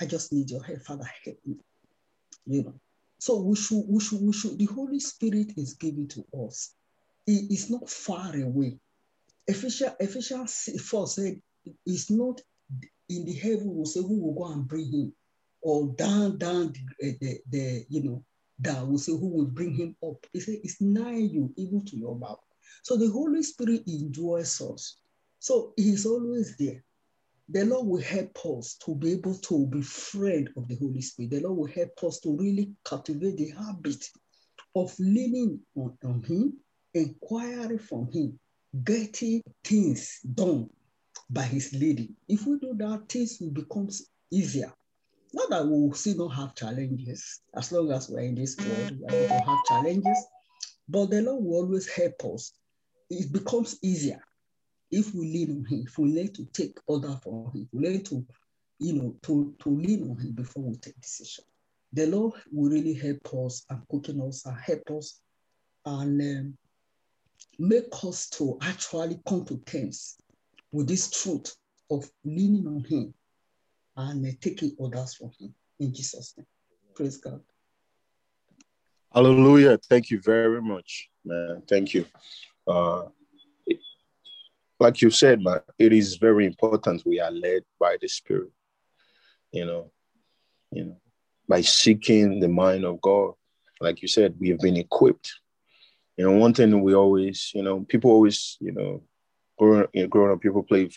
I 0.01 0.07
just 0.07 0.33
need 0.33 0.51
your 0.51 0.63
help, 0.63 0.83
Father, 0.83 1.11
help 1.25 1.39
me. 1.45 1.57
You 2.47 2.65
know. 2.65 2.75
So 3.19 3.41
we 3.41 3.57
should, 3.57 3.85
we 3.89 4.01
should, 4.01 4.21
we 4.21 4.33
should, 4.33 4.59
the 4.59 4.65
Holy 4.67 5.01
Spirit 5.01 5.53
is 5.57 5.75
given 5.75 6.09
to 6.09 6.25
us. 6.45 6.75
It 7.27 7.53
is 7.53 7.71
not 7.71 7.89
far 7.89 8.35
away. 8.37 8.79
Ephesians, 9.47 9.93
Ephesians 10.01 10.69
4 10.89 11.07
said, 11.07 11.41
it's 11.87 12.11
not, 12.11 12.41
in 13.09 13.25
the 13.25 13.33
heaven 13.35 13.77
will 13.77 13.87
say, 13.87 14.01
who 14.01 14.21
will 14.21 14.35
go 14.35 14.53
and 14.53 14.67
bring 14.67 14.91
him? 14.91 15.13
Or 15.61 15.89
down, 15.97 16.39
down 16.39 16.73
the, 16.99 17.17
the, 17.21 17.39
the 17.49 17.87
you 17.89 18.03
know, 18.03 18.25
down 18.63 18.91
will 18.91 18.99
say, 18.99 19.13
who 19.13 19.29
will 19.29 19.47
bring 19.47 19.75
him 19.75 19.97
up? 20.03 20.25
He 20.33 20.41
said, 20.41 20.57
it's 20.63 20.81
nigh 20.81 21.17
you, 21.17 21.53
even 21.57 21.85
to 21.85 21.97
your 21.97 22.17
mouth. 22.17 22.41
So 22.83 22.97
the 22.97 23.11
Holy 23.11 23.43
Spirit 23.43 23.83
endures 23.87 24.61
us. 24.61 24.97
So 25.39 25.73
he's 25.77 26.07
always 26.07 26.57
there. 26.57 26.83
The 27.49 27.65
Lord 27.65 27.87
will 27.87 28.03
help 28.03 28.39
us 28.47 28.77
to 28.85 28.95
be 28.95 29.13
able 29.13 29.35
to 29.35 29.67
be 29.67 29.83
friend 29.83 30.49
of 30.57 30.69
the 30.69 30.77
Holy 30.77 31.03
Spirit. 31.03 31.33
The 31.33 31.41
Lord 31.41 31.59
will 31.59 31.67
help 31.67 32.05
us 32.05 32.21
to 32.21 32.37
really 32.37 32.73
cultivate 32.85 33.37
the 33.37 33.51
habit 33.51 34.05
of 34.75 34.95
leaning 34.99 35.61
on, 35.75 35.99
on 36.05 36.23
him, 36.23 36.55
inquiring 36.95 37.79
from 37.79 38.11
him, 38.11 38.39
getting 38.85 39.43
things 39.65 40.21
done 40.35 40.71
by 41.29 41.43
his 41.43 41.73
leading. 41.75 42.15
If 42.29 42.47
we 42.47 42.59
do 42.59 42.75
that, 42.79 43.09
things 43.09 43.39
will 43.41 43.51
become 43.51 43.89
easier. 44.31 44.73
Not 45.35 45.51
that 45.51 45.67
we 45.67 45.71
will 45.71 45.95
still 45.95 46.29
not 46.29 46.37
have 46.37 46.55
challenges. 46.55 47.41
As 47.55 47.73
long 47.73 47.91
as 47.93 48.09
we're 48.09 48.21
in 48.21 48.35
this 48.35 48.57
world, 48.59 48.99
we 48.99 49.07
are 49.07 49.11
going 49.11 49.29
to 49.29 49.45
have 49.45 49.65
challenges. 49.67 50.27
But 50.89 51.11
the 51.11 51.23
Lord 51.23 51.45
will 51.45 51.57
always 51.57 51.89
help 51.89 52.25
us. 52.35 52.53
It 53.09 53.33
becomes 53.33 53.79
easier 53.83 54.23
if 54.93 55.15
we 55.15 55.27
lean 55.27 55.51
on 55.51 55.65
him, 55.65 55.85
if 55.87 55.99
we 55.99 56.13
learn 56.13 56.33
to 56.35 56.45
take 56.53 56.79
order 56.87 57.19
from 57.23 57.51
him, 57.53 57.69
we 57.73 57.89
learn 57.89 58.03
to, 58.05 58.25
you 58.79 58.93
know, 58.93 59.17
to, 59.23 59.55
to 59.59 59.71
lean 59.71 60.09
on 60.11 60.19
him 60.19 60.33
before 60.33 60.63
we 60.63 60.77
take 60.77 61.01
decision. 61.01 61.45
The 61.95 62.07
Lord 62.07 62.35
will 62.53 62.71
really 62.71 62.95
help 62.95 63.35
us 63.47 63.65
and 63.71 63.87
quicken 63.89 64.21
us 64.21 64.45
and 64.45 64.57
help 64.61 64.91
us 64.91 65.21
and 65.87 66.21
um, 66.21 66.59
make 67.59 67.89
us 68.05 68.29
to 68.31 68.59
actually 68.63 69.19
come 69.27 69.45
to 69.47 69.57
terms 69.59 70.17
with 70.73 70.89
this 70.89 71.11
truth 71.11 71.55
of 71.91 72.09
leaning 72.25 72.67
on 72.67 72.85
him 72.85 73.15
and 73.97 74.27
uh, 74.27 74.31
taking 74.41 74.75
orders 74.79 75.15
from 75.15 75.31
him 75.39 75.55
in 75.79 75.95
Jesus' 75.95 76.35
name. 76.37 76.47
Praise 76.95 77.17
God. 77.17 77.41
Hallelujah. 79.15 79.79
Thank 79.79 80.11
you 80.11 80.21
very 80.21 80.63
much, 80.63 81.09
man. 81.25 81.63
Thank 81.69 81.93
you. 81.95 82.07
Uh, 82.67 83.05
like 84.81 85.03
you 85.03 85.11
said, 85.11 85.41
man, 85.41 85.61
it 85.79 85.93
is 85.93 86.17
very 86.17 86.47
important 86.47 87.07
we 87.07 87.21
are 87.21 87.31
led 87.31 87.63
by 87.79 87.97
the 88.01 88.09
Spirit. 88.09 88.51
You 89.53 89.67
know, 89.67 89.93
you 90.73 90.85
know, 90.85 90.97
by 91.49 91.61
seeking 91.61 92.41
the 92.41 92.49
mind 92.49 92.85
of 92.85 93.01
God. 93.01 93.35
Like 93.81 94.01
you 94.01 94.09
said, 94.09 94.35
we 94.39 94.49
have 94.49 94.61
been 94.61 94.77
equipped. 94.77 95.35
You 96.17 96.25
know, 96.25 96.33
one 96.39 96.55
thing 96.55 96.81
we 96.83 96.95
always, 96.95 97.51
you 97.55 97.63
know, 97.63 97.81
people 97.81 98.11
always, 98.11 98.57
you 98.61 98.73
know, 98.73 99.03
growing, 99.59 100.09
growing 100.09 100.33
up, 100.33 100.41
people 100.41 100.63
play, 100.63 100.89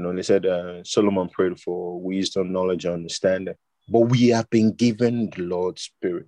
you 0.00 0.06
know, 0.06 0.16
they 0.16 0.22
said 0.22 0.46
uh, 0.46 0.82
Solomon 0.82 1.28
prayed 1.28 1.60
for 1.60 2.00
wisdom, 2.00 2.52
knowledge, 2.52 2.86
understanding. 2.86 3.54
But 3.86 4.00
we 4.00 4.28
have 4.28 4.48
been 4.48 4.72
given 4.72 5.28
the 5.28 5.42
Lord's 5.42 5.82
Spirit. 5.82 6.26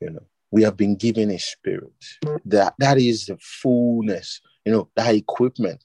You 0.00 0.10
know, 0.10 0.22
we 0.50 0.62
have 0.62 0.74
been 0.74 0.96
given 0.96 1.30
a 1.30 1.38
spirit. 1.38 1.92
That 2.46 2.74
that 2.78 2.96
is 2.96 3.26
the 3.26 3.36
fullness, 3.38 4.40
you 4.64 4.72
know, 4.72 4.88
that 4.96 5.14
equipment 5.14 5.84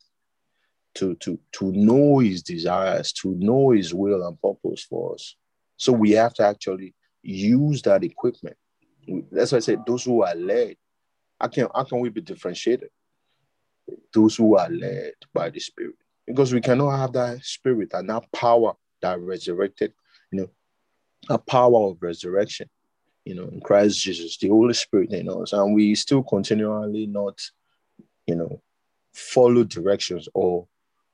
to 0.95 1.15
to 1.15 1.37
to 1.53 1.73
know 1.73 2.19
his 2.19 2.41
desires, 2.41 3.11
to 3.21 3.35
know 3.35 3.71
his 3.71 3.93
will 3.93 4.25
and 4.25 4.41
purpose 4.41 4.83
for 4.83 5.13
us. 5.13 5.35
So 5.75 5.91
we 5.91 6.11
have 6.11 6.33
to 6.35 6.43
actually 6.43 6.95
use 7.21 7.81
that 7.81 8.05
equipment. 8.05 8.55
That's 9.29 9.51
why 9.51 9.57
I 9.57 9.61
said 9.61 9.85
those 9.85 10.05
who 10.05 10.23
are 10.23 10.35
led. 10.35 10.77
How 11.41 11.49
can 11.49 11.67
how 11.75 11.83
can 11.83 11.99
we 11.99 12.07
be 12.07 12.21
differentiated? 12.21 12.89
Those 14.13 14.35
who 14.35 14.57
are 14.57 14.69
led 14.69 15.13
by 15.33 15.49
the 15.49 15.59
Spirit, 15.59 15.95
because 16.25 16.53
we 16.53 16.61
cannot 16.61 16.97
have 16.97 17.13
that 17.13 17.43
spirit 17.43 17.91
and 17.93 18.09
that 18.09 18.31
power 18.31 18.73
that 19.01 19.19
resurrected, 19.19 19.93
you 20.31 20.41
know, 20.41 20.49
a 21.29 21.37
power 21.37 21.89
of 21.89 21.97
resurrection, 22.01 22.69
you 23.25 23.35
know, 23.35 23.47
in 23.47 23.61
Christ 23.61 24.01
Jesus, 24.01 24.37
the 24.37 24.49
Holy 24.49 24.73
Spirit 24.73 25.13
in 25.13 25.29
us, 25.29 25.53
and 25.53 25.73
we 25.73 25.95
still 25.95 26.23
continually 26.23 27.05
not, 27.07 27.39
you 28.25 28.35
know, 28.35 28.61
follow 29.13 29.63
directions 29.63 30.27
or 30.33 30.67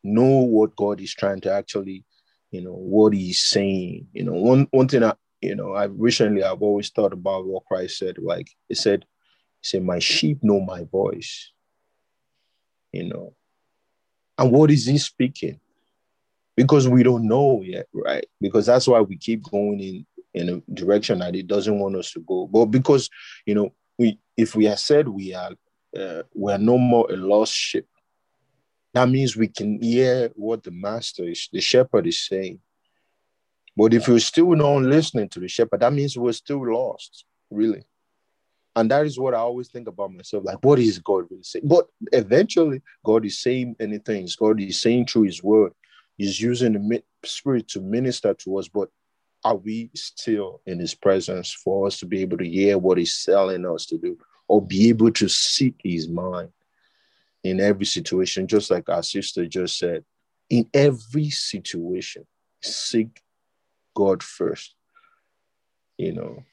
know 0.04 0.40
what 0.40 0.76
God 0.76 1.00
is 1.00 1.14
trying 1.14 1.42
to 1.42 1.52
actually 1.52 2.06
you 2.54 2.62
know 2.62 2.72
what 2.72 3.14
he's 3.14 3.44
saying. 3.44 4.08
You 4.14 4.24
know 4.24 4.34
one 4.34 4.68
one 4.70 4.88
thing 4.88 5.04
i 5.04 5.14
you 5.42 5.56
know 5.56 5.74
i 5.74 5.86
recently 5.86 6.44
i've 6.44 6.62
always 6.62 6.90
thought 6.92 7.12
about 7.12 7.46
what 7.46 7.66
christ 7.66 7.98
said. 7.98 8.18
Like 8.20 8.48
he 8.70 8.76
said 8.76 9.06
he 9.62 9.68
said 9.68 9.84
my 9.84 10.00
sheep 10.00 10.38
know 10.44 10.62
my 10.62 10.84
voice 10.84 11.52
you 12.94 13.04
know 13.04 13.34
and 14.38 14.52
what 14.52 14.72
is 14.72 14.86
he 14.86 14.98
speaking 14.98 15.60
because 16.56 16.88
we 16.88 17.04
don't 17.04 17.28
know 17.28 17.62
yet 17.62 17.88
right 17.94 18.26
because 18.40 18.66
that's 18.66 18.88
why 18.88 19.02
we 19.02 19.18
keep 19.18 19.44
going 19.44 19.80
in 19.80 20.06
in 20.34 20.50
a 20.50 20.74
direction 20.74 21.20
that 21.20 21.36
it 21.36 21.48
doesn't 21.48 21.80
want 21.80 21.96
us 21.96 22.12
to 22.12 22.20
go 22.22 22.48
but 22.48 22.66
because 22.68 23.10
you 23.46 23.54
know 23.54 23.74
we 24.00 24.18
if 24.38 24.56
we 24.56 24.66
have 24.66 24.80
said 24.80 25.08
we 25.08 25.34
are 25.34 25.52
uh, 26.00 26.24
we 26.34 26.52
are 26.52 26.58
no 26.58 26.78
more 26.78 27.06
a 27.12 27.16
lost 27.16 27.54
sheep 27.54 27.86
that 28.94 29.10
means 29.10 29.36
we 29.36 29.48
can 29.48 29.82
hear 29.82 30.30
what 30.36 30.64
the 30.64 30.72
master 30.72 31.24
is, 31.24 31.50
the 31.52 31.62
shepherd 31.62 32.06
is 32.06 32.26
saying. 32.26 32.60
But 33.76 33.94
if 33.94 34.08
we're 34.08 34.20
still 34.20 34.52
not 34.52 34.84
listening 34.84 35.30
to 35.30 35.40
the 35.40 35.48
shepherd, 35.48 35.80
that 35.80 35.92
means 35.92 36.16
we're 36.16 36.32
still 36.32 36.72
lost, 36.72 37.26
really. 37.50 37.84
And 38.76 38.90
that 38.90 39.06
is 39.06 39.20
what 39.20 39.36
I 39.36 39.38
always 39.38 39.68
think 39.68 39.88
about 39.88 40.14
myself. 40.14 40.46
Like, 40.46 40.64
what 40.64 40.80
is 40.80 40.98
God 41.00 41.26
really 41.30 41.44
saying? 41.44 41.68
But 41.68 41.88
eventually, 42.12 42.82
God 43.06 43.26
is 43.26 43.40
saying 43.40 43.76
many 43.80 44.00
things. 44.00 44.36
God 44.36 44.60
is 44.60 44.82
saying 44.82 45.08
through 45.08 45.24
his 45.24 45.44
word. 45.44 45.74
He's 46.18 46.40
using 46.40 46.74
the 46.74 47.04
spirit 47.24 47.68
to 47.70 47.82
minister 47.82 48.34
to 48.34 48.58
us. 48.58 48.68
But 48.68 48.90
are 49.44 49.56
we 49.56 49.92
still 49.94 50.62
in 50.66 50.80
his 50.80 50.96
presence 50.96 51.52
for 51.54 51.86
us 51.88 52.00
to 52.00 52.06
be 52.06 52.22
able 52.22 52.38
to 52.38 52.48
hear 52.50 52.78
what 52.78 52.98
he's 52.98 53.24
telling 53.24 53.66
us 53.66 53.86
to 53.88 53.98
do 53.98 54.18
or 54.48 54.62
be 54.62 54.90
able 54.90 55.12
to 55.12 55.28
seek 55.28 55.76
his 55.84 56.08
mind? 56.08 56.50
in 57.44 57.60
every 57.60 57.86
situation, 57.86 58.48
just 58.48 58.72
like 58.72 58.90
our 58.90 59.04
sister 59.04 59.46
just 59.46 59.78
said, 59.78 60.04
in 60.50 60.70
every 60.74 61.30
situation, 61.30 62.26
seek 62.62 63.22
God 63.96 64.24
first. 64.24 64.76
You 65.98 66.14
know, 66.14 66.44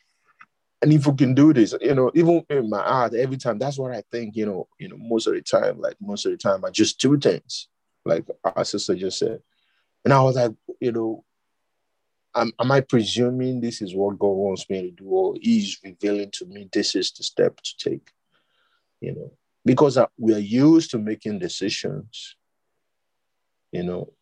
and 0.83 0.93
if 0.93 1.07
we 1.07 1.15
can 1.15 1.35
do 1.35 1.53
this, 1.53 1.75
you 1.81 1.95
know, 1.95 2.11
even 2.15 2.45
in 2.49 2.71
my 2.71 2.83
heart, 2.83 3.15
every 3.15 3.37
time, 3.37 3.59
that's 3.59 3.79
what 3.79 3.93
I 3.93 4.03
think. 4.11 4.37
You 4.37 4.47
know, 4.47 4.69
you 4.79 4.89
know, 4.89 4.97
most 4.99 5.27
of 5.27 5.35
the 5.35 5.43
time, 5.43 5.81
like 5.81 5.97
most 6.01 6.27
of 6.27 6.33
the 6.33 6.39
time, 6.39 6.65
I 6.65 6.71
just 6.71 6.99
do 6.99 7.19
things, 7.19 7.69
like 8.05 8.25
our 8.45 8.65
sister 8.65 8.95
just 8.95 9.19
said, 9.19 9.41
and 10.05 10.15
I 10.15 10.23
was 10.23 10.37
like, 10.37 10.53
you 10.81 10.93
know, 10.93 11.25
am, 12.35 12.53
am 12.59 12.73
I 12.73 12.81
presuming 12.81 13.61
this 13.61 13.83
is 13.83 13.95
what 13.95 14.19
God 14.19 14.29
wants 14.29 14.69
me 14.71 14.83
to 14.83 14.91
do, 14.91 15.09
or 15.09 15.35
He's 15.41 15.79
revealing 15.85 16.31
to 16.33 16.47
me 16.47 16.69
this 16.73 16.95
is 16.95 17.13
the 17.13 17.23
step 17.23 17.61
to 17.61 17.91
take? 17.91 18.11
You 19.01 19.15
know, 19.15 19.33
because 19.65 19.97
uh, 19.97 20.07
we 20.19 20.35
are 20.35 20.39
used 20.39 20.91
to 20.93 20.99
making 20.99 21.39
decisions 21.39 22.37
you 23.73 23.83
know 23.83 24.13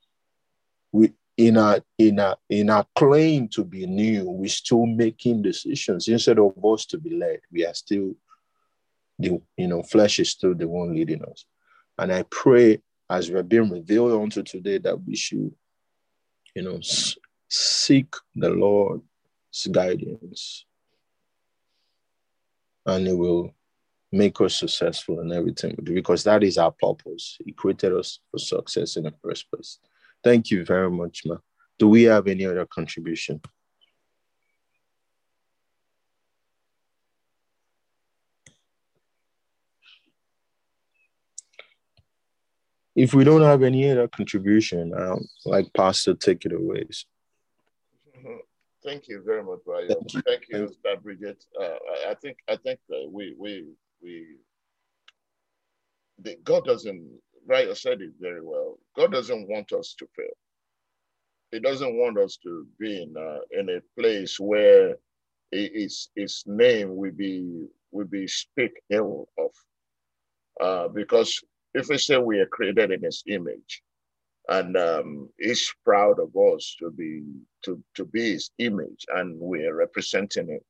we 0.92 1.12
in 1.38 1.56
our 1.56 1.80
in 1.96 2.18
our 2.18 2.36
in 2.50 2.68
our 2.68 2.84
claim 2.94 3.48
to 3.48 3.64
be 3.64 3.86
new 3.86 4.28
we're 4.28 4.48
still 4.48 4.84
making 4.84 5.40
decisions 5.40 6.08
instead 6.08 6.38
of 6.38 6.52
us 6.64 6.84
to 6.84 6.98
be 6.98 7.10
led 7.16 7.40
we 7.52 7.64
are 7.64 7.74
still 7.74 8.12
the 9.20 9.40
you 9.56 9.68
know 9.68 9.82
flesh 9.82 10.18
is 10.18 10.30
still 10.30 10.54
the 10.54 10.66
one 10.66 10.92
leading 10.92 11.22
us 11.24 11.44
and 11.98 12.12
i 12.12 12.24
pray 12.24 12.78
as 13.08 13.30
we're 13.30 13.42
being 13.44 13.70
revealed 13.70 14.20
unto 14.20 14.42
today 14.42 14.78
that 14.78 15.00
we 15.04 15.14
should 15.14 15.52
you 16.56 16.62
know 16.62 16.80
seek 17.48 18.14
the 18.34 18.50
lord's 18.50 19.66
guidance 19.70 20.64
and 22.84 23.06
it 23.06 23.16
will 23.16 23.54
make 24.10 24.40
us 24.40 24.56
successful 24.56 25.20
in 25.20 25.30
everything 25.32 25.76
because 25.84 26.24
that 26.24 26.42
is 26.42 26.56
our 26.56 26.72
purpose. 26.72 27.36
He 27.44 27.52
created 27.52 27.92
us 27.92 28.20
for 28.30 28.38
success 28.38 28.96
in 28.96 29.04
the 29.04 29.12
first 29.22 29.50
place. 29.50 29.78
Thank 30.24 30.50
you 30.50 30.64
very 30.64 30.90
much, 30.90 31.22
ma. 31.24 31.36
Do 31.78 31.88
we 31.88 32.04
have 32.04 32.26
any 32.26 32.44
other 32.44 32.66
contribution? 32.66 33.40
If 42.96 43.14
we 43.14 43.22
don't 43.22 43.42
have 43.42 43.62
any 43.62 43.88
other 43.88 44.08
contribution, 44.08 44.92
um, 44.92 45.24
like 45.46 45.72
Pastor, 45.72 46.14
take 46.14 46.44
it 46.44 46.52
away. 46.52 46.84
Thank 48.84 49.06
you 49.06 49.22
very 49.24 49.44
much, 49.44 49.60
Brian. 49.64 49.86
Thank 49.88 50.14
you, 50.14 50.22
Thank 50.22 50.48
you 50.48 50.74
Bridget. 51.02 51.44
Uh, 51.60 51.76
I 52.08 52.14
think 52.14 52.38
I 52.48 52.56
think 52.56 52.80
we 52.88 53.36
we 53.38 53.66
we 54.02 54.26
the, 56.20 56.36
God 56.42 56.64
doesn't 56.64 57.08
Raya 57.48 57.76
said 57.76 58.02
it 58.02 58.12
very 58.20 58.42
well. 58.42 58.78
God 58.96 59.12
doesn't 59.12 59.48
want 59.48 59.72
us 59.72 59.94
to 59.98 60.06
fail. 60.16 60.26
He 61.52 61.60
doesn't 61.60 61.96
want 61.96 62.18
us 62.18 62.36
to 62.44 62.66
be 62.78 63.02
in 63.02 63.16
uh, 63.16 63.40
in 63.58 63.68
a 63.70 63.80
place 64.00 64.38
where 64.40 64.96
his 65.52 66.10
his 66.16 66.44
name 66.46 66.96
will 66.96 67.12
be 67.12 67.66
will 67.92 68.06
be 68.06 68.26
speak 68.28 68.72
ill 68.90 69.28
of. 69.38 69.50
Uh, 70.60 70.88
because 70.88 71.42
if 71.74 71.88
we 71.88 71.98
say 71.98 72.18
we 72.18 72.40
are 72.40 72.46
created 72.46 72.92
in 72.92 73.02
his 73.04 73.22
image, 73.28 73.82
and 74.48 74.76
um, 74.76 75.30
he's 75.38 75.72
proud 75.84 76.18
of 76.20 76.36
us 76.36 76.76
to 76.80 76.90
be 76.90 77.24
to 77.64 77.82
to 77.96 78.04
be 78.06 78.32
his 78.32 78.50
image, 78.58 79.06
and 79.14 79.38
we're 79.40 79.74
representing 79.74 80.48
him. 80.48 80.60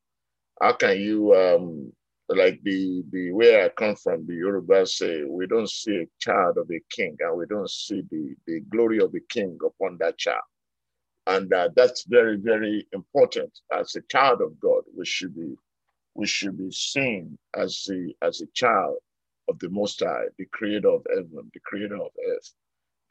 How 0.61 0.73
can 0.73 0.99
you 0.99 1.33
um, 1.35 1.93
like 2.29 2.59
the 2.63 3.03
the 3.11 3.31
where 3.31 3.65
I 3.65 3.69
come 3.69 3.95
from, 3.95 4.25
the 4.27 4.35
Yoruba 4.35 4.85
say 4.85 5.23
we 5.23 5.47
don't 5.47 5.69
see 5.69 5.95
a 5.97 6.07
child 6.19 6.57
of 6.57 6.69
a 6.71 6.79
king, 6.91 7.17
and 7.21 7.37
we 7.37 7.45
don't 7.47 7.69
see 7.69 8.03
the 8.11 8.35
the 8.47 8.59
glory 8.69 8.99
of 8.99 9.11
the 9.11 9.21
king 9.29 9.57
upon 9.65 9.97
that 9.99 10.17
child, 10.17 10.43
and 11.27 11.51
uh, 11.53 11.69
that's 11.75 12.03
very 12.05 12.37
very 12.37 12.87
important. 12.93 13.51
As 13.73 13.95
a 13.95 14.01
child 14.11 14.41
of 14.41 14.59
God, 14.59 14.83
we 14.95 15.05
should 15.05 15.35
be 15.35 15.55
we 16.15 16.27
should 16.27 16.57
be 16.57 16.71
seen 16.71 17.37
as 17.55 17.83
the 17.87 18.13
as 18.21 18.41
a 18.41 18.47
child 18.53 18.97
of 19.47 19.57
the 19.59 19.69
Most 19.69 20.01
High, 20.01 20.25
the 20.37 20.45
Creator 20.53 20.89
of 20.89 21.05
heaven, 21.09 21.49
the 21.53 21.59
Creator 21.65 21.95
of 21.97 22.11
earth, 22.29 22.53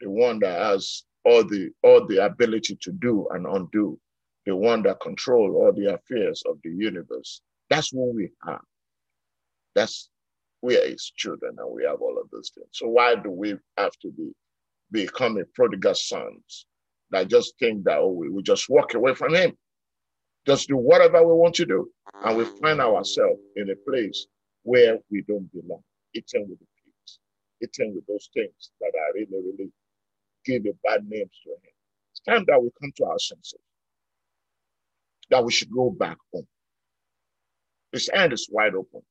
the 0.01 0.09
one 0.09 0.39
that 0.39 0.59
has 0.61 1.03
all 1.25 1.43
the 1.43 1.71
all 1.83 2.05
the 2.07 2.23
ability 2.25 2.77
to 2.81 2.91
do 2.93 3.27
and 3.31 3.45
undo, 3.45 3.99
the 4.45 4.55
one 4.55 4.81
that 4.83 5.01
control 5.01 5.55
all 5.57 5.73
the 5.73 5.93
affairs 5.93 6.41
of 6.45 6.57
the 6.63 6.69
universe. 6.71 7.41
That's 7.69 7.91
who 7.91 8.13
we 8.13 8.29
are. 8.47 8.61
That's 9.79 10.09
we 10.61 10.77
are 10.77 10.85
his 10.89 11.09
children 11.15 11.55
and 11.57 11.73
we 11.73 11.85
have 11.85 12.01
all 12.01 12.17
of 12.21 12.29
those 12.31 12.51
things. 12.53 12.67
So 12.73 12.87
why 12.89 13.15
do 13.15 13.31
we 13.31 13.55
have 13.77 13.93
to 14.01 14.11
be 14.11 14.31
become 14.91 15.37
a 15.37 15.45
prodigal 15.55 15.95
sons 15.95 16.65
that 17.11 17.29
just 17.29 17.53
think 17.59 17.85
that 17.85 17.99
oh 17.99 18.11
we, 18.11 18.29
we 18.29 18.43
just 18.43 18.69
walk 18.69 18.93
away 18.93 19.15
from 19.15 19.33
him? 19.33 19.57
Just 20.45 20.67
do 20.67 20.75
whatever 20.75 21.25
we 21.25 21.33
want 21.33 21.55
to 21.55 21.65
do. 21.65 21.89
And 22.25 22.37
we 22.37 22.43
find 22.61 22.81
ourselves 22.81 23.39
in 23.55 23.69
a 23.69 23.75
place 23.89 24.27
where 24.63 24.97
we 25.09 25.23
don't 25.29 25.49
belong, 25.53 25.83
eating 26.13 26.45
with 26.49 26.59
the 26.59 26.65
pigs, 26.83 27.19
eating 27.63 27.95
with 27.95 28.05
those 28.07 28.29
things 28.33 28.71
that 28.81 28.91
are 28.99 29.13
really, 29.13 29.41
really 29.45 29.71
give 30.43 30.65
a 30.65 30.75
bad 30.83 31.07
names 31.07 31.31
to 31.45 31.51
him. 31.51 31.73
It's 32.11 32.19
time 32.27 32.43
that 32.49 32.61
we 32.61 32.69
come 32.81 32.91
to 32.97 33.05
our 33.05 33.19
senses, 33.19 33.61
that 35.29 35.45
we 35.45 35.53
should 35.53 35.71
go 35.71 35.89
back 35.89 36.17
home. 36.33 36.47
His 37.93 38.09
hand 38.13 38.33
is 38.33 38.49
wide 38.51 38.75
open. 38.75 39.01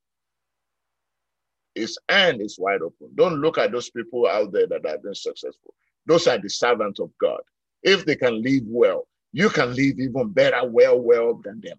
His 1.79 1.99
hand 2.09 2.43
is 2.43 2.59
wide 2.59 2.83
open. 2.83 3.11
Don't 3.15 3.41
look 3.41 3.59
at 3.59 3.73
those 3.73 3.91
people 3.91 4.27
out 4.27 4.53
there 4.53 4.67
that 4.67 4.87
have 4.87 5.03
been 5.03 5.15
successful. 5.15 5.75
Those 6.07 6.27
are 6.27 6.39
the 6.39 6.51
servants 6.51 7.01
of 7.01 7.11
God. 7.21 7.41
If 7.83 8.05
they 8.05 8.17
can 8.17 8.43
live 8.43 8.65
well, 8.67 9.07
you 9.33 9.49
can 9.51 9.75
live 9.75 10.01
even 10.01 10.31
better, 10.31 10.69
well, 10.69 11.01
well 11.01 11.41
than 11.45 11.61
them. 11.63 11.79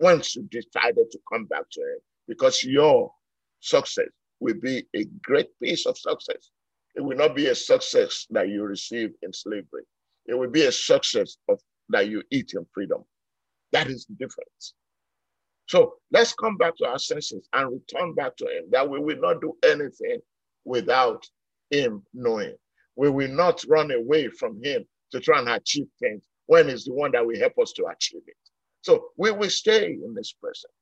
Once 0.00 0.36
you 0.36 0.42
decided 0.50 1.10
to 1.10 1.18
come 1.30 1.44
back 1.46 1.68
to 1.72 1.80
Him, 1.80 1.98
because 2.28 2.64
your 2.64 3.12
success 3.60 4.08
will 4.40 4.54
be 4.62 4.86
a 4.96 5.04
great 5.22 5.48
piece 5.62 5.86
of 5.86 5.98
success. 5.98 6.50
It 6.94 7.02
will 7.02 7.16
not 7.16 7.36
be 7.36 7.46
a 7.48 7.54
success 7.54 8.26
that 8.30 8.48
you 8.48 8.64
receive 8.64 9.10
in 9.22 9.32
slavery. 9.32 9.84
It 10.26 10.34
will 10.34 10.50
be 10.50 10.64
a 10.66 10.72
success 10.72 11.36
of 11.48 11.60
that 11.90 12.08
you 12.08 12.22
eat 12.30 12.52
in 12.54 12.66
freedom. 12.72 13.04
That 13.72 13.88
is 13.88 14.06
the 14.06 14.14
difference. 14.14 14.74
So 15.68 15.96
let's 16.12 16.34
come 16.34 16.56
back 16.58 16.76
to 16.78 16.86
our 16.86 17.00
senses 17.00 17.48
and 17.54 17.72
return 17.72 18.14
back 18.14 18.36
to 18.38 18.46
Him. 18.46 18.66
That 18.72 18.88
we 18.88 19.00
will 19.00 19.20
not 19.20 19.42
do 19.42 19.54
anything 19.64 20.20
without 20.66 21.26
Him 21.70 22.04
knowing. 22.14 22.56
We 22.96 23.10
will 23.10 23.30
not 23.30 23.64
run 23.68 23.92
away 23.92 24.28
from 24.28 24.62
Him 24.62 24.84
to 25.12 25.20
try 25.20 25.40
and 25.40 25.50
achieve 25.50 25.88
things 26.00 26.22
when 26.46 26.68
He's 26.68 26.86
the 26.86 26.94
one 26.94 27.12
that 27.12 27.26
will 27.26 27.38
help 27.38 27.58
us 27.62 27.72
to 27.74 27.86
achieve 27.86 28.22
it. 28.26 28.36
So 28.82 29.10
we 29.18 29.32
will 29.32 29.50
stay 29.50 29.92
in 29.92 30.14
this 30.14 30.32
present. 30.32 30.72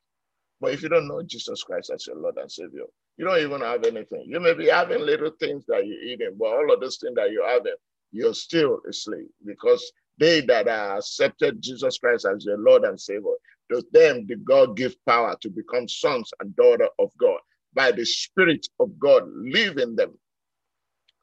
But 0.61 0.73
if 0.73 0.83
you 0.83 0.89
don't 0.89 1.09
know 1.09 1.23
Jesus 1.23 1.63
Christ 1.63 1.91
as 1.95 2.07
your 2.07 2.17
Lord 2.17 2.37
and 2.39 2.51
Savior, 2.51 2.85
you 3.19 3.25
don't 3.25 3.41
even 3.41 3.61
have 3.61 3.85
anything. 3.85 4.25
You 4.27 4.41
may 4.41 4.55
be 4.55 4.69
having 4.69 5.01
little 5.03 5.33
things 5.39 5.65
that 5.69 5.87
you're 5.87 6.03
eating, 6.03 6.37
but 6.39 6.47
all 6.47 6.73
of 6.73 6.81
those 6.81 6.99
things 6.99 7.15
that 7.17 7.31
you're 7.31 7.49
having, 7.49 7.75
you're 8.13 8.35
still 8.35 8.81
a 8.89 8.93
slave 8.93 9.29
because 9.45 9.93
they 10.19 10.41
that 10.43 10.69
are 10.69 10.99
accepted 10.99 11.61
Jesus 11.63 11.99
Christ 11.99 12.27
as 12.27 12.45
your 12.45 12.59
Lord 12.59 12.85
and 12.85 13.01
Savior, 13.01 13.33
to 13.71 13.83
them 13.93 14.27
the 14.29 14.37
God 14.37 14.77
give 14.77 14.97
power 15.07 15.37
to 15.43 15.51
become 15.51 15.89
sons 15.89 16.31
and 16.41 16.55
daughter 16.57 16.89
of 16.99 17.11
God 17.19 17.39
by 17.75 17.93
the 17.93 18.05
Spirit 18.05 18.67
of 18.81 18.99
God 18.99 19.25
live 19.29 19.79
in 19.79 19.97
them. 19.97 20.13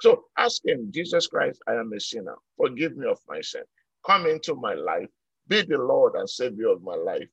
So 0.02 0.26
ask 0.38 0.66
him, 0.66 0.92
Jesus 0.94 1.28
Christ, 1.28 1.62
I 1.68 1.76
am 1.76 1.94
a 1.94 2.00
sinner. 2.00 2.36
Forgive 2.58 2.98
me 2.98 3.08
of 3.08 3.20
my 3.28 3.42
sin. 3.42 3.64
Come 4.06 4.28
into 4.28 4.56
my 4.56 4.74
life. 4.76 5.10
Be 5.48 5.62
the 5.64 5.78
Lord 5.78 6.16
and 6.16 6.30
Savior 6.30 6.70
of 6.70 6.84
my 6.84 6.96
life. 6.96 7.28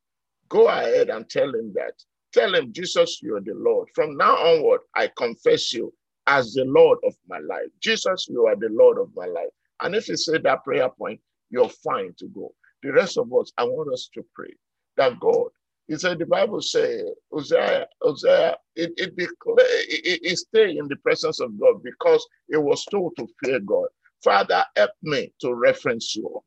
Go 0.49 0.69
ahead 0.69 1.11
and 1.11 1.29
tell 1.29 1.49
him 1.49 1.73
that. 1.75 1.95
Tell 2.33 2.55
him, 2.55 2.73
Jesus, 2.73 3.21
you 3.23 3.37
are 3.37 3.41
the 3.41 3.55
Lord. 3.55 3.89
From 3.95 4.17
now 4.17 4.37
onward, 4.37 4.83
I 4.97 5.11
confess 5.19 5.73
you 5.73 5.93
as 6.29 6.55
the 6.55 6.65
Lord 6.65 6.99
of 7.07 7.15
my 7.29 7.39
life. 7.41 7.69
Jesus, 7.81 8.29
you 8.31 8.47
are 8.47 8.57
the 8.57 8.69
Lord 8.71 8.99
of 8.99 9.11
my 9.17 9.27
life. 9.27 9.51
And 9.83 9.95
if 9.95 10.09
you 10.09 10.17
say 10.17 10.39
that 10.39 10.65
prayer 10.65 10.89
point, 10.91 11.21
you're 11.51 11.69
fine 11.69 12.15
to 12.19 12.29
go. 12.29 12.55
The 12.83 12.93
rest 12.93 13.19
of 13.19 13.33
us, 13.35 13.53
I 13.59 13.65
want 13.65 13.93
us 13.93 14.09
to 14.15 14.25
pray 14.35 14.55
God, 15.21 15.49
he 15.89 15.97
said, 15.97 16.19
the 16.19 16.27
Bible 16.27 16.61
says, 16.63 17.05
Uzziah, 17.37 17.87
Uzziah, 18.07 18.57
it, 18.77 18.93
it 18.97 19.17
it, 20.05 20.21
it 20.23 20.39
stay 20.39 20.77
in 20.79 20.89
the 20.89 20.97
presence 20.97 21.41
of 21.41 21.59
God 21.61 21.83
because 21.83 22.27
it 22.49 22.59
was 22.63 22.85
told 22.87 23.17
to 23.19 23.27
fear 23.43 23.61
God. 23.61 23.89
Father, 24.25 24.65
help 24.77 24.93
me 25.03 25.33
to 25.41 25.55
reference 25.55 26.17
you. 26.17 26.41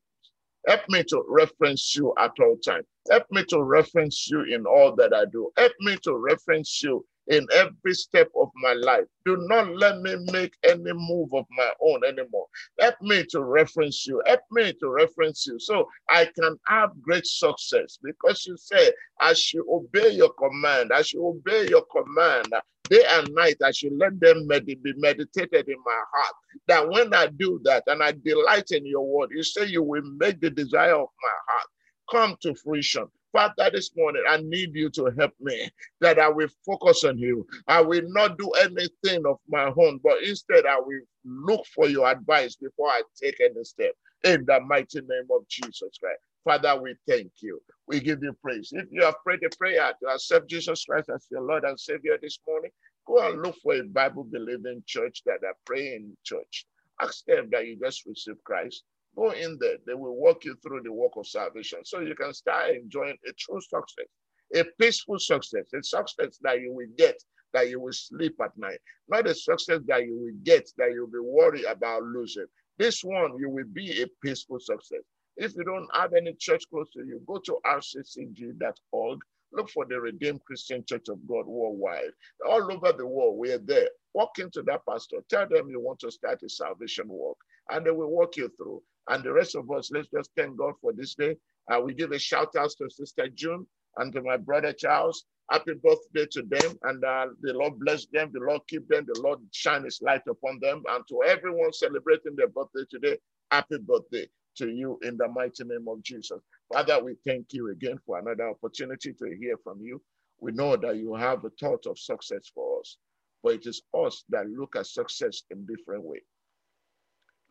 Help 0.67 0.81
me 0.89 1.03
to 1.05 1.23
reference 1.27 1.95
you 1.95 2.13
at 2.19 2.31
all 2.41 2.57
times. 2.57 2.85
Help 3.11 3.25
me 3.31 3.43
to 3.49 3.63
reference 3.63 4.29
you 4.31 4.43
in 4.43 4.65
all 4.65 4.95
that 4.95 5.13
I 5.13 5.25
do. 5.31 5.51
Help 5.57 5.73
me 5.81 5.97
to 6.05 6.15
reference 6.17 6.81
you 6.83 7.05
in 7.27 7.47
every 7.53 7.93
step 7.93 8.29
of 8.39 8.49
my 8.55 8.73
life. 8.73 9.05
Do 9.25 9.37
not 9.49 9.75
let 9.75 9.99
me 10.01 10.15
make 10.31 10.53
any 10.63 10.93
move 10.93 11.33
of 11.33 11.45
my 11.57 11.71
own 11.81 12.03
anymore. 12.05 12.47
Help 12.79 12.95
me 13.01 13.25
to 13.31 13.43
reference 13.43 14.05
you. 14.07 14.21
Help 14.27 14.41
me 14.51 14.73
to 14.81 14.89
reference 14.89 15.47
you 15.47 15.59
so 15.59 15.87
I 16.09 16.29
can 16.39 16.57
have 16.67 16.91
great 17.01 17.25
success 17.27 17.99
because 18.03 18.45
you 18.45 18.57
say, 18.57 18.91
I 19.21 19.33
should 19.33 19.63
obey 19.69 20.11
your 20.11 20.33
command. 20.33 20.91
I 20.93 21.03
should 21.03 21.25
obey 21.25 21.69
your 21.69 21.85
command. 21.91 22.47
Day 22.89 23.03
and 23.09 23.33
night, 23.33 23.57
I 23.63 23.71
should 23.71 23.93
let 23.97 24.19
them 24.19 24.47
med- 24.47 24.65
be 24.67 24.93
meditated 24.97 25.69
in 25.69 25.77
my 25.85 26.01
heart. 26.13 26.35
That 26.67 26.89
when 26.89 27.13
I 27.13 27.27
do 27.27 27.59
that 27.63 27.83
and 27.87 28.03
I 28.03 28.13
delight 28.13 28.71
in 28.71 28.85
your 28.85 29.07
word, 29.07 29.31
you 29.33 29.43
say 29.43 29.65
you 29.65 29.83
will 29.83 30.03
make 30.17 30.41
the 30.41 30.51
desire 30.51 30.95
of 30.95 31.07
my 31.23 31.37
heart 31.49 31.67
come 32.11 32.37
to 32.43 32.55
fruition. 32.55 33.07
Father, 33.33 33.71
this 33.73 33.91
morning, 33.97 34.23
I 34.29 34.39
need 34.39 34.75
you 34.75 34.91
to 34.91 35.11
help 35.19 35.33
me 35.41 35.69
that 36.01 36.19
I 36.19 36.29
will 36.29 36.49
focus 36.65 37.05
on 37.05 37.19
you. 37.19 37.47
I 37.67 37.81
will 37.81 38.03
not 38.07 38.39
do 38.39 38.49
anything 38.51 39.25
of 39.27 39.39
my 39.49 39.73
own, 39.77 40.01
but 40.03 40.23
instead, 40.23 40.67
I 40.67 40.79
will 40.79 41.01
look 41.25 41.65
for 41.75 41.89
your 41.89 42.09
advice 42.11 42.57
before 42.57 42.89
I 42.89 43.03
take 43.21 43.41
any 43.41 43.65
step. 43.65 43.93
In 44.25 44.45
the 44.47 44.61
mighty 44.61 45.01
name 45.01 45.27
of 45.31 45.47
Jesus 45.49 45.97
Christ. 46.01 46.21
Father, 46.45 46.81
we 46.81 46.95
thank 47.09 47.31
you. 47.41 47.61
We 47.87 48.01
give 48.01 48.23
you 48.23 48.33
praise. 48.43 48.71
If 48.73 48.87
you 48.91 49.03
have 49.03 49.15
prayed 49.25 49.41
a 49.45 49.55
prayer 49.57 49.93
to 50.01 50.09
accept 50.09 50.49
Jesus 50.49 50.85
Christ 50.85 51.09
as 51.15 51.27
your 51.31 51.43
Lord 51.43 51.65
and 51.65 51.79
Savior 51.79 52.17
this 52.21 52.39
morning, 52.47 52.71
go 53.07 53.27
and 53.27 53.41
look 53.43 53.57
for 53.63 53.75
a 53.75 53.83
Bible 53.83 54.25
believing 54.25 54.83
church 54.87 55.23
that 55.27 55.45
are 55.45 55.57
praying 55.65 56.17
church. 56.25 56.67
Ask 57.01 57.25
them 57.25 57.49
that 57.53 57.67
you 57.67 57.77
just 57.79 58.05
received 58.07 58.43
Christ 58.45 58.83
Go 59.15 59.31
in 59.31 59.57
there. 59.59 59.77
They 59.85 59.93
will 59.93 60.15
walk 60.15 60.43
you 60.45 60.55
through 60.63 60.81
the 60.83 60.91
work 60.93 61.13
of 61.17 61.27
salvation 61.27 61.79
so 61.85 61.99
you 61.99 62.15
can 62.15 62.33
start 62.33 62.71
enjoying 62.71 63.17
a 63.27 63.33
true 63.33 63.61
success, 63.61 64.07
a 64.55 64.63
peaceful 64.79 65.19
success, 65.19 65.65
a 65.73 65.83
success 65.83 66.39
that 66.41 66.61
you 66.61 66.73
will 66.73 66.87
get, 66.97 67.21
that 67.53 67.69
you 67.69 67.79
will 67.79 67.93
sleep 67.93 68.35
at 68.43 68.57
night, 68.57 68.79
not 69.07 69.27
a 69.27 69.35
success 69.35 69.81
that 69.87 70.05
you 70.05 70.17
will 70.17 70.33
get, 70.43 70.67
that 70.77 70.91
you'll 70.93 71.07
be 71.07 71.19
worried 71.21 71.65
about 71.65 72.03
losing. 72.03 72.47
This 72.79 73.03
one, 73.03 73.37
you 73.37 73.49
will 73.49 73.67
be 73.71 74.01
a 74.01 74.07
peaceful 74.23 74.59
success. 74.59 75.01
If 75.37 75.55
you 75.55 75.63
don't 75.63 75.87
have 75.93 76.13
any 76.13 76.33
church 76.39 76.63
close 76.69 76.89
to 76.91 76.99
you, 76.99 77.21
go 77.27 77.39
to 77.45 77.59
rccg.org. 77.65 79.19
Look 79.51 79.69
for 79.69 79.85
the 79.85 80.01
Redeemed 80.01 80.43
Christian 80.45 80.83
Church 80.87 81.09
of 81.09 81.27
God 81.27 81.45
worldwide. 81.45 82.11
All 82.47 82.71
over 82.71 82.91
the 82.91 83.05
world, 83.05 83.37
we 83.37 83.51
are 83.51 83.59
there. 83.59 83.89
Walk 84.15 84.39
into 84.39 84.63
that 84.63 84.81
pastor. 84.89 85.17
Tell 85.29 85.47
them 85.47 85.69
you 85.69 85.79
want 85.79 85.99
to 85.99 86.11
start 86.11 86.41
a 86.43 86.49
salvation 86.49 87.07
walk, 87.07 87.37
and 87.69 87.85
they 87.85 87.91
will 87.91 88.09
walk 88.09 88.37
you 88.37 88.51
through. 88.57 88.81
And 89.09 89.23
the 89.23 89.33
rest 89.33 89.55
of 89.55 89.71
us, 89.71 89.91
let's 89.93 90.09
just 90.09 90.31
thank 90.37 90.57
God 90.57 90.75
for 90.81 90.93
this 90.93 91.15
day. 91.15 91.37
Uh, 91.71 91.81
we 91.81 91.93
give 91.95 92.11
a 92.13 92.19
shout 92.19 92.55
out 92.57 92.71
to 92.79 92.89
Sister 92.89 93.29
June 93.29 93.67
and 93.97 94.13
to 94.13 94.21
my 94.23 94.37
brother 94.37 94.73
Charles. 94.73 95.25
Happy 95.51 95.73
birthday 95.75 96.27
to 96.31 96.43
them. 96.43 96.77
And 96.83 97.03
uh, 97.05 97.27
the 97.41 97.53
Lord 97.53 97.79
bless 97.79 98.07
them. 98.07 98.31
The 98.33 98.41
Lord 98.41 98.61
keep 98.67 98.87
them. 98.89 99.05
The 99.07 99.21
Lord 99.21 99.39
shine 99.53 99.85
his 99.85 100.01
light 100.01 100.23
upon 100.29 100.59
them. 100.61 100.83
And 100.89 101.05
to 101.09 101.23
everyone 101.27 101.73
celebrating 101.73 102.35
their 102.35 102.49
birthday 102.49 102.85
today, 102.89 103.19
happy 103.51 103.77
birthday 103.79 104.27
to 104.57 104.69
you 104.69 104.99
in 105.03 105.17
the 105.17 105.27
mighty 105.29 105.65
name 105.65 105.87
of 105.89 106.03
Jesus. 106.03 106.39
Father, 106.73 107.03
we 107.03 107.15
thank 107.25 107.53
you 107.53 107.71
again 107.71 107.99
for 108.05 108.19
another 108.19 108.49
opportunity 108.49 109.13
to 109.13 109.37
hear 109.39 109.57
from 109.63 109.81
you. 109.81 110.01
We 110.39 110.53
know 110.53 110.77
that 110.77 110.97
you 110.97 111.15
have 111.15 111.45
a 111.45 111.51
thought 111.51 111.85
of 111.87 111.99
success 111.99 112.51
for 112.53 112.81
us, 112.81 112.97
but 113.43 113.55
it 113.55 113.65
is 113.67 113.83
us 113.95 114.25
that 114.29 114.49
look 114.49 114.75
at 114.75 114.87
success 114.87 115.43
in 115.51 115.65
different 115.67 116.03
way. 116.05 116.21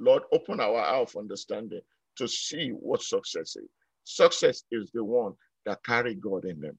Lord, 0.00 0.22
open 0.32 0.60
our 0.60 0.78
eye 0.78 1.00
of 1.00 1.14
understanding 1.16 1.80
to 2.16 2.28
see 2.28 2.70
what 2.70 3.02
success 3.02 3.56
is. 3.56 3.68
Success 4.04 4.64
is 4.70 4.90
the 4.92 5.04
one 5.04 5.34
that 5.64 5.84
carry 5.84 6.14
God 6.14 6.44
in 6.44 6.60
them. 6.60 6.76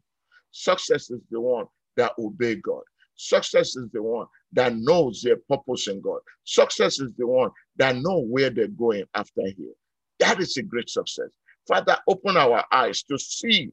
Success 0.51 1.09
is 1.09 1.22
the 1.32 1.39
one 1.39 1.66
that 1.95 2.14
obey 2.20 2.55
God. 2.55 2.84
Success 3.16 3.76
is 3.76 3.89
the 3.93 4.01
one 4.01 4.28
that 4.53 4.76
knows 4.76 5.22
their 5.22 5.38
purpose 5.49 5.88
in 5.88 6.01
God. 6.01 6.20
Success 6.43 6.99
is 6.99 7.11
the 7.18 7.28
one 7.28 7.51
that 7.78 7.95
know 7.97 8.20
where 8.22 8.49
they're 8.49 8.68
going 8.68 9.05
after 9.16 9.43
here. 9.57 9.74
That 10.20 10.39
is 10.39 10.57
a 10.57 10.64
great 10.64 10.89
success. 10.89 11.30
Father, 11.68 11.97
open 12.07 12.38
our 12.38 12.64
eyes 12.72 13.03
to 13.03 13.18
see 13.18 13.72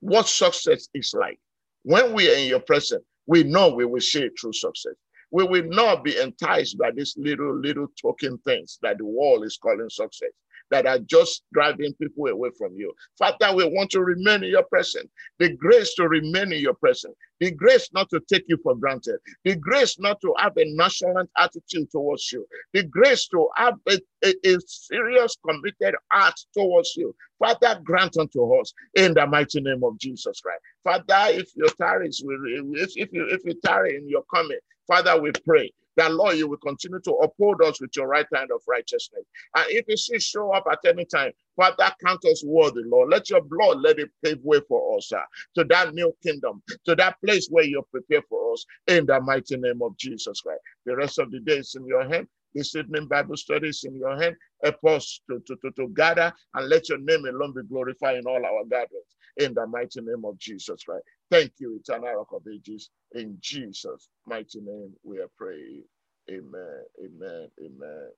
what 0.00 0.28
success 0.28 0.88
is 0.94 1.14
like. 1.18 1.38
When 1.82 2.14
we 2.14 2.30
are 2.30 2.36
in 2.36 2.48
your 2.48 2.60
presence, 2.60 3.04
we 3.26 3.44
know 3.44 3.74
we 3.74 3.84
will 3.84 4.00
share 4.00 4.30
true 4.36 4.52
success. 4.52 4.94
We 5.30 5.44
will 5.44 5.64
not 5.64 6.04
be 6.04 6.18
enticed 6.18 6.78
by 6.78 6.90
these 6.92 7.14
little, 7.18 7.58
little 7.58 7.88
token 8.00 8.38
things 8.46 8.78
that 8.82 8.98
the 8.98 9.04
world 9.06 9.44
is 9.44 9.58
calling 9.60 9.90
success 9.90 10.30
that 10.70 10.86
are 10.86 10.98
just 10.98 11.44
driving 11.52 11.94
people 11.94 12.26
away 12.26 12.50
from 12.56 12.74
you. 12.76 12.92
Father, 13.18 13.54
we 13.54 13.64
want 13.64 13.90
to 13.90 14.02
remain 14.02 14.44
in 14.44 14.50
your 14.50 14.64
presence. 14.64 15.08
The 15.38 15.54
grace 15.56 15.94
to 15.94 16.08
remain 16.08 16.52
in 16.52 16.60
your 16.60 16.74
presence. 16.74 17.14
The 17.40 17.50
grace 17.52 17.88
not 17.92 18.10
to 18.10 18.20
take 18.32 18.44
you 18.48 18.58
for 18.62 18.74
granted. 18.74 19.18
The 19.44 19.56
grace 19.56 19.98
not 19.98 20.20
to 20.22 20.34
have 20.38 20.52
a 20.56 20.64
nonchalant 20.74 21.30
attitude 21.38 21.90
towards 21.90 22.30
you. 22.32 22.46
The 22.72 22.82
grace 22.84 23.28
to 23.28 23.48
have 23.56 23.74
a, 23.88 23.98
a, 24.24 24.34
a 24.44 24.58
serious, 24.66 25.36
committed 25.46 25.94
heart 26.10 26.34
towards 26.54 26.94
you. 26.96 27.14
Father, 27.38 27.80
grant 27.84 28.16
unto 28.16 28.52
us 28.54 28.72
in 28.94 29.14
the 29.14 29.26
mighty 29.26 29.60
name 29.60 29.84
of 29.84 29.98
Jesus 29.98 30.40
Christ. 30.40 30.60
Father, 30.82 31.38
if 31.38 31.50
you 31.54 31.68
tarry, 31.80 32.08
if, 32.08 32.90
if 32.96 33.12
you 33.12 33.26
if 33.30 33.42
you 33.44 33.54
tarry 33.64 33.96
in 33.96 34.08
your 34.08 34.24
coming, 34.34 34.58
Father, 34.88 35.20
we 35.22 35.32
pray 35.46 35.72
that 35.98 36.12
Lord, 36.14 36.36
you 36.38 36.48
will 36.48 36.58
continue 36.58 37.00
to 37.02 37.12
uphold 37.14 37.62
us 37.62 37.80
with 37.80 37.92
your 37.96 38.08
right 38.08 38.26
hand 38.34 38.50
of 38.54 38.62
righteousness. 38.68 39.24
And 39.56 39.66
if 39.70 39.86
you 39.88 39.98
see 39.98 40.20
show 40.20 40.52
up 40.54 40.66
at 40.72 40.80
any 40.86 41.06
time, 41.06 41.32
Father, 41.56 41.92
count 42.04 42.24
us 42.26 42.44
worthy, 42.46 42.82
Lord. 42.86 43.10
Let 43.10 43.30
your 43.30 43.42
blood 43.42 43.80
let 43.80 44.00
it 44.00 44.10
pave 44.24 44.40
way 44.44 44.60
for 44.68 44.98
us 44.98 45.12
uh, 45.12 45.20
to 45.56 45.64
that 45.66 45.94
new 45.94 46.14
kingdom, 46.24 46.62
to 46.86 46.96
that 46.96 47.16
place 47.24 47.48
where 47.50 47.64
you're 47.64 47.84
prepared 47.84 48.24
for 48.30 48.54
us 48.54 48.66
in 48.88 49.06
the 49.06 49.20
mighty 49.20 49.58
name 49.58 49.82
of 49.82 49.96
Jesus 49.98 50.42
Christ. 50.42 50.62
The 50.86 50.96
rest 50.96 51.20
of 51.20 51.32
the 51.32 51.40
day 51.40 51.58
is 51.58 51.76
in 51.76 51.86
your 51.86 52.08
hand. 52.08 52.28
This 52.54 52.76
evening 52.76 53.08
Bible 53.08 53.38
studies 53.38 53.84
in 53.84 53.96
your 53.96 54.16
hand. 54.20 54.36
Help 54.64 54.84
us 54.86 55.20
to, 55.30 55.40
to, 55.46 55.56
to, 55.62 55.72
to 55.72 55.88
gather 55.96 56.32
and 56.54 56.68
let 56.70 56.90
your 56.90 56.98
name 56.98 57.26
alone 57.26 57.54
be 57.54 57.62
glorified 57.68 58.18
in 58.18 58.26
all 58.26 58.44
our 58.44 58.64
gatherings 58.70 59.16
in 59.38 59.54
the 59.54 59.66
mighty 59.66 60.00
name 60.02 60.24
of 60.26 60.38
Jesus 60.38 60.82
Christ. 60.84 61.04
Thank 61.30 61.52
you, 61.58 61.76
eternal 61.76 62.14
rock 62.14 62.32
of 62.32 62.42
ages. 62.52 62.90
In 63.12 63.36
Jesus' 63.40 64.08
mighty 64.26 64.60
name, 64.60 64.94
we 65.04 65.18
are 65.18 65.30
praying. 65.36 65.84
Amen. 66.30 66.82
Amen. 67.04 67.48
Amen. 67.60 68.08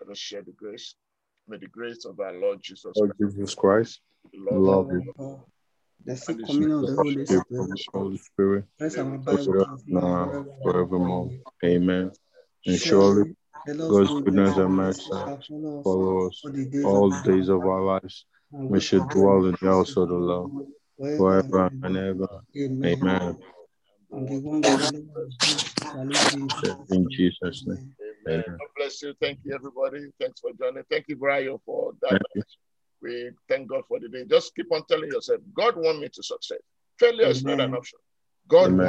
Let 0.00 0.10
us 0.10 0.18
share 0.18 0.42
the 0.42 0.52
grace. 0.52 0.94
May 1.48 1.56
the 1.56 1.66
grace 1.68 2.04
of 2.04 2.20
our 2.20 2.32
Lord 2.34 2.58
Jesus 2.62 2.92
Lord 2.96 3.16
Christ, 3.16 3.36
Jesus 3.36 3.54
Christ, 3.54 4.00
the 4.32 4.54
love 4.54 4.88
you. 4.92 5.12
God, 5.18 5.40
The 6.04 6.12
And 6.12 6.18
sweet 6.18 6.38
the 6.38 6.44
communion 6.44 6.78
of 6.78 6.86
the 6.86 6.96
Holy 6.96 7.24
Fellowship 7.24 7.44
of 7.58 7.66
Spirit, 7.66 7.86
the 7.92 7.98
Holy 7.98 8.18
Spirit, 8.18 8.64
rest 8.80 8.96
and 8.96 9.08
Amen. 9.08 9.20
abide 9.20 9.38
with 9.38 9.48
with 9.48 9.60
us 9.62 9.68
us 9.74 9.82
now, 9.86 10.00
now 10.26 10.46
forevermore. 10.62 11.30
Amen. 11.64 12.12
And 12.66 12.78
surely 12.78 13.36
the 13.64 13.74
Lord's 13.74 14.10
God's 14.10 14.24
goodness 14.24 14.56
and 14.58 14.74
mercy 14.76 15.02
shall 15.08 15.24
follow 15.26 15.80
us 15.80 15.84
follow 15.84 16.26
us 16.28 16.42
all 16.44 16.52
the 16.52 16.64
days 16.66 16.84
all 16.84 17.04
of 17.06 17.22
the 17.24 17.32
days 17.32 17.48
of 17.48 17.66
our 17.66 17.82
lives. 17.82 18.26
and 18.52 18.68
We 18.70 18.80
should 18.80 19.08
dwell 19.08 19.44
in 19.46 19.52
the 19.52 19.66
house 19.66 19.96
of 19.96 20.08
the 20.08 20.14
Lord 20.14 20.68
forever 20.98 21.18
forever 21.18 21.70
and 21.82 21.96
ever. 21.96 22.40
Amen. 22.56 22.98
Amen. 23.02 23.38
And 24.10 24.28
the 24.28 24.38
one 24.40 24.62
with 24.62 24.80
the 24.80 25.06
Lord 25.14 25.32
shall 25.92 26.04
live 26.04 26.88
in 26.90 27.08
Jesus' 27.10 27.64
name. 27.66 27.76
Amen. 27.76 27.94
Amen. 28.26 28.44
Amen. 28.44 28.44
God 28.58 28.68
bless 28.76 29.02
you. 29.02 29.14
Thank 29.20 29.40
you, 29.44 29.54
everybody. 29.54 30.10
Thanks 30.20 30.40
for 30.40 30.50
joining. 30.58 30.82
Thank 30.90 31.08
you, 31.08 31.16
Brian, 31.16 31.58
for 31.64 31.92
that. 32.02 32.22
Thank. 32.34 32.46
We 33.00 33.30
thank 33.48 33.68
God 33.68 33.84
for 33.86 34.00
the 34.00 34.08
day. 34.08 34.24
Just 34.28 34.56
keep 34.56 34.72
on 34.72 34.82
telling 34.88 35.10
yourself, 35.10 35.40
God 35.54 35.76
want 35.76 36.00
me 36.00 36.08
to 36.08 36.22
succeed. 36.22 36.58
Failure 36.98 37.28
is 37.28 37.44
not 37.44 37.60
an 37.60 37.74
option. 37.74 38.00
God 38.48 38.70
Amen. 38.70 38.86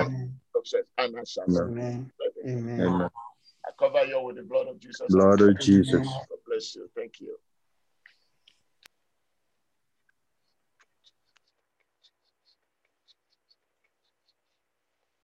wants 0.54 0.70
success, 0.72 0.86
and 0.98 1.16
I 1.16 1.24
shall 1.26 1.44
Amen. 1.68 2.12
Amen. 2.44 2.58
Amen. 2.58 2.82
Amen. 2.82 3.10
I 3.66 3.72
cover 3.78 4.04
you 4.06 4.22
with 4.24 4.38
the 4.38 4.44
blood 4.44 4.68
of 4.68 4.80
Jesus. 4.80 5.06
Blood 5.10 5.42
of 5.42 5.60
Jesus. 5.60 6.08
God 6.08 6.38
bless 6.48 6.76
you. 6.76 6.90
Thank 6.96 7.20
you. 7.20 7.38